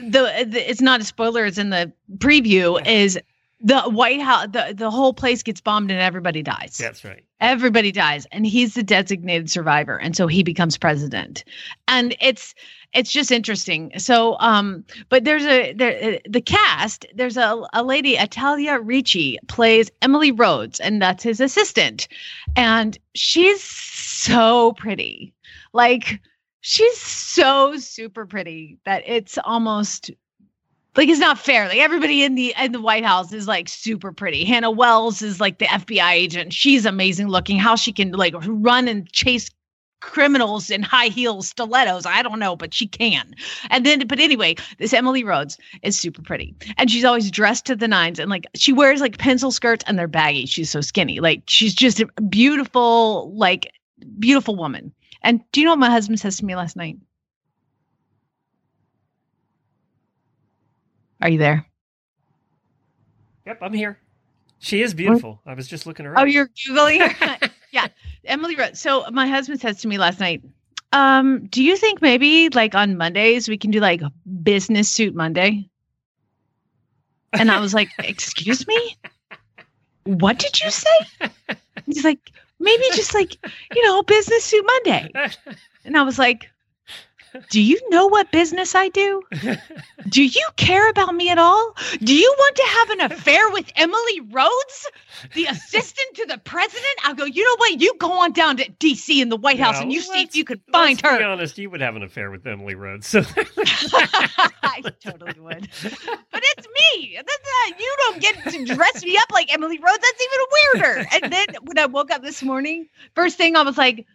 the, 0.00 0.46
the 0.48 0.70
it's 0.70 0.80
not 0.80 1.00
a 1.00 1.04
spoiler, 1.04 1.44
it's 1.46 1.58
in 1.58 1.70
the 1.70 1.92
preview. 2.18 2.84
Is 2.86 3.18
the 3.60 3.82
White 3.82 4.20
House 4.20 4.46
the 4.52 4.74
the 4.76 4.90
whole 4.90 5.12
place 5.14 5.42
gets 5.42 5.60
bombed 5.60 5.90
and 5.90 6.00
everybody 6.00 6.42
dies. 6.42 6.76
That's 6.78 7.04
right. 7.04 7.24
everybody 7.40 7.92
dies 7.92 8.26
and 8.32 8.44
he's 8.46 8.74
the 8.74 8.82
designated 8.82 9.50
survivor 9.50 9.96
and 9.98 10.16
so 10.16 10.26
he 10.26 10.42
becomes 10.42 10.76
president 10.76 11.44
and 11.86 12.16
it's 12.20 12.54
it's 12.92 13.10
just 13.10 13.30
interesting 13.30 13.92
so 13.98 14.36
um 14.38 14.84
but 15.08 15.24
there's 15.24 15.44
a 15.44 15.72
there 15.72 16.20
the 16.28 16.40
cast 16.40 17.06
there's 17.14 17.36
a, 17.36 17.62
a 17.72 17.82
lady 17.82 18.16
Italia 18.16 18.78
Ricci 18.78 19.38
plays 19.48 19.90
Emily 20.02 20.32
Rhodes 20.32 20.80
and 20.80 21.00
that's 21.00 21.22
his 21.22 21.40
assistant 21.40 22.08
and 22.56 22.98
she's 23.14 23.62
so 23.62 24.72
pretty 24.72 25.32
like 25.72 26.20
she's 26.60 26.98
so 26.98 27.76
super 27.76 28.26
pretty 28.26 28.78
that 28.84 29.02
it's 29.06 29.38
almost 29.44 30.10
like 30.96 31.08
it's 31.08 31.20
not 31.20 31.38
fair. 31.38 31.68
Like 31.68 31.78
everybody 31.78 32.22
in 32.22 32.34
the 32.34 32.54
in 32.60 32.72
the 32.72 32.80
White 32.80 33.04
House 33.04 33.32
is 33.32 33.48
like 33.48 33.68
super 33.68 34.12
pretty. 34.12 34.44
Hannah 34.44 34.70
Wells 34.70 35.22
is 35.22 35.40
like 35.40 35.58
the 35.58 35.66
FBI 35.66 36.12
agent. 36.12 36.52
She's 36.52 36.84
amazing 36.84 37.28
looking. 37.28 37.58
How 37.58 37.76
she 37.76 37.92
can 37.92 38.12
like 38.12 38.34
run 38.46 38.88
and 38.88 39.10
chase 39.10 39.48
criminals 40.02 40.68
in 40.68 40.82
high 40.82 41.06
heels 41.06 41.48
stilettos. 41.48 42.04
I 42.04 42.22
don't 42.22 42.38
know 42.38 42.54
but 42.54 42.74
she 42.74 42.86
can. 42.86 43.34
And 43.70 43.86
then 43.86 44.06
but 44.06 44.20
anyway 44.20 44.56
this 44.78 44.92
emily 44.92 45.24
rhodes 45.24 45.56
is 45.82 45.98
super 45.98 46.20
pretty. 46.20 46.54
And 46.76 46.90
she's 46.90 47.04
always 47.04 47.30
dressed 47.30 47.64
to 47.66 47.76
the 47.76 47.88
nines 47.88 48.18
and 48.18 48.28
like 48.28 48.46
she 48.54 48.72
wears 48.72 49.00
like 49.00 49.16
pencil 49.16 49.50
skirts 49.50 49.84
and 49.86 49.98
they're 49.98 50.08
baggy. 50.08 50.44
She's 50.44 50.68
so 50.68 50.82
skinny. 50.82 51.20
Like 51.20 51.44
she's 51.46 51.72
just 51.72 52.00
a 52.00 52.06
beautiful 52.28 53.32
like 53.34 53.72
beautiful 54.18 54.56
woman. 54.56 54.92
And 55.22 55.40
do 55.52 55.60
you 55.60 55.64
know 55.64 55.72
what 55.72 55.78
my 55.78 55.90
husband 55.90 56.20
says 56.20 56.36
to 56.38 56.44
me 56.44 56.56
last 56.56 56.76
night? 56.76 56.98
Are 61.20 61.30
you 61.30 61.38
there? 61.38 61.64
Yep, 63.46 63.58
I'm 63.62 63.72
here. 63.72 63.98
She 64.58 64.82
is 64.82 64.94
beautiful. 64.94 65.40
I 65.46 65.54
was 65.54 65.68
just 65.68 65.86
looking 65.86 66.06
around. 66.06 66.18
Oh, 66.20 66.24
you're 66.24 66.48
googling 66.48 67.00
her. 67.00 67.50
yeah, 67.72 67.88
Emily 68.24 68.56
wrote. 68.56 68.76
So 68.76 69.04
my 69.10 69.26
husband 69.26 69.60
says 69.60 69.80
to 69.80 69.88
me 69.88 69.98
last 69.98 70.20
night, 70.20 70.42
um, 70.92 71.46
"Do 71.46 71.62
you 71.62 71.76
think 71.76 72.02
maybe 72.02 72.48
like 72.50 72.74
on 72.74 72.96
Mondays 72.96 73.48
we 73.48 73.58
can 73.58 73.70
do 73.70 73.80
like 73.80 74.02
business 74.42 74.88
suit 74.88 75.14
Monday?" 75.14 75.68
And 77.32 77.50
I 77.50 77.60
was 77.60 77.74
like, 77.74 77.88
"Excuse 77.98 78.66
me, 78.66 78.96
what 80.04 80.38
did 80.38 80.60
you 80.60 80.70
say?" 80.70 81.30
He's 81.86 82.04
like, 82.04 82.30
"Maybe 82.60 82.84
just 82.94 83.14
like 83.14 83.36
you 83.74 83.84
know, 83.86 84.02
business 84.02 84.44
suit 84.44 84.64
Monday." 84.66 85.10
And 85.84 85.96
I 85.96 86.02
was 86.02 86.18
like, 86.18 86.51
"Do 87.50 87.60
you 87.60 87.80
know 87.90 88.06
what 88.06 88.30
business 88.30 88.74
I 88.74 88.88
do? 88.88 89.22
Do 90.08 90.24
you 90.24 90.46
care 90.56 90.88
about 90.90 91.14
me 91.14 91.30
at 91.30 91.38
all? 91.38 91.74
Do 92.02 92.14
you 92.14 92.34
want 92.38 92.56
to 92.56 92.62
have 92.62 92.90
an 92.90 93.00
affair 93.12 93.50
with 93.50 93.70
Emily 93.76 94.20
Rhodes, 94.30 94.90
the 95.34 95.46
assistant 95.46 96.16
to 96.16 96.26
the 96.26 96.38
president? 96.38 96.94
I'll 97.04 97.14
go, 97.14 97.24
you 97.24 97.44
know 97.44 97.56
what? 97.56 97.80
You 97.80 97.94
go 97.98 98.12
on 98.12 98.32
down 98.32 98.56
to 98.58 98.70
DC 98.72 99.20
in 99.20 99.28
the 99.28 99.36
White 99.36 99.58
House 99.58 99.80
and 99.80 99.92
you 99.92 100.00
see 100.00 100.22
if 100.22 100.36
you 100.36 100.44
could 100.44 100.60
find 100.70 101.00
Let's 101.02 101.18
Be 101.18 101.24
honest, 101.24 101.58
you 101.58 101.70
would 101.70 101.80
have 101.80 101.96
an 101.96 102.02
affair 102.02 102.30
with 102.30 102.46
Emily 102.46 102.74
Rhodes. 102.74 103.06
So 103.06 103.20
I 104.62 104.82
totally 105.02 105.38
would. 105.40 105.68
But 106.30 106.42
it's 106.44 106.66
me. 106.66 107.16
That's, 107.16 107.28
uh, 107.28 107.74
you 107.78 107.96
don't 107.98 108.20
get 108.20 108.50
to 108.50 108.74
dress 108.74 109.04
me 109.04 109.16
up 109.16 109.30
like 109.32 109.52
Emily 109.52 109.78
Rhodes. 109.78 109.98
That's 109.98 110.22
even 110.22 110.82
weirder. 110.82 111.06
And 111.12 111.32
then 111.32 111.46
when 111.62 111.78
I 111.78 111.86
woke 111.86 112.10
up 112.10 112.22
this 112.22 112.42
morning, 112.42 112.88
first 113.14 113.36
thing 113.36 113.56
I 113.56 113.62
was 113.62 113.78
like, 113.78 114.06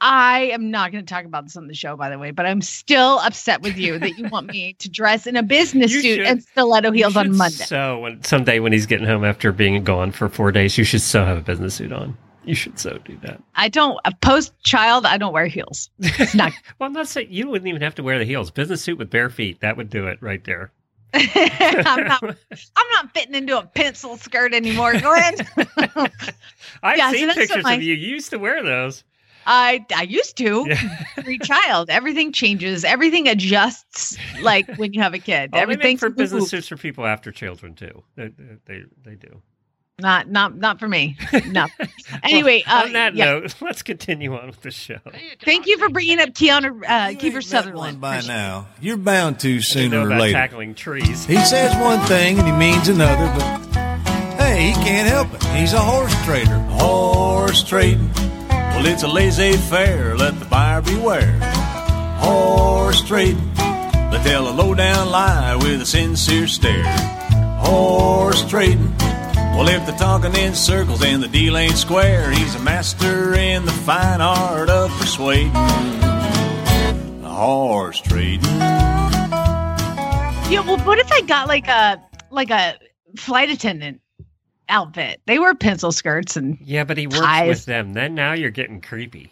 I 0.00 0.50
am 0.52 0.70
not 0.70 0.92
going 0.92 1.04
to 1.04 1.08
talk 1.14 1.24
about 1.24 1.44
this 1.44 1.56
on 1.56 1.66
the 1.68 1.74
show, 1.74 1.96
by 1.96 2.10
the 2.10 2.18
way, 2.18 2.30
but 2.30 2.44
I'm 2.46 2.60
still 2.60 3.18
upset 3.20 3.62
with 3.62 3.76
you 3.78 3.98
that 3.98 4.18
you 4.18 4.28
want 4.28 4.46
me 4.48 4.72
to 4.78 4.88
dress 4.90 5.26
in 5.26 5.36
a 5.36 5.42
business 5.42 5.92
You 5.92 6.00
suit 6.02 6.16
should- 6.16 6.26
and 6.26 6.42
stiletto 6.42 6.90
heels 6.92 7.16
on 7.16 7.36
Monday. 7.36 7.64
So 7.64 7.98
when 8.00 8.22
someday 8.22 8.58
when 8.60 8.72
he's 8.72 8.86
getting 8.86 9.06
home 9.06 9.24
after 9.24 9.52
being 9.52 9.82
gone 9.84 10.12
for 10.12 10.28
four 10.28 10.52
days, 10.52 10.76
you 10.76 10.84
should 10.84 11.00
so 11.00 11.24
have 11.24 11.38
a 11.38 11.42
business 11.42 11.74
suit 11.74 11.92
on. 11.92 12.16
You 12.44 12.54
should 12.54 12.78
so 12.78 12.98
do 13.04 13.16
that. 13.22 13.42
I 13.56 13.68
don't 13.68 13.98
post 14.20 14.52
child. 14.62 15.04
I 15.04 15.18
don't 15.18 15.32
wear 15.32 15.46
heels. 15.46 15.90
It's 15.98 16.34
not. 16.34 16.52
Well, 16.78 16.86
I'm 16.86 16.92
not 16.92 17.08
saying 17.08 17.28
you 17.30 17.48
wouldn't 17.48 17.66
even 17.68 17.82
have 17.82 17.94
to 17.96 18.02
wear 18.04 18.18
the 18.20 18.24
heels. 18.24 18.50
Business 18.52 18.82
suit 18.82 18.98
with 18.98 19.10
bare 19.10 19.30
feet, 19.30 19.60
that 19.62 19.76
would 19.76 19.90
do 19.90 20.06
it 20.06 20.18
right 20.22 20.44
there. 20.44 20.70
I'm 21.14 22.04
not. 22.06 22.22
I'm 22.22 22.88
not 22.92 23.12
fitting 23.14 23.34
into 23.34 23.58
a 23.58 23.64
pencil 23.66 24.16
skirt 24.16 24.52
anymore, 24.54 24.92
Glenn. 25.00 25.34
I've 26.82 26.98
Yeah, 26.98 27.10
seen 27.10 27.28
what 27.28 27.36
pictures 27.36 27.64
my- 27.64 27.74
of 27.74 27.82
you. 27.82 27.94
You 27.94 28.08
used 28.08 28.30
to 28.30 28.38
wear 28.38 28.62
those. 28.62 29.02
I 29.46 29.84
I 29.94 30.02
used 30.02 30.36
to 30.38 30.66
Yeah. 30.68 31.04
pre 31.22 31.38
child. 31.38 31.88
Everything 31.90 32.32
changes. 32.32 32.84
Everything 32.84 33.28
adjusts. 33.28 34.16
Like 34.42 34.76
when 34.76 34.92
you 34.92 35.00
have 35.02 35.14
a 35.14 35.18
kid, 35.18 35.52
they 35.52 35.96
for 35.96 36.10
business 36.10 36.40
moved. 36.40 36.50
suits 36.50 36.68
for 36.68 36.76
people 36.76 37.06
after 37.06 37.30
children 37.32 37.74
too. 37.74 38.02
They 38.16 38.28
they, 38.66 38.82
they 39.04 39.14
do. 39.14 39.40
Not 39.98 40.28
not 40.28 40.56
not 40.58 40.78
for 40.78 40.88
me. 40.88 41.16
No. 41.46 41.66
Anyway, 42.22 42.62
uh, 42.66 42.84
On 42.86 42.92
that 42.92 43.14
yeah. 43.14 43.24
note, 43.26 43.54
let's 43.60 43.82
continue 43.82 44.36
on 44.36 44.46
with 44.48 44.60
the 44.62 44.70
show. 44.70 44.98
Thank 45.44 45.66
you 45.66 45.76
for 45.78 45.88
bringing 45.88 46.20
up 46.20 46.30
Keanu 46.30 46.66
uh, 46.88 47.08
You 47.10 47.16
Kiefer 47.18 47.24
ain't 47.24 47.34
met 47.34 47.44
Sutherland. 47.44 48.00
by 48.00 48.16
Appreciate 48.16 48.34
now. 48.34 48.68
You're 48.80 48.96
bound 48.96 49.40
to 49.40 49.60
sooner 49.60 50.00
or 50.08 50.16
later. 50.18 50.32
tackling 50.34 50.74
trees. 50.74 51.24
He 51.26 51.36
says 51.38 51.74
one 51.82 52.00
thing 52.06 52.38
and 52.38 52.46
he 52.46 52.52
means 52.52 52.88
another, 52.88 53.26
but 53.38 53.76
hey, 54.38 54.68
he 54.68 54.72
can't 54.74 55.08
help 55.08 55.32
it. 55.34 55.42
He's 55.58 55.72
a 55.72 55.80
horse 55.80 56.14
trader. 56.24 56.58
Horse 56.58 57.62
trading. 57.64 58.10
Well, 58.76 58.86
it's 58.86 59.02
a 59.02 59.08
laissez-faire. 59.08 60.16
Let 60.16 60.38
the 60.38 60.44
buyer 60.44 60.82
beware. 60.82 61.38
Horse 62.18 63.02
trading. 63.02 63.54
They 63.54 64.20
tell 64.22 64.48
a 64.48 64.52
low-down 64.52 65.10
lie 65.10 65.56
with 65.56 65.80
a 65.80 65.86
sincere 65.86 66.46
stare. 66.46 66.84
Horse 67.58 68.44
trading. 68.48 68.94
Well, 69.56 69.66
if 69.68 69.86
they're 69.86 69.96
talking 69.96 70.36
in 70.36 70.54
circles 70.54 71.02
and 71.02 71.22
the 71.22 71.28
deal 71.28 71.56
ain't 71.56 71.78
square, 71.78 72.30
he's 72.30 72.54
a 72.54 72.58
master 72.58 73.34
in 73.34 73.64
the 73.64 73.72
fine 73.72 74.20
art 74.20 74.68
of 74.68 74.90
persuading. 74.98 75.52
Horse 77.22 78.00
trading. 78.02 78.44
Yeah, 80.50 80.60
well, 80.66 80.78
what 80.80 80.98
if 80.98 81.10
I 81.10 81.22
got 81.22 81.48
like 81.48 81.66
a 81.66 81.98
like 82.30 82.50
a 82.50 82.76
flight 83.16 83.48
attendant 83.48 84.02
outfit? 84.68 85.20
They 85.26 85.38
wear 85.38 85.54
pencil 85.54 85.92
skirts 85.92 86.36
and 86.36 86.58
Yeah, 86.62 86.84
but 86.84 86.98
he 86.98 87.06
works 87.06 87.20
Ties. 87.20 87.48
with 87.48 87.64
them. 87.66 87.92
Then 87.94 88.14
now 88.14 88.32
you're 88.32 88.50
getting 88.50 88.80
creepy. 88.80 89.30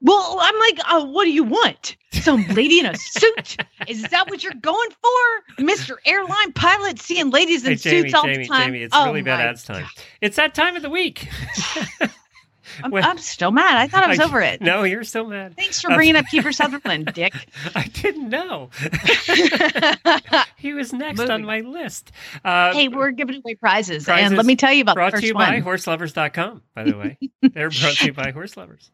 well, 0.00 0.38
I'm 0.40 0.58
like, 0.58 0.78
uh, 0.86 1.04
what 1.06 1.24
do 1.24 1.30
you 1.32 1.44
want? 1.44 1.96
Some 2.12 2.46
lady 2.48 2.78
in 2.80 2.86
a 2.86 2.96
suit? 2.96 3.56
Is 3.88 4.02
that 4.02 4.28
what 4.30 4.42
you're 4.42 4.52
going 4.54 4.90
for, 4.90 5.62
Mister 5.64 5.98
Airline 6.06 6.52
Pilot? 6.52 6.98
Seeing 7.00 7.30
ladies 7.30 7.64
in 7.64 7.72
Hey, 7.72 7.76
Jamie, 7.76 8.00
suits 8.02 8.14
all 8.14 8.24
Jamie, 8.24 8.38
the 8.44 8.48
time. 8.48 8.66
Jamie, 8.66 8.82
it's 8.82 8.94
Oh 8.96 9.06
really 9.06 9.22
bad 9.22 9.40
ads 9.48 9.64
time. 9.64 9.86
It's 10.20 10.36
that 10.36 10.54
time 10.54 10.76
of 10.76 10.82
the 10.82 10.90
week. 10.90 11.28
I'm, 12.82 12.94
I'm 12.94 13.18
still 13.18 13.50
mad. 13.52 13.76
I 13.76 13.86
thought 13.88 14.04
I 14.04 14.08
was 14.08 14.20
I- 14.20 14.24
over 14.24 14.40
it. 14.40 14.60
No, 14.60 14.82
you're 14.84 15.04
still 15.04 15.26
mad. 15.26 15.56
Thanks 15.56 15.80
for 15.80 15.94
bringing 15.94 16.16
up 16.16 16.26
Kiefer 16.26 16.54
Sutherland, 16.54 17.10
Dick. 17.14 17.34
I 17.74 17.84
didn't 17.84 18.28
know. 18.28 18.70
he 20.56 20.72
was 20.74 20.92
next 20.92 21.20
on 21.20 21.44
my 21.44 21.60
list. 21.60 22.12
Uh, 22.44 22.72
hey, 22.72 22.88
we're 22.88 23.10
giving 23.10 23.36
away 23.36 23.54
prizes, 23.54 24.04
Prizes 24.04 24.26
and 24.26 24.36
let 24.36 24.46
me 24.46 24.56
tell 24.56 24.72
you 24.72 24.82
about 24.82 24.92
the 24.92 24.96
brought 24.96 25.12
first 25.12 25.22
to 25.22 25.28
you 25.28 25.34
one. 25.34 25.48
by 25.48 25.60
horseloverz.com, 25.60 26.62
by 26.74 26.84
the 26.84 26.96
way. 26.96 27.18
They're 27.42 27.70
brought 27.70 27.96
to 27.96 28.06
you 28.06 28.12
by 28.12 28.30
Horse 28.30 28.56
Lovers. 28.56 28.90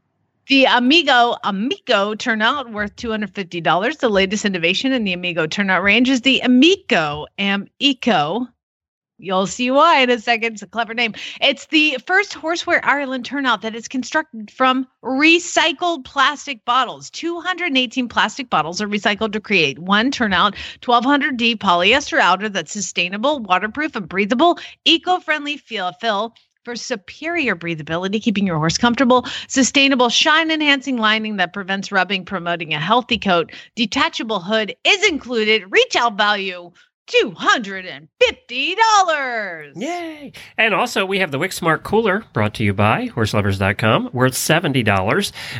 The 0.49 0.64
Amigo 0.64 1.37
Amigo 1.45 2.14
turnout 2.16 2.72
worth 2.72 2.97
$250. 2.97 3.99
The 3.99 4.09
latest 4.09 4.45
innovation 4.45 4.93
in 4.93 5.05
the 5.05 5.12
Amigo 5.12 5.47
turnout 5.47 5.83
range 5.83 6.09
is 6.11 6.22
the 6.22 6.41
Amico 6.41 7.26
Am 7.39 7.68
Eco. 7.78 8.49
You'll 9.20 9.46
see 9.46 9.70
why 9.70 10.00
in 10.00 10.10
a 10.10 10.18
second. 10.18 10.54
It's 10.54 10.62
a 10.62 10.66
clever 10.66 10.94
name. 10.94 11.14
It's 11.42 11.66
the 11.66 11.98
first 12.06 12.32
horseware 12.32 12.80
Ireland 12.82 13.26
turnout 13.26 13.62
that 13.62 13.74
is 13.74 13.86
constructed 13.86 14.50
from 14.50 14.88
recycled 15.04 16.04
plastic 16.04 16.64
bottles. 16.64 17.10
218 17.10 18.08
plastic 18.08 18.48
bottles 18.48 18.80
are 18.80 18.88
recycled 18.88 19.32
to 19.32 19.40
create 19.40 19.78
one 19.78 20.10
turnout 20.10 20.56
1200D 20.80 21.56
polyester 21.56 22.18
outer 22.18 22.48
that's 22.48 22.72
sustainable, 22.72 23.40
waterproof, 23.40 23.94
and 23.94 24.08
breathable, 24.08 24.58
eco-friendly 24.86 25.58
feel 25.58 25.92
fill 25.92 26.34
for 26.64 26.76
superior 26.76 27.56
breathability, 27.56 28.22
keeping 28.22 28.46
your 28.46 28.58
horse 28.58 28.78
comfortable, 28.78 29.26
sustainable 29.48 30.08
shine 30.08 30.50
enhancing 30.50 30.98
lining 30.98 31.36
that 31.36 31.52
prevents 31.52 31.90
rubbing, 31.90 32.24
promoting 32.24 32.74
a 32.74 32.80
healthy 32.80 33.18
coat. 33.18 33.52
Detachable 33.76 34.40
hood 34.40 34.74
is 34.84 35.08
included. 35.08 35.64
Retail 35.70 36.10
value 36.10 36.70
$250. 37.11 39.76
Yay! 39.76 40.32
And 40.56 40.74
also, 40.74 41.04
we 41.04 41.18
have 41.18 41.30
the 41.30 41.38
WickSmart 41.38 41.82
Cooler 41.82 42.24
brought 42.32 42.54
to 42.54 42.64
you 42.64 42.72
by 42.72 43.08
HorseLoverz.com, 43.08 44.11
worth 44.12 44.34
$70. 44.34 44.84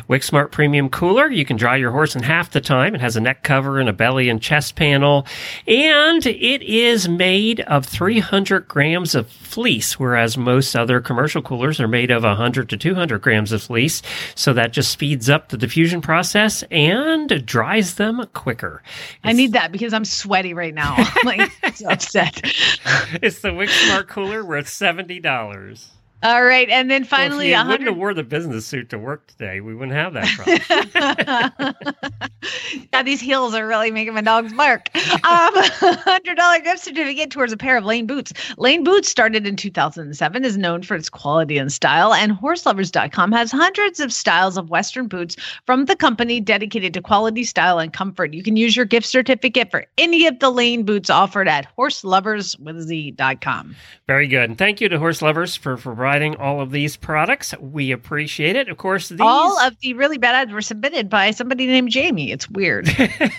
WickSmart 0.09 0.53
Premium 0.53 0.89
Cooler. 0.89 1.31
You 1.31 1.45
can 1.45 1.57
dry 1.57 1.77
your 1.77 1.91
horse 1.91 2.15
in 2.15 2.23
half 2.23 2.51
the 2.51 2.61
time. 2.61 2.95
It 2.95 3.01
has 3.01 3.17
a 3.17 3.21
neck 3.21 3.43
cover 3.43 3.81
and 3.81 3.89
a 3.89 3.93
belly 3.93 4.29
and 4.29 4.41
chest 4.41 4.77
panel. 4.77 5.27
And 5.67 6.25
it 6.27 6.63
is 6.63 7.09
made 7.09 7.61
of 7.61 7.87
300 7.87 8.69
grams 8.69 9.15
of 9.15 9.29
fleece, 9.29 9.99
whereas 9.99 10.37
most 10.37 10.77
other 10.77 11.01
commercial 11.01 11.43
coolers 11.43 11.81
are 11.81 11.89
made 11.89 12.11
of 12.11 12.23
100 12.23 12.69
to 12.71 12.77
200 12.77 13.21
grams 13.21 13.53
of 13.53 13.63
fleece. 13.63 14.03
So 14.35 14.53
that 14.53 14.73
just 14.73 14.93
speeds 14.93 15.29
up 15.29 15.49
the 15.49 15.57
diffusion 15.57 16.01
process 16.01 16.63
and 16.71 17.45
dries 17.45 17.95
them 17.95 18.25
quicker. 18.35 18.83
I 19.25 19.33
need 19.33 19.53
that 19.55 19.73
because 19.73 19.93
I'm 19.93 20.05
sweaty 20.05 20.55
right 20.55 20.75
now. 20.75 20.97
Like 21.25 21.40
upset. 21.87 22.41
It's 23.23 23.41
the 23.41 23.51
WickSmart 23.51 24.09
Cooler 24.09 24.45
worth 24.45 24.67
$70. 24.67 25.87
All 26.23 26.45
right. 26.45 26.69
And 26.69 26.91
then 26.91 27.03
Well, 27.03 27.09
finally, 27.09 27.53
if 27.53 27.59
a 27.59 27.63
you 27.63 27.69
wouldn't 27.69 27.89
have 27.89 27.97
wore 27.97 28.13
the 28.13 28.23
business 28.23 28.67
suit 28.67 28.91
to 28.91 28.99
work 28.99 29.27
today, 29.29 29.61
we 29.61 29.75
wouldn't 29.75 29.97
have 29.97 30.13
that 30.13 30.29
problem. 30.37 31.75
God, 32.93 33.03
these 33.05 33.21
heels 33.21 33.55
are 33.55 33.67
really 33.67 33.91
making 33.91 34.15
my 34.15 34.21
dogs 34.21 34.53
bark. 34.53 34.91
Um, 34.95 35.11
hundred 35.25 36.37
dollar 36.37 36.61
gift 36.61 36.81
certificate 36.81 37.31
towards 37.31 37.53
a 37.53 37.57
pair 37.57 37.79
of 37.79 37.85
Lane 37.85 38.07
boots. 38.07 38.33
Lane 38.59 38.85
boots 38.85 39.09
started 39.09 39.47
in 39.47 39.57
2007, 39.57 40.45
is 40.45 40.59
known 40.59 40.83
for 40.83 40.95
its 40.95 41.09
quality 41.09 41.57
and 41.57 41.73
style, 41.73 42.13
and 42.13 42.33
HorseLoverz.com 42.33 43.33
has 43.33 43.51
hundreds 43.51 44.01
of 44.01 44.13
styles 44.13 44.59
of 44.59 44.71
Western 44.71 45.09
boots 45.09 45.37
from 45.65 45.87
the 45.87 45.97
company 45.97 46.41
dedicated 46.41 46.93
to 46.95 47.01
quality, 47.01 47.45
style, 47.45 47.79
and 47.79 47.93
comfort. 47.93 48.35
You 48.35 48.43
can 48.43 48.57
use 48.57 48.77
your 48.77 48.85
gift 48.85 49.07
certificate 49.07 49.71
for 49.71 49.87
any 49.97 50.27
of 50.27 50.39
the 50.39 50.51
Lane 50.51 50.85
boots 50.85 51.09
offered 51.09 51.49
at 51.49 51.67
HorseLoverz.com. 51.77 53.77
Very 54.07 54.27
good. 54.27 54.51
And 54.51 54.59
thank 54.59 54.81
you 54.81 54.89
to 54.89 54.99
Horse 54.99 55.23
Lovers 55.23 55.57
for 55.57 55.77
providing 56.11 56.35
all 56.39 56.61
of 56.61 56.73
these 56.73 56.97
products. 56.97 57.55
We 57.61 57.93
appreciate 57.93 58.57
it. 58.57 58.69
Of 58.69 58.79
course, 58.79 59.11
these 59.11 59.21
All 59.21 59.57
of 59.61 59.79
the 59.79 59.95
really 59.95 60.19
bad 60.19 60.35
ads 60.35 60.51
were 60.51 60.61
submitted 60.61 61.09
by 61.09 61.31
somebody 61.31 61.69
named 61.69 61.91
Jamie. 61.91 62.33
It's 62.33 62.51
weird. 62.51 62.89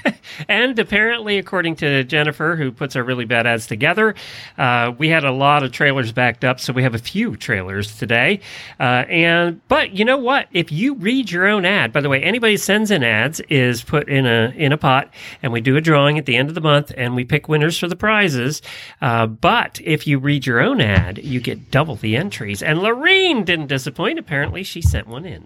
and 0.47 0.79
apparently, 0.79 1.37
according 1.37 1.75
to 1.77 2.05
Jennifer, 2.05 2.55
who 2.55 2.71
puts 2.71 2.95
our 2.95 3.03
really 3.03 3.25
bad 3.25 3.45
ads 3.45 3.67
together, 3.67 4.15
uh, 4.57 4.93
we 4.97 5.09
had 5.09 5.25
a 5.25 5.33
lot 5.33 5.63
of 5.63 5.73
trailers 5.73 6.13
backed 6.13 6.45
up, 6.45 6.61
so 6.61 6.71
we 6.71 6.81
have 6.81 6.95
a 6.95 6.99
few 6.99 7.35
trailers 7.35 7.97
today. 7.97 8.39
Uh, 8.79 9.03
and 9.09 9.59
but 9.67 9.91
you 9.91 10.05
know 10.05 10.17
what? 10.17 10.47
If 10.53 10.71
you 10.71 10.93
read 10.93 11.29
your 11.29 11.47
own 11.47 11.65
ad, 11.65 11.91
by 11.91 11.99
the 11.99 12.07
way, 12.07 12.23
anybody 12.23 12.55
sends 12.55 12.89
in 12.89 13.03
ads 13.03 13.41
is 13.49 13.83
put 13.83 14.07
in 14.07 14.25
a 14.25 14.53
in 14.55 14.71
a 14.71 14.77
pot, 14.77 15.13
and 15.43 15.51
we 15.51 15.59
do 15.59 15.75
a 15.75 15.81
drawing 15.81 16.17
at 16.17 16.25
the 16.25 16.37
end 16.37 16.47
of 16.47 16.55
the 16.55 16.61
month, 16.61 16.93
and 16.95 17.17
we 17.17 17.25
pick 17.25 17.49
winners 17.49 17.77
for 17.77 17.89
the 17.89 17.97
prizes. 17.97 18.61
Uh, 19.01 19.27
but 19.27 19.81
if 19.83 20.07
you 20.07 20.19
read 20.19 20.45
your 20.45 20.61
own 20.61 20.79
ad, 20.79 21.17
you 21.17 21.41
get 21.41 21.69
double 21.69 21.97
the 21.97 22.15
entries. 22.15 22.60
And 22.61 22.79
Lorene 22.79 23.43
didn't 23.43 23.67
disappoint. 23.67 24.19
Apparently, 24.19 24.63
she 24.63 24.81
sent 24.81 25.07
one 25.07 25.25
in. 25.25 25.43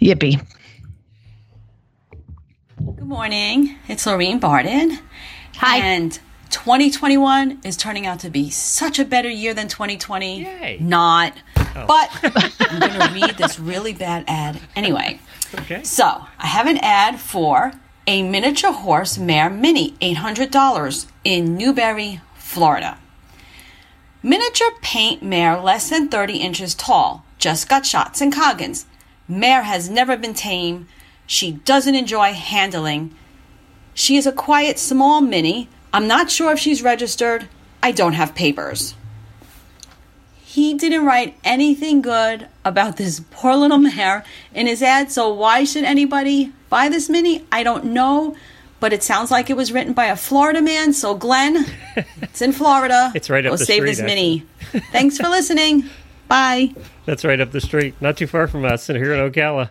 Yippee. 0.00 0.44
Good 2.78 3.06
morning. 3.06 3.76
It's 3.88 4.06
Lorene 4.06 4.38
Barden. 4.38 4.98
Hi. 5.56 5.78
And 5.78 6.18
2021 6.50 7.60
is 7.64 7.76
turning 7.76 8.06
out 8.06 8.20
to 8.20 8.30
be 8.30 8.50
such 8.50 8.98
a 8.98 9.04
better 9.04 9.28
year 9.28 9.54
than 9.54 9.68
2020. 9.68 10.42
Yay. 10.42 10.78
Not. 10.80 11.34
Oh. 11.56 11.86
But 11.86 12.10
I'm 12.60 12.80
going 12.80 12.92
to 12.92 13.14
read 13.14 13.36
this 13.36 13.58
really 13.58 13.92
bad 13.92 14.24
ad 14.26 14.60
anyway. 14.76 15.20
Okay. 15.54 15.82
So 15.82 16.04
I 16.38 16.46
have 16.46 16.66
an 16.66 16.78
ad 16.78 17.20
for 17.20 17.72
a 18.06 18.22
miniature 18.22 18.72
horse 18.72 19.18
mare 19.18 19.50
mini, 19.50 19.92
$800 20.00 21.06
in 21.24 21.56
Newberry, 21.56 22.20
Florida. 22.34 22.98
Miniature 24.24 24.70
paint 24.82 25.20
mare 25.20 25.60
less 25.60 25.90
than 25.90 26.08
30 26.08 26.36
inches 26.36 26.76
tall. 26.76 27.24
Just 27.38 27.68
got 27.68 27.84
shots 27.84 28.20
and 28.20 28.32
coggins. 28.32 28.86
Mare 29.26 29.64
has 29.64 29.90
never 29.90 30.16
been 30.16 30.32
tame. 30.32 30.86
She 31.26 31.52
doesn't 31.52 31.96
enjoy 31.96 32.32
handling. 32.32 33.14
She 33.94 34.16
is 34.16 34.26
a 34.26 34.32
quiet 34.32 34.78
small 34.78 35.20
mini. 35.20 35.68
I'm 35.92 36.06
not 36.06 36.30
sure 36.30 36.52
if 36.52 36.60
she's 36.60 36.82
registered. 36.82 37.48
I 37.82 37.90
don't 37.90 38.12
have 38.12 38.36
papers. 38.36 38.94
He 40.40 40.74
didn't 40.74 41.04
write 41.04 41.36
anything 41.42 42.00
good 42.00 42.46
about 42.64 42.98
this 42.98 43.22
poor 43.32 43.56
little 43.56 43.78
mare 43.78 44.24
in 44.54 44.68
his 44.68 44.82
ad, 44.82 45.10
so 45.10 45.32
why 45.32 45.64
should 45.64 45.84
anybody 45.84 46.52
buy 46.68 46.88
this 46.88 47.08
mini? 47.08 47.44
I 47.50 47.64
don't 47.64 47.86
know, 47.86 48.36
but 48.82 48.92
it 48.92 49.04
sounds 49.04 49.30
like 49.30 49.48
it 49.48 49.56
was 49.56 49.70
written 49.70 49.92
by 49.92 50.06
a 50.06 50.16
Florida 50.16 50.60
man. 50.60 50.92
So, 50.92 51.14
Glenn, 51.14 51.64
it's 52.20 52.42
in 52.42 52.50
Florida. 52.50 53.12
It's 53.14 53.30
right 53.30 53.46
up 53.46 53.52
Go 53.52 53.56
the 53.56 53.64
save 53.64 53.76
street, 53.76 53.94
Save 53.94 53.96
this 53.96 54.04
mini. 54.04 54.44
Thanks 54.90 55.18
for 55.18 55.28
listening. 55.28 55.84
Bye. 56.26 56.74
That's 57.06 57.24
right 57.24 57.40
up 57.40 57.52
the 57.52 57.60
street, 57.60 57.94
not 58.00 58.16
too 58.16 58.26
far 58.26 58.48
from 58.48 58.64
us, 58.64 58.88
and 58.88 58.98
here 58.98 59.14
in 59.14 59.30
Ocala. 59.30 59.70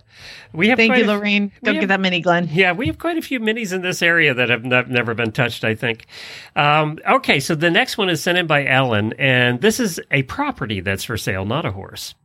We 0.54 0.70
have 0.70 0.78
Thank 0.78 0.92
quite 0.92 1.00
you, 1.00 1.06
a- 1.06 1.12
Lorraine. 1.14 1.52
Go 1.62 1.74
we 1.74 1.80
get 1.80 1.90
that 1.90 2.00
mini, 2.00 2.22
Glenn. 2.22 2.48
Yeah, 2.54 2.72
we 2.72 2.88
have 2.88 3.00
quite 3.00 3.18
a 3.18 3.22
few 3.22 3.42
minis 3.42 3.74
in 3.74 3.82
this 3.82 4.02
area 4.02 4.34
that 4.34 4.48
have 4.48 4.64
ne- 4.64 4.86
never 4.88 5.14
been 5.14 5.34
touched, 5.34 5.66
I 5.66 5.76
think. 5.76 6.06
Um, 6.56 6.98
okay, 7.10 7.42
so 7.42 7.54
the 7.54 7.70
next 7.70 7.98
one 7.98 8.10
is 8.10 8.24
sent 8.24 8.38
in 8.38 8.48
by 8.48 8.66
Ellen, 8.66 9.12
and 9.20 9.60
this 9.60 9.82
is 9.82 10.00
a 10.12 10.24
property 10.24 10.80
that's 10.80 11.04
for 11.04 11.18
sale, 11.18 11.44
not 11.44 11.66
a 11.66 11.72
horse. 11.72 12.16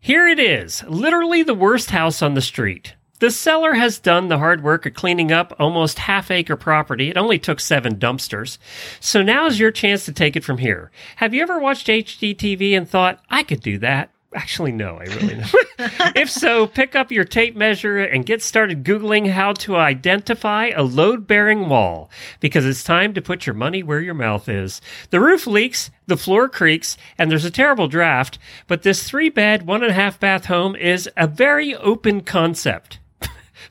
Here 0.00 0.28
it 0.28 0.38
is, 0.38 0.84
literally 0.84 1.42
the 1.42 1.54
worst 1.54 1.90
house 1.90 2.20
on 2.20 2.34
the 2.34 2.42
street. 2.42 2.94
The 3.20 3.30
seller 3.32 3.74
has 3.74 3.98
done 3.98 4.28
the 4.28 4.38
hard 4.38 4.62
work 4.62 4.86
of 4.86 4.94
cleaning 4.94 5.32
up 5.32 5.52
almost 5.58 5.98
half 5.98 6.30
acre 6.30 6.56
property. 6.56 7.10
It 7.10 7.16
only 7.16 7.38
took 7.38 7.58
seven 7.58 7.96
dumpsters. 7.96 8.58
So 9.00 9.22
now's 9.22 9.58
your 9.58 9.72
chance 9.72 10.04
to 10.04 10.12
take 10.12 10.36
it 10.36 10.44
from 10.44 10.58
here. 10.58 10.92
Have 11.16 11.34
you 11.34 11.42
ever 11.42 11.58
watched 11.58 11.88
HGTV 11.88 12.76
and 12.76 12.88
thought, 12.88 13.20
I 13.28 13.42
could 13.42 13.60
do 13.60 13.78
that? 13.78 14.10
Actually, 14.34 14.70
no, 14.70 14.98
I 14.98 15.04
really 15.04 15.34
know. 15.36 15.46
if 16.14 16.30
so, 16.30 16.68
pick 16.68 16.94
up 16.94 17.10
your 17.10 17.24
tape 17.24 17.56
measure 17.56 17.98
and 17.98 18.24
get 18.24 18.40
started 18.40 18.84
Googling 18.84 19.30
how 19.30 19.52
to 19.54 19.74
identify 19.74 20.66
a 20.68 20.82
load 20.82 21.26
bearing 21.26 21.68
wall 21.68 22.10
because 22.38 22.64
it's 22.66 22.84
time 22.84 23.14
to 23.14 23.22
put 23.22 23.46
your 23.46 23.54
money 23.54 23.82
where 23.82 24.00
your 24.00 24.14
mouth 24.14 24.48
is. 24.48 24.80
The 25.10 25.18
roof 25.18 25.44
leaks, 25.46 25.90
the 26.06 26.16
floor 26.16 26.48
creaks, 26.48 26.96
and 27.16 27.30
there's 27.30 27.44
a 27.46 27.50
terrible 27.50 27.88
draft, 27.88 28.38
but 28.68 28.82
this 28.82 29.02
three 29.02 29.28
bed, 29.28 29.66
one 29.66 29.82
and 29.82 29.90
a 29.90 29.94
half 29.94 30.20
bath 30.20 30.44
home 30.44 30.76
is 30.76 31.08
a 31.16 31.26
very 31.26 31.74
open 31.74 32.20
concept. 32.20 33.00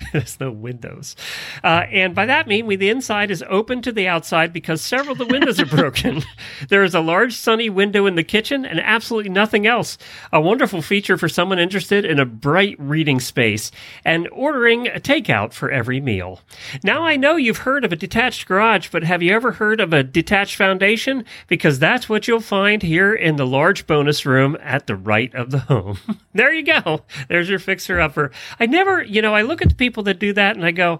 There's 0.13 0.39
no 0.39 0.51
windows. 0.51 1.15
Uh, 1.63 1.85
and 1.91 2.13
by 2.13 2.25
that 2.25 2.47
mean 2.47 2.65
we 2.65 2.75
the 2.75 2.89
inside 2.89 3.31
is 3.31 3.43
open 3.49 3.81
to 3.81 3.91
the 3.91 4.07
outside 4.07 4.53
because 4.53 4.81
several 4.81 5.13
of 5.13 5.17
the 5.17 5.25
windows 5.25 5.59
are 5.59 5.65
broken. 5.65 6.23
there 6.69 6.83
is 6.83 6.95
a 6.95 6.99
large 6.99 7.35
sunny 7.35 7.69
window 7.69 8.05
in 8.05 8.15
the 8.15 8.23
kitchen 8.23 8.65
and 8.65 8.79
absolutely 8.79 9.29
nothing 9.29 9.65
else. 9.65 9.97
A 10.31 10.41
wonderful 10.41 10.81
feature 10.81 11.17
for 11.17 11.29
someone 11.29 11.59
interested 11.59 12.05
in 12.05 12.19
a 12.19 12.25
bright 12.25 12.75
reading 12.79 13.19
space 13.19 13.71
and 14.05 14.27
ordering 14.31 14.87
a 14.87 14.99
takeout 14.99 15.53
for 15.53 15.71
every 15.71 15.99
meal. 15.99 16.41
Now 16.83 17.03
I 17.03 17.15
know 17.15 17.35
you've 17.35 17.59
heard 17.59 17.83
of 17.83 17.91
a 17.91 17.97
detached 17.97 18.47
garage, 18.47 18.89
but 18.91 19.03
have 19.03 19.23
you 19.23 19.33
ever 19.33 19.53
heard 19.53 19.79
of 19.79 19.93
a 19.93 20.03
detached 20.03 20.55
foundation? 20.55 21.25
Because 21.47 21.79
that's 21.79 22.07
what 22.07 22.27
you'll 22.27 22.39
find 22.39 22.83
here 22.83 23.13
in 23.13 23.35
the 23.35 23.45
large 23.45 23.87
bonus 23.87 24.25
room 24.25 24.57
at 24.61 24.87
the 24.87 24.95
right 24.95 25.33
of 25.33 25.51
the 25.51 25.59
home. 25.59 25.97
there 26.33 26.53
you 26.53 26.63
go. 26.63 27.01
There's 27.29 27.49
your 27.49 27.59
fixer 27.59 27.99
upper. 27.99 28.31
I 28.59 28.65
never, 28.65 29.03
you 29.03 29.21
know, 29.21 29.33
I 29.33 29.41
look 29.41 29.61
at 29.61 29.69
the 29.69 29.75
people 29.75 29.86
that 30.03 30.19
do 30.19 30.33
that 30.33 30.55
and 30.55 30.65
I 30.65 30.71
go, 30.71 30.99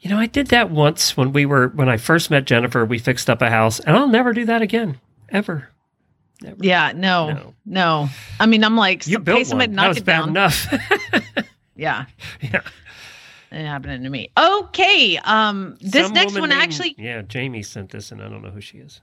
you 0.00 0.10
know, 0.10 0.18
I 0.18 0.26
did 0.26 0.48
that 0.48 0.70
once 0.70 1.16
when 1.16 1.32
we 1.32 1.46
were 1.46 1.68
when 1.68 1.88
I 1.88 1.96
first 1.96 2.30
met 2.30 2.44
Jennifer. 2.44 2.84
We 2.84 2.98
fixed 2.98 3.28
up 3.30 3.40
a 3.42 3.48
house, 3.50 3.80
and 3.80 3.96
I'll 3.96 4.06
never 4.08 4.32
do 4.32 4.44
that 4.44 4.60
again, 4.62 5.00
ever. 5.30 5.68
Yeah, 6.60 6.92
no, 6.94 7.28
No. 7.30 7.54
no. 7.64 8.08
I 8.38 8.44
mean, 8.46 8.62
I'm 8.62 8.76
like, 8.76 9.06
You 9.06 9.18
built 9.18 9.48
one. 9.52 9.72
knock 9.72 9.82
That 9.84 9.88
was 9.88 9.96
it 9.98 10.04
bad 10.04 10.18
down. 10.20 10.28
enough. 10.28 10.66
Yeah, 11.78 12.06
yeah. 12.40 12.60
it 13.50 13.64
happened 13.66 14.04
to 14.04 14.10
me. 14.10 14.30
Okay, 14.38 15.18
um, 15.18 15.76
this 15.80 16.06
Some 16.06 16.14
next 16.14 16.38
one 16.38 16.48
named- 16.50 16.62
actually, 16.62 16.94
yeah, 16.98 17.20
Jamie 17.22 17.62
sent 17.62 17.90
this, 17.90 18.12
and 18.12 18.22
I 18.22 18.28
don't 18.28 18.42
know 18.42 18.50
who 18.50 18.60
she 18.62 18.78
is. 18.78 19.00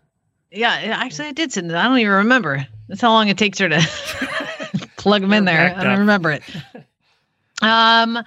yeah, 0.52 0.72
actually, 0.72 1.28
I 1.28 1.32
did 1.34 1.52
send 1.52 1.70
it. 1.72 1.76
I 1.76 1.84
don't 1.84 1.98
even 2.00 2.14
remember. 2.14 2.66
That's 2.88 3.00
how 3.02 3.12
long 3.12 3.28
it 3.30 3.38
takes 3.38 3.60
her 3.60 3.70
to 3.70 3.80
plug 4.98 5.22
them 5.22 5.34
in 5.34 5.46
there. 5.46 5.76
I 5.78 5.84
don't 5.84 5.94
up. 5.94 6.00
remember 6.00 6.32
it. 6.32 6.44
Um, 7.62 8.24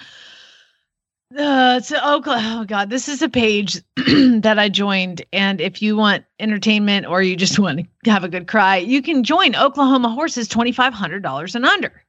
uh, 1.37 1.81
so 1.81 1.97
Oklahoma, 1.99 2.63
oh 2.63 2.65
god, 2.65 2.91
this 2.91 3.09
is 3.09 3.23
a 3.23 3.29
page 3.29 3.81
that 3.97 4.59
I 4.59 4.69
joined, 4.69 5.25
and 5.33 5.61
if 5.61 5.83
you 5.83 5.97
want 5.97 6.25
entertainment 6.41 7.07
or 7.07 7.23
you 7.23 7.37
just 7.37 7.59
want 7.61 7.87
to 8.05 8.11
have 8.11 8.25
a 8.25 8.29
good 8.29 8.49
cry, 8.49 8.77
you 8.77 9.03
can 9.03 9.25
join 9.25 9.55
Oklahoma 9.57 10.11
Horses 10.11 10.49
twenty 10.49 10.73
five 10.73 10.95
hundred 10.95 11.23
dollars 11.23 11.55
and 11.55 11.65
under. 11.65 12.03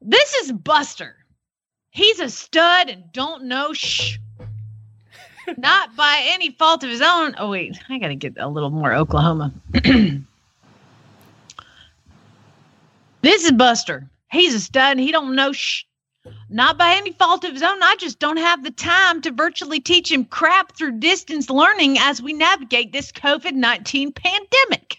This 0.00 0.34
is 0.34 0.52
Buster. 0.52 1.16
He's 1.90 2.20
a 2.20 2.30
stud 2.30 2.88
and 2.88 3.04
don't 3.12 3.44
know 3.44 3.72
shh. 3.72 4.18
Not 5.58 5.94
by 5.96 6.22
any 6.24 6.50
fault 6.50 6.82
of 6.84 6.90
his 6.90 7.02
own. 7.02 7.34
Oh 7.38 7.50
wait, 7.50 7.78
I 7.88 7.98
gotta 7.98 8.14
get 8.14 8.34
a 8.38 8.48
little 8.48 8.70
more 8.70 8.94
Oklahoma. 8.94 9.52
this 9.72 10.24
is 13.44 13.52
Buster. 13.52 14.08
He's 14.30 14.54
a 14.54 14.60
stud 14.60 14.92
and 14.92 15.00
he 15.00 15.12
don't 15.12 15.34
know 15.34 15.52
shh. 15.52 15.84
Not 16.48 16.78
by 16.78 16.94
any 16.94 17.12
fault 17.12 17.44
of 17.44 17.52
his 17.52 17.62
own. 17.62 17.82
I 17.82 17.96
just 17.96 18.18
don't 18.18 18.36
have 18.36 18.62
the 18.62 18.70
time 18.70 19.20
to 19.22 19.32
virtually 19.32 19.80
teach 19.80 20.10
him 20.10 20.24
crap 20.24 20.76
through 20.76 21.00
distance 21.00 21.50
learning 21.50 21.98
as 21.98 22.22
we 22.22 22.32
navigate 22.32 22.92
this 22.92 23.10
COVID 23.10 23.54
19 23.54 24.12
pandemic. 24.12 24.98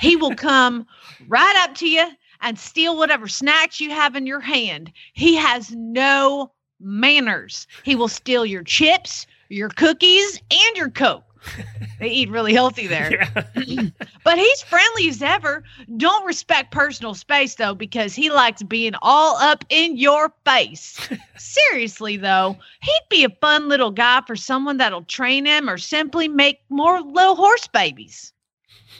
He 0.00 0.16
will 0.16 0.34
come 0.34 0.86
right 1.28 1.56
up 1.64 1.74
to 1.76 1.88
you 1.88 2.06
and 2.40 2.58
steal 2.58 2.96
whatever 2.96 3.28
snacks 3.28 3.80
you 3.80 3.90
have 3.90 4.14
in 4.14 4.26
your 4.26 4.40
hand. 4.40 4.92
He 5.14 5.36
has 5.36 5.70
no 5.70 6.52
manners. 6.80 7.66
He 7.84 7.96
will 7.96 8.08
steal 8.08 8.44
your 8.44 8.64
chips, 8.64 9.26
your 9.48 9.70
cookies, 9.70 10.40
and 10.50 10.76
your 10.76 10.90
Coke. 10.90 11.24
They 12.00 12.08
eat 12.08 12.30
really 12.30 12.52
healthy 12.52 12.88
there. 12.88 13.28
Yeah. 13.56 13.82
But 14.24 14.38
he's 14.38 14.62
friendly 14.62 15.08
as 15.08 15.22
ever. 15.22 15.62
Don't 15.96 16.24
respect 16.26 16.72
personal 16.72 17.14
space 17.14 17.54
though, 17.56 17.74
because 17.74 18.14
he 18.14 18.30
likes 18.30 18.62
being 18.62 18.92
all 19.02 19.36
up 19.36 19.64
in 19.68 19.96
your 19.96 20.32
face. 20.44 20.98
Seriously 21.36 22.16
though, 22.16 22.56
he'd 22.82 23.02
be 23.10 23.24
a 23.24 23.30
fun 23.40 23.68
little 23.68 23.90
guy 23.92 24.22
for 24.26 24.36
someone 24.36 24.78
that'll 24.78 25.04
train 25.04 25.44
him 25.44 25.68
or 25.68 25.78
simply 25.78 26.26
make 26.28 26.60
more 26.70 27.00
little 27.00 27.36
horse 27.36 27.68
babies. 27.68 28.32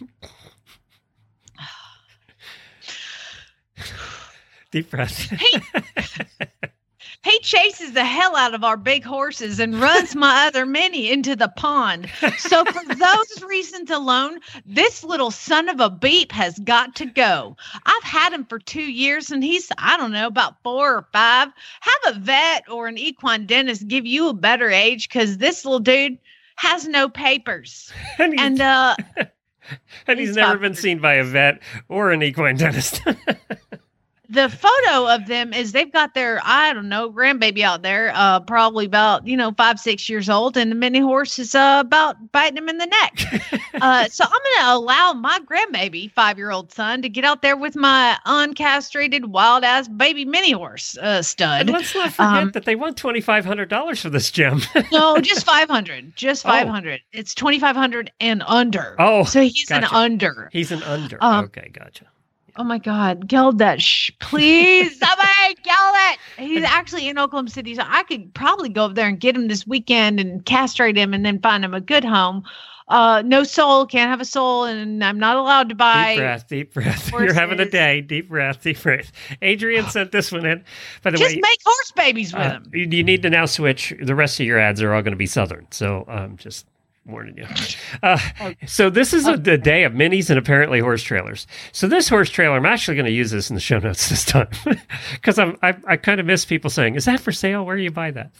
Deep 4.70 4.90
breath. 4.90 5.30
He 5.30 5.60
chases 7.42 7.92
the 7.92 8.04
hell 8.04 8.34
out 8.34 8.54
of 8.54 8.64
our 8.64 8.76
big 8.76 9.04
horses 9.04 9.60
and 9.60 9.80
runs 9.80 10.16
my 10.16 10.46
other 10.46 10.66
mini 10.66 11.10
into 11.10 11.36
the 11.36 11.48
pond. 11.48 12.08
So, 12.38 12.64
for 12.64 12.94
those 12.94 13.42
reasons 13.44 13.90
alone, 13.90 14.40
this 14.66 15.04
little 15.04 15.30
son 15.30 15.68
of 15.68 15.80
a 15.80 15.88
beep 15.88 16.32
has 16.32 16.58
got 16.60 16.96
to 16.96 17.06
go. 17.06 17.56
I've 17.86 18.02
had 18.02 18.32
him 18.32 18.44
for 18.44 18.58
two 18.58 18.90
years 18.90 19.30
and 19.30 19.44
he's, 19.44 19.70
I 19.78 19.96
don't 19.96 20.12
know, 20.12 20.26
about 20.26 20.62
four 20.62 20.96
or 20.96 21.06
five. 21.12 21.48
Have 21.80 22.16
a 22.16 22.18
vet 22.18 22.68
or 22.68 22.88
an 22.88 22.98
equine 22.98 23.46
dentist 23.46 23.86
give 23.86 24.06
you 24.06 24.28
a 24.28 24.34
better 24.34 24.70
age 24.70 25.08
because 25.08 25.38
this 25.38 25.64
little 25.64 25.80
dude 25.80 26.18
has 26.56 26.88
no 26.88 27.08
papers. 27.08 27.92
and 28.18 28.38
And, 28.38 28.60
uh, 28.60 28.96
and 30.06 30.18
he's 30.18 30.30
he's 30.30 30.36
never 30.36 30.58
been 30.58 30.74
seen 30.74 30.98
by 30.98 31.14
a 31.14 31.24
vet 31.24 31.60
or 31.88 32.10
an 32.10 32.22
equine 32.22 32.56
dentist. 32.56 33.00
The 34.32 34.48
photo 34.48 35.06
of 35.14 35.26
them 35.26 35.52
is 35.52 35.72
they've 35.72 35.92
got 35.92 36.14
their 36.14 36.40
I 36.42 36.72
don't 36.72 36.88
know 36.88 37.10
grandbaby 37.10 37.62
out 37.62 37.82
there, 37.82 38.10
uh, 38.14 38.40
probably 38.40 38.86
about 38.86 39.26
you 39.26 39.36
know 39.36 39.52
five 39.52 39.78
six 39.78 40.08
years 40.08 40.28
old, 40.30 40.56
and 40.56 40.70
the 40.70 40.74
mini 40.74 41.00
horse 41.00 41.38
is 41.38 41.54
uh, 41.54 41.82
about 41.84 42.32
biting 42.32 42.56
him 42.56 42.68
in 42.68 42.78
the 42.78 42.86
neck. 42.86 43.20
uh, 43.80 44.08
so 44.08 44.24
I'm 44.24 44.30
going 44.30 44.42
to 44.58 44.72
allow 44.74 45.12
my 45.12 45.38
grandbaby 45.40 46.10
five 46.12 46.38
year 46.38 46.50
old 46.50 46.72
son 46.72 47.02
to 47.02 47.08
get 47.08 47.24
out 47.24 47.42
there 47.42 47.56
with 47.56 47.76
my 47.76 48.16
uncastrated 48.26 49.26
wild 49.26 49.64
ass 49.64 49.88
baby 49.88 50.24
mini 50.24 50.52
horse 50.52 50.96
uh, 50.98 51.22
and 51.40 51.70
let's 51.70 51.94
not 51.94 52.10
forget 52.12 52.26
Um, 52.42 52.50
that 52.52 52.64
they 52.64 52.74
want 52.76 52.96
twenty 52.96 53.20
five 53.20 53.44
hundred 53.44 53.68
dollars 53.68 54.00
for 54.00 54.10
this 54.10 54.30
gem. 54.30 54.62
no, 54.92 55.18
just 55.20 55.44
five 55.44 55.68
hundred, 55.68 56.16
just 56.16 56.44
Oh. 56.46 56.48
five 56.48 56.68
hundred. 56.68 57.00
It's 57.12 57.34
twenty 57.34 57.58
five 57.58 57.76
hundred 57.76 58.10
and 58.20 58.42
under. 58.46 58.96
Oh, 58.98 59.24
so 59.24 59.42
he's 59.42 59.70
an 59.70 59.84
under. 59.84 60.48
He's 60.52 60.72
an 60.72 60.82
under. 60.84 61.18
Um, 61.20 61.44
okay, 61.46 61.70
gotcha. 61.72 62.06
Oh 62.56 62.64
my 62.64 62.78
God, 62.78 63.28
geld 63.28 63.58
that 63.58 63.80
sh 63.80 64.10
please. 64.20 64.98
Somebody 64.98 65.54
geld 65.62 65.94
it. 65.96 66.18
He's 66.38 66.64
actually 66.64 67.08
in 67.08 67.18
Oklahoma 67.18 67.50
City. 67.50 67.74
So 67.74 67.82
I 67.86 68.02
could 68.02 68.32
probably 68.34 68.68
go 68.68 68.86
up 68.86 68.94
there 68.94 69.08
and 69.08 69.18
get 69.18 69.34
him 69.34 69.48
this 69.48 69.66
weekend 69.66 70.20
and 70.20 70.44
castrate 70.44 70.96
him 70.96 71.14
and 71.14 71.24
then 71.24 71.40
find 71.40 71.64
him 71.64 71.72
a 71.72 71.80
good 71.80 72.04
home. 72.04 72.44
Uh 72.88 73.22
no 73.24 73.42
soul, 73.44 73.86
can't 73.86 74.10
have 74.10 74.20
a 74.20 74.24
soul, 74.24 74.64
and 74.64 75.02
I'm 75.02 75.18
not 75.18 75.36
allowed 75.36 75.70
to 75.70 75.74
buy 75.74 76.14
Deep 76.14 76.18
breath, 76.18 76.48
deep 76.48 76.74
breath. 76.74 77.12
You're 77.20 77.32
having 77.32 77.60
a 77.60 77.68
day. 77.68 78.00
Deep 78.02 78.28
breath, 78.28 78.62
deep 78.62 78.82
breath. 78.82 79.12
Adrian 79.40 79.88
sent 79.88 80.12
this 80.12 80.30
one 80.30 80.44
in. 80.44 80.62
By 81.02 81.10
the 81.10 81.16
just 81.16 81.36
way, 81.36 81.40
make 81.40 81.58
horse 81.64 81.92
babies 81.92 82.34
with 82.34 82.42
uh, 82.42 82.50
him. 82.50 82.70
you, 82.74 82.88
you 82.90 83.04
need 83.04 83.22
to 83.22 83.30
now 83.30 83.46
switch. 83.46 83.94
The 84.02 84.14
rest 84.14 84.40
of 84.40 84.46
your 84.46 84.58
ads 84.58 84.82
are 84.82 84.92
all 84.92 85.00
going 85.00 85.12
to 85.12 85.16
be 85.16 85.26
Southern. 85.26 85.66
So 85.70 86.04
I'm 86.08 86.36
just 86.36 86.66
warning 87.04 87.36
you. 87.38 87.46
Uh, 88.02 88.18
so 88.66 88.88
this 88.90 89.12
is 89.12 89.26
a, 89.26 89.36
the 89.36 89.58
day 89.58 89.84
of 89.84 89.92
minis 89.92 90.30
and 90.30 90.38
apparently 90.38 90.80
horse 90.80 91.02
trailers. 91.02 91.46
So 91.72 91.86
this 91.88 92.08
horse 92.08 92.30
trailer, 92.30 92.56
I'm 92.56 92.66
actually 92.66 92.96
going 92.96 93.06
to 93.06 93.12
use 93.12 93.30
this 93.30 93.50
in 93.50 93.54
the 93.54 93.60
show 93.60 93.78
notes 93.78 94.08
this 94.10 94.24
time 94.24 94.48
because 95.12 95.38
I'm 95.38 95.56
I, 95.62 95.74
I 95.86 95.96
kind 95.96 96.20
of 96.20 96.26
miss 96.26 96.44
people 96.44 96.70
saying, 96.70 96.94
"Is 96.94 97.04
that 97.06 97.20
for 97.20 97.32
sale? 97.32 97.64
Where 97.64 97.76
do 97.76 97.82
you 97.82 97.90
buy 97.90 98.10
that?" 98.12 98.30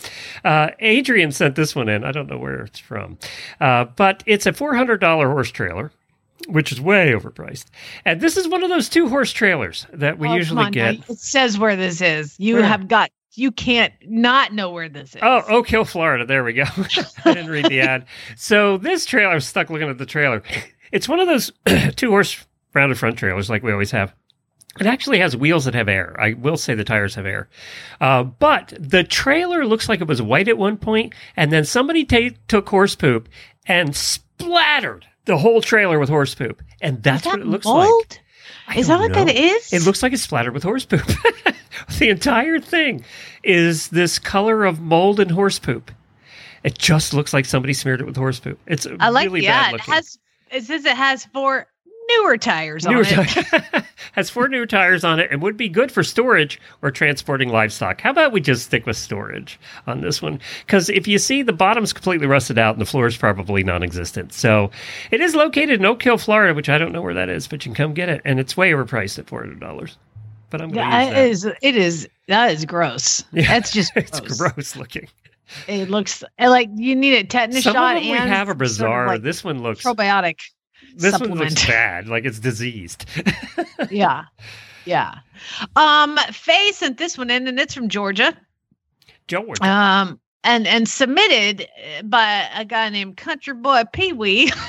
Uh, 0.44 0.70
Adrian 0.80 1.32
sent 1.32 1.56
this 1.56 1.74
one 1.74 1.88
in. 1.88 2.04
I 2.04 2.12
don't 2.12 2.28
know 2.30 2.38
where 2.38 2.62
it's 2.62 2.78
from, 2.78 3.18
uh, 3.60 3.84
but 3.96 4.22
it's 4.26 4.46
a 4.46 4.52
$400 4.52 5.00
horse 5.26 5.50
trailer. 5.50 5.90
Which 6.48 6.72
is 6.72 6.80
way 6.80 7.12
overpriced, 7.12 7.66
and 8.04 8.20
this 8.20 8.36
is 8.36 8.48
one 8.48 8.64
of 8.64 8.68
those 8.68 8.88
two 8.88 9.08
horse 9.08 9.32
trailers 9.32 9.86
that 9.92 10.18
we 10.18 10.26
Oh, 10.26 10.34
usually 10.34 10.64
on 10.64 10.72
now. 10.72 10.90
get. 10.92 11.08
It 11.08 11.18
says 11.20 11.56
where 11.56 11.76
this 11.76 12.00
is. 12.00 12.34
You 12.40 12.56
Where? 12.56 12.64
have 12.64 12.88
got 12.88 13.12
you 13.34 13.50
can't 13.50 13.92
not 14.06 14.52
know 14.52 14.70
where 14.70 14.88
this 14.88 15.14
is. 15.14 15.20
Oh, 15.22 15.42
Oak 15.48 15.68
Hill, 15.68 15.84
Florida. 15.84 16.24
There 16.26 16.44
we 16.44 16.52
go. 16.52 16.64
I 17.24 17.34
didn't 17.34 17.50
read 17.50 17.66
the 17.66 17.80
ad. 17.80 18.06
So 18.36 18.78
this 18.78 19.06
trailer, 19.06 19.30
I 19.30 19.34
was 19.34 19.46
stuck 19.46 19.70
looking 19.70 19.88
at 19.88 19.98
the 19.98 20.06
trailer. 20.06 20.42
It's 20.92 21.08
one 21.08 21.20
of 21.20 21.26
those 21.26 21.52
two 21.96 22.10
horse 22.10 22.44
rounded 22.74 22.98
front 22.98 23.18
trailers 23.18 23.48
like 23.50 23.62
we 23.62 23.72
always 23.72 23.90
have. 23.90 24.14
It 24.80 24.86
actually 24.86 25.18
has 25.18 25.36
wheels 25.36 25.66
that 25.66 25.74
have 25.74 25.88
air. 25.88 26.16
I 26.18 26.32
will 26.32 26.56
say 26.56 26.74
the 26.74 26.84
tires 26.84 27.14
have 27.16 27.26
air. 27.26 27.48
Uh, 28.00 28.22
but 28.22 28.72
the 28.78 29.04
trailer 29.04 29.66
looks 29.66 29.86
like 29.88 30.00
it 30.00 30.08
was 30.08 30.22
white 30.22 30.48
at 30.48 30.56
one 30.56 30.78
point, 30.78 31.14
and 31.36 31.52
then 31.52 31.64
somebody 31.66 32.04
ta- 32.06 32.34
took 32.48 32.68
horse 32.70 32.94
poop 32.94 33.28
and 33.66 33.94
splattered 33.94 35.04
the 35.26 35.36
whole 35.36 35.60
trailer 35.60 35.98
with 35.98 36.08
horse 36.08 36.34
poop. 36.34 36.62
And 36.80 37.02
that's 37.02 37.24
that 37.24 37.30
what 37.30 37.40
it 37.40 37.46
looks 37.46 37.66
mold? 37.66 37.86
like. 38.10 38.20
I 38.68 38.78
Is 38.78 38.86
that 38.88 39.00
what 39.00 39.12
that 39.12 39.26
know. 39.26 39.32
is? 39.32 39.72
It 39.72 39.82
looks 39.82 40.02
like 40.02 40.12
it's 40.12 40.22
splattered 40.22 40.54
with 40.54 40.62
horse 40.62 40.84
poop. 40.84 41.02
the 41.98 42.08
entire 42.08 42.60
thing 42.60 43.04
is 43.42 43.88
this 43.88 44.18
color 44.18 44.64
of 44.64 44.80
mold 44.80 45.20
and 45.20 45.30
horse 45.30 45.58
poop. 45.58 45.90
It 46.62 46.78
just 46.78 47.12
looks 47.12 47.32
like 47.32 47.44
somebody 47.44 47.74
smeared 47.74 48.00
it 48.00 48.06
with 48.06 48.16
horse 48.16 48.38
poop. 48.38 48.58
It's 48.66 48.86
I 49.00 49.08
like 49.08 49.26
really 49.26 49.40
the 49.40 49.46
bad 49.48 49.74
ad. 49.74 49.74
It 49.74 49.80
has 49.82 50.18
it 50.50 50.64
says 50.64 50.84
it 50.84 50.96
has 50.96 51.24
four 51.26 51.66
newer 52.18 52.36
tires 52.36 52.84
Newer 52.86 52.98
on 52.98 53.04
it. 53.06 53.28
tire- 53.28 53.86
has 54.12 54.28
four 54.30 54.48
new 54.48 54.66
tires 54.66 55.04
on 55.04 55.18
it 55.20 55.30
and 55.30 55.40
would 55.42 55.56
be 55.56 55.68
good 55.68 55.90
for 55.90 56.02
storage 56.02 56.60
or 56.82 56.90
transporting 56.90 57.48
livestock. 57.48 58.00
How 58.00 58.10
about 58.10 58.32
we 58.32 58.40
just 58.40 58.64
stick 58.66 58.84
with 58.86 58.96
storage 58.96 59.58
on 59.86 60.00
this 60.00 60.20
one? 60.20 60.40
Because 60.66 60.88
if 60.90 61.06
you 61.08 61.18
see 61.18 61.42
the 61.42 61.52
bottom's 61.52 61.92
completely 61.92 62.26
rusted 62.26 62.58
out 62.58 62.74
and 62.74 62.80
the 62.80 62.86
floor 62.86 63.06
is 63.06 63.16
probably 63.16 63.62
non-existent. 63.64 64.32
So 64.32 64.70
it 65.10 65.20
is 65.20 65.34
located 65.34 65.80
in 65.80 65.84
Oak 65.86 66.02
Hill, 66.02 66.18
Florida, 66.18 66.54
which 66.54 66.68
I 66.68 66.78
don't 66.78 66.92
know 66.92 67.02
where 67.02 67.14
that 67.14 67.28
is, 67.28 67.46
but 67.48 67.64
you 67.64 67.72
can 67.72 67.76
come 67.86 67.94
get 67.94 68.08
it, 68.08 68.20
and 68.24 68.38
it's 68.40 68.56
way 68.56 68.70
overpriced 68.72 69.18
at 69.18 69.26
four 69.28 69.40
hundred 69.40 69.60
dollars. 69.60 69.96
But 70.50 70.60
I'm 70.60 70.70
going 70.70 70.86
Yeah, 70.86 71.10
that. 71.10 71.26
is 71.28 71.44
it 71.46 71.76
is 71.76 72.08
that 72.28 72.50
is 72.52 72.64
gross. 72.66 73.24
Yeah, 73.32 73.46
That's 73.48 73.70
just 73.72 73.92
it's 73.96 74.20
gross. 74.20 74.38
gross 74.38 74.76
looking. 74.76 75.08
It 75.66 75.90
looks 75.90 76.22
like 76.38 76.68
you 76.76 76.94
need 76.96 77.14
a 77.14 77.24
tetanus 77.24 77.64
Some 77.64 77.74
shot 77.74 77.96
of 77.96 78.02
them 78.02 78.10
we 78.12 78.16
and 78.18 78.28
have 78.30 78.48
are 78.48 78.52
sort 78.52 78.56
of 78.56 78.58
bizarre. 78.58 79.06
like 79.08 79.22
this 79.22 79.42
one 79.44 79.62
looks 79.62 79.82
probiotic. 79.84 80.38
This 80.94 81.12
one 81.12 81.20
supplement. 81.20 81.50
looks 81.50 81.66
bad, 81.66 82.08
like 82.08 82.24
it's 82.24 82.38
diseased. 82.38 83.06
yeah, 83.90 84.24
yeah. 84.84 85.18
Um, 85.76 86.16
Faye 86.32 86.72
sent 86.72 86.98
this 86.98 87.16
one 87.18 87.30
in, 87.30 87.46
and 87.48 87.58
it's 87.58 87.74
from 87.74 87.88
Georgia. 87.88 88.36
George, 89.28 89.60
Um, 89.60 90.20
and 90.44 90.66
and 90.66 90.88
submitted 90.88 91.62
uh, 91.62 92.02
by 92.02 92.48
a 92.54 92.64
guy 92.64 92.88
named 92.88 93.16
Country 93.16 93.54
Boy 93.54 93.82
Pee 93.92 94.12
Wee. 94.12 94.52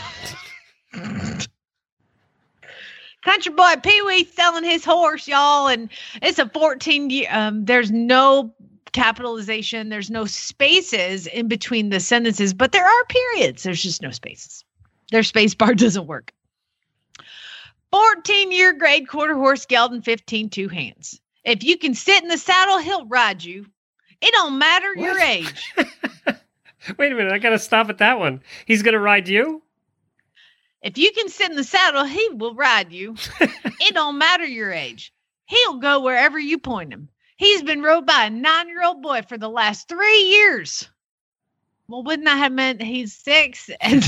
Country 3.23 3.53
Boy 3.53 3.73
Pee 3.81 4.01
Wee 4.01 4.25
selling 4.25 4.63
his 4.65 4.83
horse, 4.83 5.27
y'all, 5.27 5.67
and 5.67 5.89
it's 6.21 6.39
a 6.39 6.49
14 6.49 7.09
year. 7.09 7.27
Um, 7.31 7.65
there's 7.65 7.91
no 7.91 8.53
capitalization. 8.91 9.89
There's 9.89 10.11
no 10.11 10.25
spaces 10.25 11.25
in 11.27 11.47
between 11.47 11.89
the 11.89 11.99
sentences, 11.99 12.53
but 12.53 12.71
there 12.73 12.85
are 12.85 13.05
periods. 13.05 13.63
There's 13.63 13.81
just 13.81 14.01
no 14.01 14.11
spaces. 14.11 14.63
Their 15.13 15.21
space 15.21 15.53
bar 15.53 15.75
doesn't 15.75 16.07
work. 16.07 16.33
14 17.91 18.51
year 18.51 18.73
grade 18.73 19.07
quarter 19.07 19.35
horse 19.35 19.67
gelding, 19.67 20.01
15 20.01 20.49
two 20.49 20.67
hands. 20.67 21.21
If 21.45 21.63
you 21.63 21.77
can 21.77 21.93
sit 21.93 22.23
in 22.23 22.29
the 22.29 22.37
saddle, 22.37 22.79
he'll 22.79 23.05
ride 23.05 23.43
you. 23.43 23.67
It 24.21 24.31
don't 24.31 24.57
matter 24.57 24.95
your 24.95 25.19
age. 25.19 25.73
wait 26.97 27.11
a 27.11 27.15
minute, 27.15 27.31
I 27.31 27.37
got 27.37 27.51
to 27.51 27.59
stop 27.59 27.89
at 27.89 27.99
that 27.99 28.17
one. 28.17 28.41
He's 28.65 28.81
going 28.81 28.93
to 28.93 28.99
ride 28.99 29.27
you. 29.27 29.61
If 30.81 30.97
you 30.97 31.11
can 31.11 31.29
sit 31.29 31.51
in 31.51 31.57
the 31.57 31.63
saddle, 31.63 32.05
he 32.05 32.29
will 32.29 32.55
ride 32.55 32.91
you. 32.91 33.15
it 33.39 33.93
don't 33.93 34.17
matter 34.17 34.45
your 34.45 34.71
age. 34.71 35.13
He'll 35.45 35.77
go 35.77 36.01
wherever 36.01 36.39
you 36.39 36.57
point 36.57 36.91
him. 36.91 37.07
He's 37.37 37.61
been 37.61 37.83
rode 37.83 38.07
by 38.07 38.25
a 38.25 38.29
nine 38.31 38.67
year 38.67 38.83
old 38.83 39.03
boy 39.03 39.21
for 39.21 39.37
the 39.37 39.49
last 39.49 39.87
three 39.87 40.21
years. 40.21 40.89
Well, 41.87 42.03
wouldn't 42.03 42.25
that 42.25 42.37
have 42.37 42.51
meant 42.51 42.81
he's 42.81 43.13
six? 43.13 43.69
And 43.79 44.03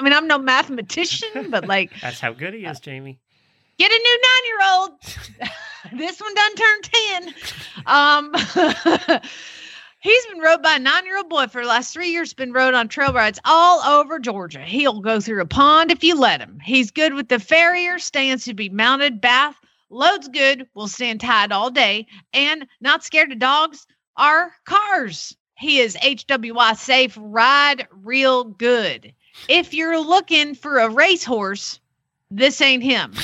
I 0.00 0.02
mean, 0.02 0.14
I'm 0.14 0.26
no 0.26 0.38
mathematician, 0.38 1.50
but 1.50 1.68
like, 1.68 1.92
That's 2.00 2.20
how 2.20 2.32
good 2.32 2.54
he 2.54 2.64
is, 2.64 2.80
Jamie. 2.80 3.18
get 3.78 3.92
a 3.92 3.94
new 3.94 4.20
nine 4.22 4.46
year 4.46 4.58
old. 4.72 4.90
this 6.00 6.18
one 6.18 6.34
done 6.34 6.54
turned 6.54 6.90
10. 7.14 7.34
Um, 7.84 8.32
he's 10.00 10.26
been 10.28 10.38
rode 10.40 10.62
by 10.62 10.76
a 10.76 10.78
nine 10.78 11.04
year 11.04 11.18
old 11.18 11.28
boy 11.28 11.48
for 11.48 11.60
the 11.60 11.68
last 11.68 11.92
three 11.92 12.12
years, 12.12 12.32
been 12.32 12.54
rode 12.54 12.72
on 12.72 12.88
trail 12.88 13.12
rides 13.12 13.38
all 13.44 13.80
over 13.82 14.18
Georgia. 14.18 14.62
He'll 14.62 15.02
go 15.02 15.20
through 15.20 15.42
a 15.42 15.46
pond 15.46 15.90
if 15.90 16.02
you 16.02 16.18
let 16.18 16.40
him. 16.40 16.60
He's 16.64 16.90
good 16.90 17.12
with 17.12 17.28
the 17.28 17.38
farrier, 17.38 17.98
stands 17.98 18.46
to 18.46 18.54
be 18.54 18.70
mounted, 18.70 19.20
bath, 19.20 19.56
loads 19.90 20.28
good, 20.28 20.66
will 20.72 20.88
stand 20.88 21.20
tied 21.20 21.52
all 21.52 21.70
day, 21.70 22.06
and 22.32 22.66
not 22.80 23.04
scared 23.04 23.32
of 23.32 23.38
dogs 23.38 23.86
are 24.16 24.50
cars. 24.64 25.36
He 25.58 25.80
is 25.80 25.94
HWI 25.96 26.74
safe, 26.74 27.18
ride 27.20 27.86
real 27.90 28.44
good. 28.44 29.12
If 29.48 29.74
you're 29.74 29.98
looking 29.98 30.54
for 30.54 30.78
a 30.78 30.88
racehorse, 30.88 31.80
this 32.30 32.60
ain't 32.60 32.82
him. 32.82 33.14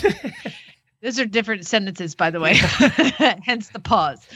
Those 1.03 1.21
are 1.21 1.27
different 1.27 1.67
sentences, 1.67 2.15
by 2.15 2.31
the 2.31 2.41
way, 2.41 2.55
hence 3.45 3.69
the 3.69 3.79
pause. 3.79 4.27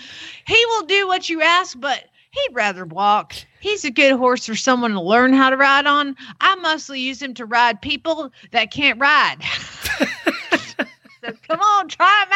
He 0.46 0.64
will 0.66 0.86
do 0.86 1.06
what 1.08 1.28
you 1.28 1.42
ask, 1.42 1.78
but 1.80 2.04
he'd 2.30 2.54
rather 2.54 2.84
walk. 2.84 3.34
He's 3.60 3.84
a 3.84 3.90
good 3.90 4.12
horse 4.16 4.46
for 4.46 4.54
someone 4.54 4.92
to 4.92 5.00
learn 5.00 5.32
how 5.32 5.50
to 5.50 5.56
ride 5.56 5.86
on. 5.86 6.16
I 6.40 6.54
mostly 6.56 7.00
use 7.00 7.20
him 7.20 7.34
to 7.34 7.46
ride 7.46 7.82
people 7.82 8.30
that 8.52 8.70
can't 8.70 9.00
ride. 9.00 9.38
so 11.24 11.32
come 11.48 11.60
on, 11.60 11.88
try 11.88 12.24
him 12.24 12.32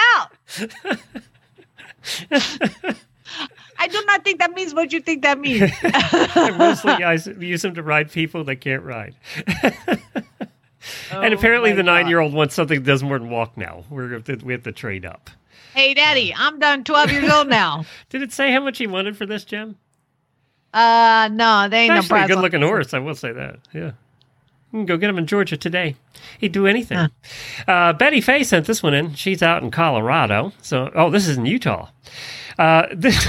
out. 2.32 2.96
I 3.84 3.88
do 3.88 4.02
not 4.06 4.24
think 4.24 4.38
that 4.38 4.52
means 4.54 4.72
what 4.72 4.94
you 4.94 5.00
think 5.00 5.22
that 5.22 5.38
means. 5.38 5.70
Mostly 6.58 6.96
guys 6.96 7.26
use 7.26 7.60
them 7.60 7.74
to 7.74 7.82
ride 7.82 8.10
people 8.10 8.42
that 8.44 8.56
can't 8.56 8.82
ride. 8.82 9.14
and 11.10 11.34
apparently, 11.34 11.72
Oh 11.72 11.76
the 11.76 11.82
nine-year-old 11.82 12.32
wants 12.32 12.54
something 12.54 12.78
that 12.82 12.86
does 12.86 13.02
more 13.02 13.18
than 13.18 13.28
walk. 13.28 13.58
Now 13.58 13.84
we're 13.90 14.22
we 14.42 14.54
have 14.54 14.62
to 14.62 14.72
trade 14.72 15.04
up. 15.04 15.28
Hey, 15.74 15.92
Daddy, 15.92 16.32
I'm 16.34 16.58
done 16.58 16.84
12 16.84 17.12
years 17.12 17.30
old 17.30 17.48
now. 17.48 17.84
Did 18.08 18.22
it 18.22 18.32
say 18.32 18.52
how 18.52 18.60
much 18.60 18.78
he 18.78 18.86
wanted 18.86 19.18
for 19.18 19.26
this 19.26 19.44
gem? 19.44 19.76
Uh, 20.72 21.28
no, 21.30 21.68
they 21.68 21.82
ain't 21.82 21.92
no 21.92 21.98
Actually, 21.98 22.22
a 22.22 22.28
good-looking 22.28 22.62
horse. 22.62 22.94
I 22.94 23.00
will 23.00 23.14
say 23.14 23.32
that. 23.32 23.58
Yeah. 23.74 23.92
You 24.74 24.80
can 24.80 24.86
go 24.86 24.96
get 24.96 25.08
him 25.08 25.18
in 25.18 25.26
Georgia 25.28 25.56
today. 25.56 25.94
He'd 26.40 26.50
do 26.50 26.66
anything. 26.66 27.08
Uh, 27.68 27.92
Betty 27.92 28.20
Faye 28.20 28.42
sent 28.42 28.66
this 28.66 28.82
one 28.82 28.92
in. 28.92 29.14
She's 29.14 29.40
out 29.40 29.62
in 29.62 29.70
Colorado. 29.70 30.52
So, 30.62 30.90
oh, 30.96 31.10
this 31.10 31.28
is 31.28 31.38
in 31.38 31.46
Utah. 31.46 31.90
Uh, 32.58 32.86
this, 32.92 33.24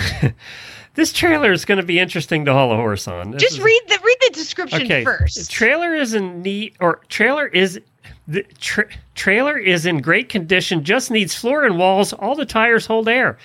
this 0.96 1.14
trailer 1.14 1.52
is 1.52 1.64
going 1.64 1.78
to 1.78 1.86
be 1.86 2.00
interesting 2.00 2.46
to 2.46 2.54
haul 2.54 2.74
a 2.74 2.76
horse 2.76 3.08
on. 3.08 3.30
This 3.30 3.44
Just 3.44 3.58
is- 3.58 3.64
read 3.64 3.82
the 3.88 4.00
read 4.04 4.18
the 4.22 4.30
description 4.34 4.82
okay. 4.82 5.04
first. 5.04 5.52
Trailer 5.52 5.94
is 5.94 6.16
in 6.16 6.42
neat, 6.42 6.76
or 6.80 7.02
trailer 7.10 7.46
is 7.46 7.80
the 8.28 8.42
tra- 8.60 8.90
trailer 9.14 9.56
is 9.56 9.86
in 9.86 10.02
great 10.02 10.30
condition. 10.30 10.84
Just 10.84 11.12
needs 11.12 11.36
floor 11.36 11.64
and 11.64 11.78
walls. 11.78 12.12
All 12.12 12.34
the 12.34 12.48
tires 12.48 12.88
hold 12.88 13.08
air. 13.08 13.38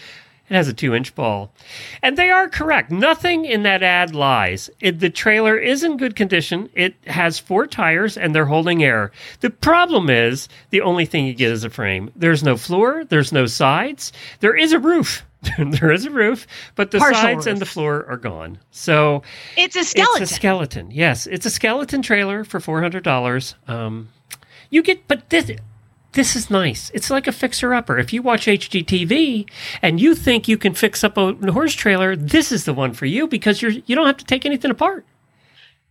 It 0.51 0.55
has 0.57 0.66
a 0.66 0.74
two-inch 0.74 1.14
ball, 1.14 1.53
and 2.03 2.18
they 2.18 2.28
are 2.28 2.48
correct. 2.48 2.90
Nothing 2.90 3.44
in 3.44 3.62
that 3.62 3.84
ad 3.84 4.16
lies. 4.16 4.68
It, 4.80 4.98
the 4.98 5.09
trailer 5.09 5.57
is 5.57 5.84
in 5.84 5.96
good 5.96 6.16
condition. 6.16 6.68
It 6.74 6.96
has 7.07 7.38
four 7.38 7.68
tires, 7.68 8.16
and 8.16 8.34
they're 8.34 8.46
holding 8.46 8.82
air. 8.82 9.12
The 9.40 9.51
problem 9.51 10.11
is 10.11 10.48
the 10.70 10.80
only 10.80 11.07
thing 11.07 11.26
you 11.26 11.34
get 11.34 11.53
is 11.53 11.62
a 11.62 11.70
frame. 11.70 12.11
There's 12.16 12.42
no 12.42 12.57
floor. 12.57 13.05
There's 13.05 13.32
no 13.32 13.46
sides. 13.46 14.12
There 14.40 14.57
is 14.57 14.72
a 14.72 14.80
roof. 14.80 15.24
there 15.59 15.92
is 15.92 16.05
a 16.05 16.11
roof, 16.11 16.48
but 16.74 16.90
the 16.90 16.98
Partial 16.98 17.20
sides 17.20 17.46
and 17.46 17.61
the 17.61 17.66
floor 17.66 18.05
are 18.09 18.16
gone. 18.16 18.59
So 18.72 19.22
it's 19.57 19.76
a 19.76 19.84
skeleton. 19.84 20.22
it's 20.22 20.32
a 20.32 20.34
skeleton. 20.34 20.90
Yes, 20.90 21.26
it's 21.28 21.46
a 21.46 21.51
skeleton 21.51 22.03
trailer 22.03 22.42
for 22.42 22.59
four 22.59 22.82
hundred 22.82 23.05
dollars. 23.05 23.55
Um, 23.68 24.09
you 24.68 24.82
get, 24.82 25.07
but 25.09 25.30
this 25.30 25.51
this 26.12 26.34
is 26.34 26.50
nice. 26.50 26.90
It's 26.92 27.11
like 27.11 27.26
a 27.26 27.32
fixer 27.32 27.72
upper. 27.72 27.98
If 27.98 28.12
you 28.12 28.22
watch 28.22 28.46
HGTV 28.46 29.48
and 29.82 30.00
you 30.00 30.14
think 30.14 30.48
you 30.48 30.58
can 30.58 30.74
fix 30.74 31.04
up 31.04 31.16
a 31.16 31.32
horse 31.52 31.74
trailer, 31.74 32.16
this 32.16 32.50
is 32.50 32.64
the 32.64 32.74
one 32.74 32.92
for 32.92 33.06
you 33.06 33.26
because 33.28 33.62
you're 33.62 33.70
you 33.70 33.94
don't 33.94 34.06
have 34.06 34.16
to 34.18 34.24
take 34.24 34.44
anything 34.44 34.70
apart. 34.70 35.04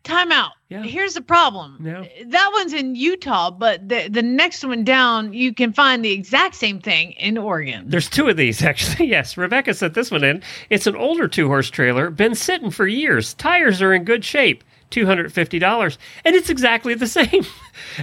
Time 0.04 0.32
out. 0.32 0.52
Yeah. 0.70 0.84
Here's 0.84 1.14
the 1.14 1.22
problem. 1.22 1.78
Yeah. 1.84 2.06
That 2.28 2.50
one's 2.54 2.74
in 2.74 2.96
Utah, 2.96 3.52
but 3.52 3.88
the 3.88 4.08
the 4.10 4.22
next 4.22 4.64
one 4.64 4.84
down, 4.84 5.34
you 5.34 5.54
can 5.54 5.74
find 5.74 6.04
the 6.04 6.12
exact 6.12 6.56
same 6.56 6.80
thing 6.80 7.12
in 7.14 7.38
Oregon. 7.38 7.84
There's 7.88 8.10
two 8.10 8.28
of 8.28 8.38
these 8.38 8.62
actually. 8.72 9.08
Yes, 9.08 9.38
Rebecca 9.38 9.74
sent 9.74 9.94
this 9.94 10.12
one 10.12 10.24
in. 10.24 10.42
It's 10.70 10.88
an 10.88 10.96
older 10.96 11.28
two 11.28 11.48
horse 11.48 11.70
trailer, 11.70 12.10
been 12.10 12.36
sitting 12.36 12.72
for 12.72 12.88
years. 12.88 13.34
Tires 13.36 13.82
are 13.82 13.94
in 13.94 14.04
good 14.04 14.24
shape. 14.24 14.64
Two 14.90 15.06
hundred 15.06 15.32
fifty 15.32 15.60
dollars, 15.60 16.00
and 16.26 16.36
it's 16.36 16.50
exactly 16.50 16.96
the 16.96 17.08
same, 17.20 17.46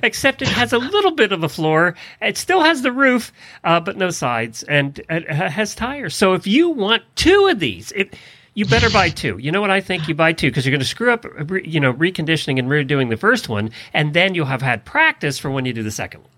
except 0.03 0.41
it 0.41 0.49
has 0.49 0.73
a 0.73 0.79
little 0.79 1.11
bit 1.11 1.33
of 1.33 1.43
a 1.43 1.49
floor. 1.49 1.97
It 2.23 2.37
still 2.37 2.63
has 2.63 2.83
the 2.83 2.93
roof, 2.93 3.33
uh, 3.65 3.81
but 3.81 3.97
no 3.97 4.11
sides, 4.11 4.63
and 4.63 5.01
it 5.09 5.29
has 5.29 5.75
tires. 5.75 6.15
So 6.15 6.35
if 6.35 6.47
you 6.47 6.69
want 6.71 7.03
two 7.17 7.49
of 7.49 7.59
these, 7.59 7.91
it, 7.93 8.15
you 8.55 8.67
better 8.67 8.89
buy 8.89 9.11
two. 9.11 9.37
You 9.39 9.53
know 9.53 9.61
what 9.61 9.71
I 9.71 9.81
think? 9.81 10.07
You 10.09 10.15
buy 10.15 10.33
two 10.33 10.49
because 10.49 10.65
you're 10.65 10.73
going 10.73 10.81
to 10.81 10.87
screw 10.87 11.13
up, 11.13 11.25
you 11.65 11.81
know, 11.81 11.93
reconditioning 11.93 12.59
and 12.59 12.69
redoing 12.69 13.11
the 13.11 13.17
first 13.17 13.49
one, 13.49 13.71
and 13.93 14.15
then 14.15 14.35
you'll 14.35 14.47
have 14.47 14.63
had 14.63 14.85
practice 14.85 15.39
for 15.39 15.51
when 15.51 15.67
you 15.67 15.73
do 15.73 15.83
the 15.83 15.91
second 15.91 16.23
one. 16.23 16.31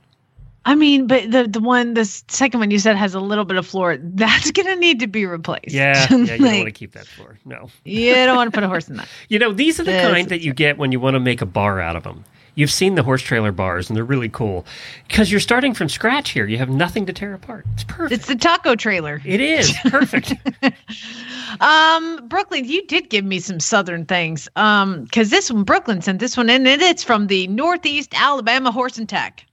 I 0.65 0.75
mean, 0.75 1.07
but 1.07 1.31
the 1.31 1.47
the 1.49 1.61
one 1.61 1.95
the 1.95 2.05
second 2.05 2.61
one 2.61 2.71
you 2.71 2.79
said 2.79 2.97
has 2.97 3.15
a 3.15 3.21
little 3.21 3.45
bit 3.45 3.57
of 3.57 3.67
floor. 3.67 3.97
That's 3.99 4.51
gonna 4.51 4.77
need 4.77 5.01
to 5.01 5.07
be 5.07 5.25
replaced. 5.25 5.71
Yeah, 5.73 6.07
yeah, 6.11 6.17
you 6.17 6.27
don't 6.39 6.41
want 6.57 6.67
to 6.67 6.73
keep 6.73 6.93
that 6.93 7.07
floor. 7.07 7.39
No. 7.45 7.71
you 7.85 8.13
don't 8.15 8.37
want 8.37 8.49
to 8.53 8.55
put 8.55 8.65
a 8.65 8.69
horse 8.69 8.89
in 8.89 8.97
that. 8.97 9.09
You 9.29 9.39
know, 9.39 9.53
these 9.53 9.81
are 9.81 9.85
the 9.85 9.93
Yes, 9.93 10.11
kind 10.11 10.29
that 10.29 10.41
you 10.41 10.53
get 10.53 10.77
when 10.79 10.93
you 10.93 11.01
want 11.01 11.15
to 11.15 11.21
make 11.21 11.41
a 11.41 11.47
bar 11.47 11.81
out 11.81 11.97
of 11.97 12.03
them. 12.03 12.25
You've 12.55 12.73
seen 12.73 12.97
the 12.97 13.05
horse 13.05 13.23
trailer 13.23 13.53
bars, 13.53 13.89
and 13.89 13.97
they're 13.97 14.05
really 14.05 14.29
cool 14.29 14.67
because 15.07 15.31
you're 15.31 15.39
starting 15.41 15.75
from 15.75 15.89
scratch 15.89 16.31
here. 16.31 16.45
You 16.45 16.59
have 16.59 16.69
nothing 16.69 17.07
to 17.07 17.13
tear 17.13 17.33
apart. 17.33 17.65
It's 17.75 17.85
perfect. 17.85 18.13
It's 18.13 18.27
the 18.27 18.35
taco 18.35 18.75
trailer. 18.75 19.23
it 19.25 19.41
is 19.41 19.73
perfect. 19.87 20.33
Um, 21.61 22.27
Brooklyn, 22.29 22.65
you 22.65 22.85
did 22.87 23.11
give 23.11 23.25
me 23.25 23.39
some 23.41 23.61
southern 23.61 24.05
things. 24.07 24.49
Um, 24.57 25.05
because 25.05 25.31
this 25.31 25.51
one, 25.51 25.65
Brooklyn 25.65 26.03
sent 26.03 26.19
this 26.21 26.37
one 26.37 26.51
in, 26.51 26.67
and 26.67 26.83
it's 26.83 27.05
from 27.05 27.29
the 27.29 27.47
Northeast 27.49 28.13
Alabama 28.15 28.71
Horse 28.73 28.99
and 28.99 29.09
Tack. 29.09 29.45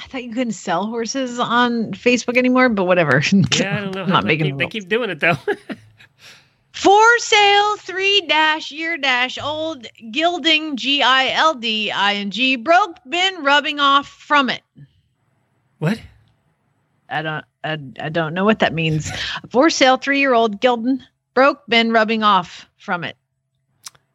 I 0.00 0.06
thought 0.06 0.24
you 0.24 0.32
couldn't 0.32 0.54
sell 0.54 0.86
horses 0.86 1.38
on 1.38 1.92
Facebook 1.92 2.36
anymore, 2.36 2.68
but 2.70 2.84
whatever. 2.84 3.22
yeah, 3.54 3.76
I 3.76 3.80
don't 3.80 3.94
know. 3.94 4.02
I'm 4.02 4.08
not 4.08 4.24
they, 4.24 4.28
making 4.28 4.46
keep, 4.46 4.58
they 4.58 4.66
keep 4.66 4.88
doing 4.88 5.10
it 5.10 5.20
though. 5.20 5.36
For 6.72 7.18
sale, 7.18 7.76
three 7.76 8.22
dash 8.22 8.70
year 8.70 8.96
dash 8.96 9.38
old 9.38 9.86
gilding 10.10 10.76
G 10.76 11.02
I 11.02 11.30
L 11.30 11.54
D 11.54 11.90
I 11.90 12.14
N 12.14 12.30
G 12.30 12.56
broke 12.56 12.96
been 13.06 13.42
rubbing 13.42 13.80
off 13.80 14.08
from 14.08 14.48
it. 14.48 14.62
what? 15.78 16.00
I 17.10 17.22
don't 17.22 17.44
I, 17.62 17.78
I 18.00 18.08
don't 18.08 18.32
know 18.32 18.44
what 18.44 18.60
that 18.60 18.72
means. 18.72 19.10
For 19.50 19.68
sale, 19.68 19.98
three 19.98 20.20
year 20.20 20.32
old 20.32 20.60
Gildan 20.60 21.02
broke 21.34 21.66
been 21.68 21.92
rubbing 21.92 22.22
off 22.22 22.66
from 22.78 23.04
it. 23.04 23.16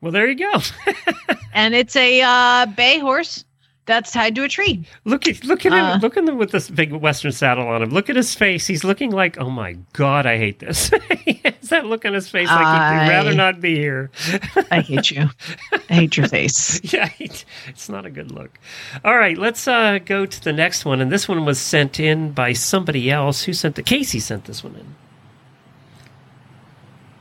Well, 0.01 0.11
there 0.11 0.27
you 0.27 0.35
go. 0.35 0.59
And 1.55 1.73
it's 1.73 1.95
a 1.95 2.21
uh, 2.21 2.65
bay 2.65 2.99
horse 2.99 3.45
that's 3.85 4.11
tied 4.11 4.35
to 4.35 4.43
a 4.43 4.49
tree. 4.49 4.85
look 5.03 5.27
at 5.27 5.43
look 5.43 5.65
at 5.65 5.71
him. 5.71 5.85
Uh. 5.85 5.99
Look 6.01 6.17
at 6.17 6.27
him 6.27 6.37
with 6.37 6.51
this 6.51 6.69
big 6.69 6.91
western 6.91 7.31
saddle 7.31 7.67
on 7.67 7.81
him. 7.81 7.89
Look 7.89 8.09
at 8.09 8.15
his 8.15 8.33
face. 8.33 8.67
He's 8.67 8.83
looking 8.83 9.11
like, 9.11 9.37
oh 9.39 9.49
my 9.49 9.73
god, 9.93 10.25
I 10.25 10.37
hate 10.37 10.59
this. 10.59 10.91
Is 11.25 11.69
that 11.69 11.85
look 11.85 12.05
on 12.05 12.13
his 12.13 12.29
face 12.29 12.47
like 12.47 12.59
he'd 12.59 13.09
rather 13.09 13.33
not 13.33 13.59
be 13.59 13.75
here? 13.75 14.11
I 14.71 14.81
hate 14.81 15.11
you. 15.11 15.29
I 15.71 15.93
hate 15.93 16.17
your 16.17 16.27
face. 16.27 16.79
yeah, 16.93 17.09
it's 17.19 17.89
not 17.89 18.05
a 18.05 18.09
good 18.09 18.31
look. 18.31 18.59
All 19.03 19.17
right, 19.17 19.37
let's 19.37 19.67
uh, 19.67 19.99
go 20.05 20.25
to 20.25 20.43
the 20.43 20.53
next 20.53 20.85
one, 20.85 21.01
and 21.01 21.11
this 21.11 21.27
one 21.27 21.45
was 21.45 21.59
sent 21.59 21.99
in 21.99 22.31
by 22.31 22.53
somebody 22.53 23.09
else. 23.09 23.43
Who 23.43 23.53
sent 23.53 23.79
it? 23.79 23.85
Casey 23.85 24.19
sent 24.19 24.45
this 24.45 24.63
one 24.63 24.75
in. 24.75 24.95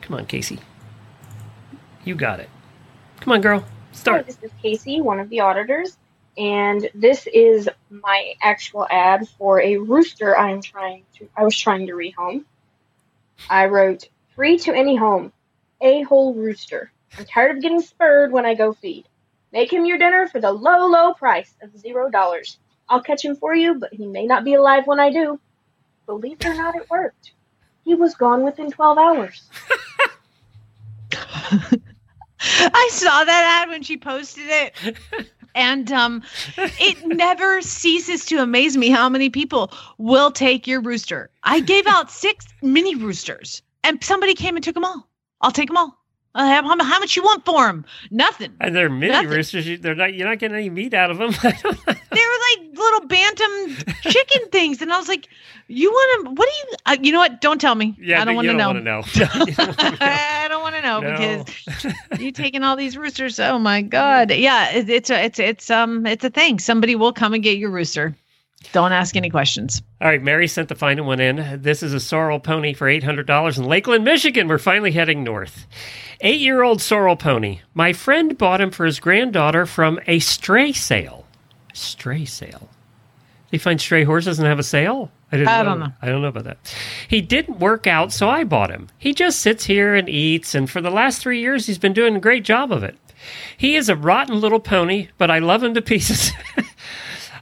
Come 0.02 0.18
on, 0.18 0.26
Casey. 0.26 0.60
You 2.04 2.14
got 2.14 2.40
it. 2.40 2.50
Come 3.20 3.32
on, 3.32 3.40
girl. 3.40 3.60
Hi, 3.60 3.66
Start. 3.92 4.26
this 4.26 4.38
is 4.42 4.50
Casey, 4.60 5.00
one 5.00 5.18
of 5.18 5.30
the 5.30 5.40
auditors, 5.40 5.96
and 6.36 6.88
this 6.94 7.26
is 7.32 7.68
my 7.90 8.34
actual 8.42 8.86
ad 8.90 9.28
for 9.38 9.60
a 9.60 9.76
rooster 9.76 10.36
I 10.36 10.50
am 10.50 10.62
trying 10.62 11.04
to 11.16 11.28
I 11.36 11.44
was 11.44 11.56
trying 11.56 11.86
to 11.86 11.92
rehome. 11.92 12.44
I 13.48 13.66
wrote 13.66 14.08
free 14.34 14.58
to 14.58 14.74
any 14.74 14.96
home, 14.96 15.32
a 15.80 16.02
whole 16.02 16.34
rooster. 16.34 16.90
I'm 17.16 17.24
tired 17.24 17.56
of 17.56 17.62
getting 17.62 17.80
spurred 17.80 18.32
when 18.32 18.46
I 18.46 18.54
go 18.54 18.72
feed. 18.72 19.06
Make 19.52 19.72
him 19.72 19.84
your 19.84 19.98
dinner 19.98 20.26
for 20.26 20.40
the 20.40 20.50
low, 20.50 20.86
low 20.88 21.14
price 21.14 21.54
of 21.62 21.78
zero 21.78 22.10
dollars. 22.10 22.58
I'll 22.88 23.02
catch 23.02 23.24
him 23.24 23.36
for 23.36 23.54
you, 23.54 23.74
but 23.74 23.94
he 23.94 24.06
may 24.06 24.26
not 24.26 24.44
be 24.44 24.54
alive 24.54 24.86
when 24.86 25.00
I 25.00 25.10
do. 25.10 25.38
Believe 26.06 26.40
it 26.40 26.46
or 26.46 26.54
not, 26.54 26.74
it 26.76 26.90
worked. 26.90 27.32
He 27.84 27.94
was 27.94 28.14
gone 28.14 28.44
within 28.44 28.70
12 28.70 28.98
hours. 28.98 29.42
I 32.40 32.88
saw 32.90 33.24
that 33.24 33.62
ad 33.62 33.70
when 33.70 33.82
she 33.82 33.96
posted 33.96 34.44
it. 34.46 34.96
And 35.54 35.90
um, 35.92 36.22
it 36.56 37.06
never 37.06 37.62
ceases 37.62 38.24
to 38.26 38.38
amaze 38.38 38.76
me 38.76 38.90
how 38.90 39.08
many 39.08 39.30
people 39.30 39.72
will 39.98 40.30
take 40.30 40.66
your 40.66 40.80
rooster. 40.80 41.30
I 41.44 41.60
gave 41.60 41.86
out 41.86 42.10
six 42.10 42.46
mini 42.62 42.94
roosters, 42.94 43.62
and 43.84 44.02
somebody 44.02 44.34
came 44.34 44.56
and 44.56 44.64
took 44.64 44.74
them 44.74 44.84
all. 44.84 45.08
I'll 45.40 45.52
take 45.52 45.68
them 45.68 45.76
all. 45.76 45.96
How, 46.36 46.62
how 46.66 46.98
much 46.98 47.14
you 47.14 47.22
want 47.22 47.44
for 47.44 47.64
them? 47.68 47.84
Nothing. 48.10 48.54
And 48.60 48.74
they're 48.74 48.90
mini 48.90 49.12
Nothing. 49.12 49.30
roosters. 49.30 49.68
You, 49.68 49.78
they're 49.78 49.94
not. 49.94 50.14
You're 50.14 50.26
not 50.28 50.40
getting 50.40 50.56
any 50.56 50.68
meat 50.68 50.92
out 50.92 51.12
of 51.12 51.18
them. 51.18 51.30
They 51.30 51.52
were 51.52 52.40
like 52.66 52.76
little 52.76 53.06
bantam 53.06 53.76
chicken 54.02 54.48
things, 54.50 54.82
and 54.82 54.92
I 54.92 54.98
was 54.98 55.06
like, 55.06 55.28
"You 55.68 55.92
want 55.92 56.26
to? 56.26 56.30
What 56.32 56.48
do 56.48 56.54
you? 56.56 56.76
Uh, 56.86 56.96
you 57.00 57.12
know 57.12 57.20
what? 57.20 57.40
Don't 57.40 57.60
tell 57.60 57.76
me. 57.76 57.96
yeah, 58.00 58.20
I 58.20 58.24
don't 58.24 58.34
want 58.34 58.48
to 58.48 58.54
know. 58.54 58.72
know. 58.72 58.80
No, 59.16 59.26
don't 59.26 59.38
wanna 59.38 59.54
know. 59.92 59.96
I 60.00 60.46
don't 60.48 60.50
want 60.50 60.50
to 60.50 60.53
know 60.84 61.00
No. 61.00 61.44
because 61.44 61.94
you 62.20 62.30
taking 62.30 62.62
all 62.62 62.76
these 62.76 62.96
roosters. 62.96 63.40
Oh 63.40 63.58
my 63.58 63.82
god! 63.82 64.30
Yeah, 64.30 64.70
it, 64.70 64.88
it's 64.88 65.10
a, 65.10 65.24
it's 65.24 65.38
it's 65.40 65.70
um 65.70 66.06
it's 66.06 66.24
a 66.24 66.30
thing. 66.30 66.58
Somebody 66.60 66.94
will 66.94 67.12
come 67.12 67.34
and 67.34 67.42
get 67.42 67.58
your 67.58 67.70
rooster. 67.70 68.16
Don't 68.72 68.92
ask 68.92 69.14
any 69.14 69.28
questions. 69.28 69.82
All 70.00 70.08
right, 70.08 70.22
Mary 70.22 70.48
sent 70.48 70.68
the 70.70 70.74
final 70.74 71.04
one 71.04 71.20
in. 71.20 71.60
This 71.60 71.82
is 71.82 71.92
a 71.92 72.00
sorrel 72.00 72.40
pony 72.40 72.72
for 72.72 72.86
$800 72.86 73.58
in 73.58 73.64
Lakeland, 73.64 74.04
Michigan. 74.04 74.48
We're 74.48 74.56
finally 74.56 74.90
heading 74.90 75.22
north. 75.22 75.66
Eight 76.22 76.40
year 76.40 76.62
old 76.62 76.80
sorrel 76.80 77.14
pony. 77.16 77.60
My 77.74 77.92
friend 77.92 78.38
bought 78.38 78.62
him 78.62 78.70
for 78.70 78.86
his 78.86 79.00
granddaughter 79.00 79.66
from 79.66 80.00
a 80.06 80.18
stray 80.20 80.72
sale. 80.72 81.26
Stray 81.74 82.24
sale. 82.24 82.70
They 83.50 83.58
find 83.58 83.78
stray 83.78 84.04
horses 84.04 84.38
and 84.38 84.48
have 84.48 84.58
a 84.58 84.62
sale? 84.64 85.10
I, 85.32 85.36
didn't 85.36 85.48
I 85.48 85.62
don't 85.62 85.80
know. 85.80 85.92
I 86.00 86.08
don't 86.08 86.22
know 86.22 86.28
about 86.28 86.44
that. 86.44 86.58
He 87.08 87.20
didn't 87.20 87.58
work 87.58 87.86
out, 87.86 88.12
so 88.12 88.28
I 88.28 88.44
bought 88.44 88.70
him. 88.70 88.88
He 88.98 89.12
just 89.12 89.40
sits 89.40 89.64
here 89.64 89.94
and 89.94 90.08
eats, 90.08 90.54
and 90.54 90.70
for 90.70 90.80
the 90.80 90.90
last 90.90 91.20
three 91.20 91.40
years, 91.40 91.66
he's 91.66 91.78
been 91.78 91.92
doing 91.92 92.14
a 92.14 92.20
great 92.20 92.44
job 92.44 92.70
of 92.70 92.84
it. 92.84 92.96
He 93.56 93.74
is 93.74 93.88
a 93.88 93.96
rotten 93.96 94.40
little 94.40 94.60
pony, 94.60 95.08
but 95.18 95.30
I 95.30 95.38
love 95.38 95.62
him 95.62 95.74
to 95.74 95.82
pieces. 95.82 96.32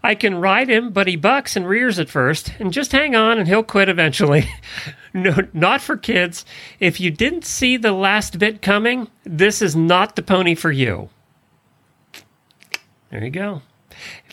I 0.04 0.14
can 0.16 0.36
ride 0.36 0.68
him, 0.68 0.90
but 0.90 1.06
he 1.06 1.16
bucks 1.16 1.54
and 1.54 1.68
rears 1.68 1.98
at 1.98 2.08
first, 2.08 2.54
and 2.58 2.72
just 2.72 2.92
hang 2.92 3.14
on 3.14 3.38
and 3.38 3.46
he'll 3.46 3.62
quit 3.62 3.88
eventually. 3.88 4.48
no, 5.14 5.36
not 5.52 5.80
for 5.80 5.96
kids. 5.96 6.44
If 6.80 6.98
you 6.98 7.10
didn't 7.10 7.44
see 7.44 7.76
the 7.76 7.92
last 7.92 8.38
bit 8.38 8.62
coming, 8.62 9.08
this 9.24 9.62
is 9.62 9.76
not 9.76 10.16
the 10.16 10.22
pony 10.22 10.54
for 10.54 10.72
you. 10.72 11.08
There 13.10 13.22
you 13.22 13.30
go. 13.30 13.62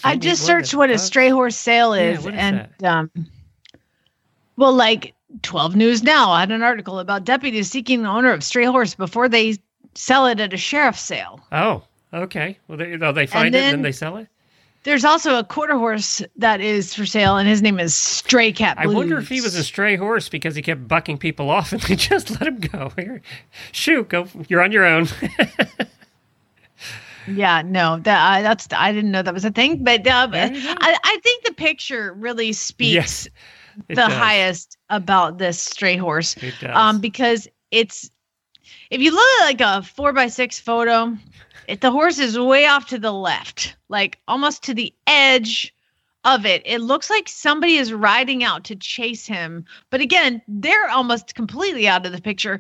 I 0.04 0.16
just 0.16 0.46
searched 0.46 0.74
what 0.74 0.90
a 0.90 0.98
stray 0.98 1.30
horse 1.30 1.56
sale 1.58 1.96
Yeah, 1.96 2.12
is, 2.12 2.20
is 2.20 2.28
and 2.28 2.70
um, 2.84 3.12
well, 4.60 4.74
like 4.74 5.14
12 5.42 5.76
News 5.76 6.04
Now 6.04 6.36
had 6.36 6.52
an 6.52 6.62
article 6.62 7.00
about 7.00 7.24
deputies 7.24 7.70
seeking 7.72 8.04
the 8.04 8.10
owner 8.10 8.32
of 8.34 8.44
stray 8.44 8.66
horse 8.66 8.94
before 8.94 9.30
they 9.30 9.58
sell 9.96 10.26
it 10.28 10.40
at 10.40 10.54
a 10.54 10.58
sheriff's 10.58 11.02
sale. 11.02 11.40
Oh, 11.52 11.84
okay. 12.14 12.58
Well, 12.68 12.78
they, 12.78 12.94
oh, 13.02 13.12
they 13.12 13.26
find 13.26 13.46
it 13.46 13.48
and 13.48 13.54
then- 13.56 13.72
then 13.74 13.82
they 13.82 13.92
sell 13.92 14.18
it. 14.18 14.28
There's 14.84 15.04
also 15.04 15.38
a 15.38 15.44
quarter 15.44 15.78
horse 15.78 16.22
that 16.38 16.62
is 16.62 16.96
for 16.96 17.06
sale, 17.06 17.36
and 17.36 17.50
his 17.50 17.62
name 17.62 17.82
is 17.82 17.94
Stray 17.94 18.54
Cat. 18.54 18.78
I 18.80 18.88
wonder 18.88 19.18
if 19.18 19.28
he 19.28 19.42
was 19.42 19.54
a 19.56 19.64
stray 19.64 19.98
horse 19.98 20.30
because 20.30 20.56
he 20.56 20.62
kept 20.62 20.88
bucking 20.88 21.18
people 21.18 21.50
off 21.50 21.74
and 21.74 21.82
they 21.82 21.96
just 21.98 22.32
let 22.32 22.48
him 22.48 22.60
go. 22.60 22.90
Shoot, 23.74 24.08
go. 24.08 24.28
You're 24.48 24.64
on 24.64 24.72
your 24.72 24.86
own. 24.86 25.08
Yeah, 27.28 27.62
no, 27.64 28.00
that 28.00 28.32
I 28.32 28.42
that's 28.42 28.68
I 28.76 28.92
didn't 28.92 29.12
know 29.12 29.22
that 29.22 29.34
was 29.34 29.46
a 29.46 29.52
thing, 29.52 29.84
but 29.84 30.08
uh, 30.08 30.28
There 30.28 30.52
you 30.52 30.64
go. 30.64 30.74
I, 30.80 30.98
I 31.04 31.18
think 31.22 31.44
the 31.44 31.54
picture 31.54 32.14
really 32.14 32.54
speaks 32.54 32.94
yes, 32.94 33.28
the 33.88 33.96
does. 33.96 34.14
highest 34.14 34.78
about 34.90 35.38
this 35.38 35.60
stray 35.60 35.98
horse. 35.98 36.36
It 36.38 36.54
does. 36.60 36.76
um, 36.76 37.00
because 37.00 37.48
it's 37.72 38.10
if 38.92 39.02
you 39.02 39.12
look 39.12 39.28
at 39.42 39.46
like 39.46 39.62
a 39.62 39.84
four 39.84 40.14
by 40.14 40.28
six 40.28 40.60
photo, 40.60 41.16
it, 41.68 41.82
the 41.82 41.92
horse 41.92 42.20
is 42.20 42.38
way 42.38 42.66
off 42.66 42.88
to 42.88 43.00
the 43.00 43.12
left, 43.12 43.76
like 43.90 44.20
almost 44.28 44.64
to 44.64 44.74
the 44.74 44.94
edge 45.08 45.74
of 46.26 46.46
it. 46.46 46.62
It 46.66 46.80
looks 46.80 47.10
like 47.10 47.30
somebody 47.30 47.78
is 47.78 47.94
riding 47.94 48.44
out 48.44 48.64
to 48.66 48.76
chase 48.76 49.26
him, 49.26 49.66
but 49.90 50.02
again, 50.02 50.42
they're 50.48 50.90
almost 50.90 51.36
completely 51.36 51.88
out 51.88 52.06
of 52.06 52.12
the 52.12 52.22
picture, 52.22 52.60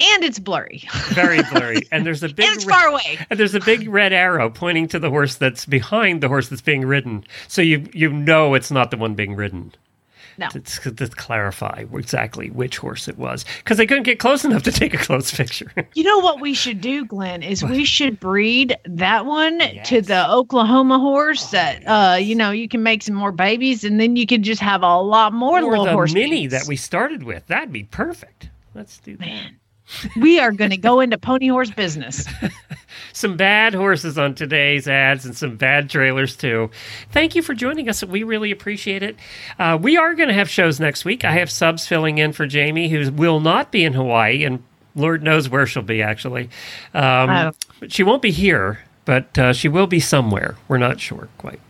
and 0.00 0.24
it's 0.24 0.38
blurry. 0.38 0.84
very 1.08 1.42
blurry. 1.50 1.82
And 1.90 2.06
there's 2.06 2.22
a 2.22 2.28
big 2.28 2.46
and 2.46 2.56
it's 2.56 2.64
re- 2.64 2.72
far 2.72 2.86
away. 2.88 3.18
and 3.28 3.38
there's 3.38 3.54
a 3.54 3.60
big 3.60 3.88
red 3.88 4.12
arrow 4.12 4.48
pointing 4.50 4.88
to 4.88 4.98
the 4.98 5.10
horse 5.10 5.36
that's 5.36 5.66
behind 5.66 6.22
the 6.22 6.28
horse 6.28 6.48
that's 6.48 6.62
being 6.62 6.84
ridden. 6.86 7.24
So 7.48 7.62
you 7.62 7.86
you 7.92 8.12
know 8.12 8.54
it's 8.54 8.70
not 8.70 8.90
the 8.90 8.96
one 8.96 9.14
being 9.14 9.34
ridden. 9.34 9.72
No. 10.40 10.48
To, 10.48 10.60
to, 10.60 10.90
to 10.90 11.08
clarify 11.08 11.84
exactly 11.92 12.48
which 12.48 12.78
horse 12.78 13.08
it 13.08 13.18
was, 13.18 13.44
because 13.58 13.76
they 13.76 13.86
couldn't 13.86 14.04
get 14.04 14.18
close 14.18 14.42
enough 14.44 14.62
to 14.62 14.72
take 14.72 14.94
a 14.94 14.98
close 14.98 15.30
picture. 15.32 15.70
You 15.94 16.04
know 16.04 16.18
what 16.20 16.40
we 16.40 16.54
should 16.54 16.80
do, 16.80 17.04
Glenn, 17.04 17.42
is 17.42 17.62
we 17.62 17.84
should 17.84 18.18
breed 18.18 18.76
that 18.86 19.26
one 19.26 19.58
to 19.58 19.74
Yes. 19.74 19.92
Oh, 19.92 20.00
the 20.00 20.30
Oklahoma 20.30 20.98
horse 20.98 21.50
that 21.50 21.82
uh 21.86 22.16
you 22.16 22.34
know 22.34 22.50
you 22.50 22.68
can 22.68 22.82
make 22.82 23.02
some 23.02 23.14
more 23.14 23.32
babies 23.32 23.84
and 23.84 24.00
then 24.00 24.16
you 24.16 24.26
can 24.26 24.42
just 24.42 24.62
have 24.62 24.82
a 24.82 24.98
lot 25.00 25.32
more 25.34 25.58
or 25.58 25.68
little 25.70 25.84
the 25.84 25.92
horse 25.92 26.14
mini 26.14 26.46
babies. 26.46 26.52
that 26.52 26.66
we 26.68 26.76
started 26.76 27.22
with. 27.22 27.46
That'd 27.48 27.72
be 27.72 27.84
perfect. 27.84 28.48
Let's 28.74 28.98
do 28.98 29.16
that. 29.16 29.26
man. 29.26 29.59
We 30.20 30.38
are 30.40 30.52
going 30.52 30.70
to 30.70 30.76
go 30.76 31.00
into 31.00 31.18
pony 31.18 31.48
horse 31.48 31.70
business. 31.70 32.26
some 33.12 33.36
bad 33.36 33.74
horses 33.74 34.18
on 34.18 34.34
today's 34.34 34.86
ads 34.88 35.24
and 35.24 35.36
some 35.36 35.56
bad 35.56 35.90
trailers 35.90 36.36
too. 36.36 36.70
Thank 37.12 37.34
you 37.34 37.42
for 37.42 37.54
joining 37.54 37.88
us. 37.88 38.04
We 38.04 38.22
really 38.22 38.50
appreciate 38.50 39.02
it. 39.02 39.16
Uh, 39.58 39.78
we 39.80 39.96
are 39.96 40.14
going 40.14 40.28
to 40.28 40.34
have 40.34 40.48
shows 40.48 40.80
next 40.80 41.04
week. 41.04 41.24
I 41.24 41.32
have 41.32 41.50
subs 41.50 41.86
filling 41.86 42.18
in 42.18 42.32
for 42.32 42.46
Jamie, 42.46 42.88
who 42.88 43.10
will 43.12 43.40
not 43.40 43.70
be 43.72 43.84
in 43.84 43.92
Hawaii, 43.94 44.44
and 44.44 44.62
Lord 44.94 45.22
knows 45.22 45.48
where 45.48 45.66
she'll 45.66 45.82
be 45.82 46.02
actually. 46.02 46.50
Um, 46.94 47.30
Oh. 47.30 47.52
she 47.88 48.02
won't 48.02 48.22
be 48.22 48.30
here, 48.32 48.80
but 49.04 49.36
uh, 49.38 49.52
she 49.52 49.68
will 49.68 49.86
be 49.86 50.00
somewhere. 50.00 50.56
We're 50.68 50.78
not 50.78 51.00
sure 51.00 51.28
quite 51.38 51.60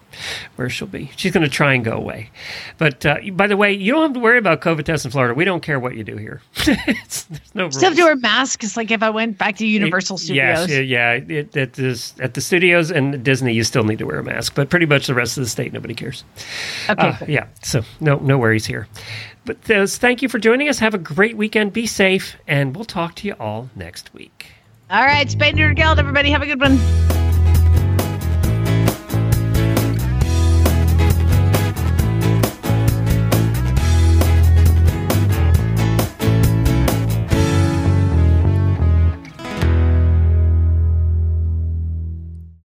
where 0.57 0.69
she'll 0.69 0.89
be. 0.89 1.11
She's 1.17 1.33
going 1.33 1.43
to 1.45 1.49
try 1.51 1.75
and 1.75 1.85
go 1.85 1.93
away. 1.93 2.31
But 2.79 3.05
uh, 3.07 3.17
by 3.33 3.47
the 3.47 3.57
way, 3.57 3.73
you 3.73 3.93
don't 3.93 4.03
have 4.03 4.13
to 4.15 4.21
worry 4.21 4.39
about 4.39 4.61
COVID 4.61 4.85
tests 4.85 5.05
in 5.05 5.11
Florida. 5.11 5.35
We 5.35 5.45
don't 5.45 5.63
care 5.63 5.79
what 5.81 5.97
you 5.97 6.05
do 6.05 6.17
here. 6.17 6.43
It's- 6.67 7.25
there's 7.31 7.55
no 7.55 7.63
rules. 7.65 7.77
Still 7.77 7.91
have 7.91 7.99
to 7.99 8.05
wear 8.05 8.17
masks 8.17 8.77
like 8.77 8.91
if 8.91 9.03
I 9.03 9.11
went 9.11 9.39
back 9.39 9.57
to 9.59 9.67
Universal 9.67 10.19
Studios. 10.19 10.69
Yes, 10.69 10.71
yeah, 10.71 11.13
yeah. 11.13 11.39
It, 11.41 11.57
it 11.57 11.79
is, 11.79 12.15
at 12.21 12.35
the 12.35 12.41
studios 12.41 12.91
and 12.91 13.23
Disney, 13.25 13.53
you 13.53 13.65
still 13.65 13.85
need 13.85 13.99
to 13.99 14.05
wear 14.07 14.19
a 14.19 14.25
mask, 14.25 14.55
but 14.55 14.69
pretty 14.71 14.87
much 14.87 15.07
the 15.07 15.15
rest 15.15 15.37
of 15.39 15.45
the 15.45 15.51
state, 15.51 15.73
nobody 15.73 15.95
cares. 15.95 16.25
Okay. 16.89 17.09
Uh, 17.09 17.17
yeah, 17.29 17.47
so 17.63 17.83
no, 18.01 18.17
no 18.19 18.39
worries 18.39 18.67
here. 18.67 18.87
But 19.45 19.63
those, 19.63 19.97
thank 19.99 20.23
you 20.23 20.29
for 20.29 20.39
joining 20.39 20.69
us. 20.69 20.79
Have 20.79 20.95
a 20.95 20.99
great 20.99 21.37
weekend. 21.37 21.73
Be 21.73 21.87
safe, 21.87 22.37
and 22.47 22.75
we'll 22.77 22.85
talk 22.85 23.15
to 23.17 23.27
you 23.27 23.35
all 23.41 23.71
next 23.75 24.13
week. 24.13 24.47
All 24.91 25.05
right, 25.05 25.31
Spade 25.31 25.55
Nerd 25.55 25.77
Geld, 25.77 25.99
everybody 25.99 26.31
have 26.31 26.43
a 26.43 26.47
good 26.47 26.61
one. 26.61 27.30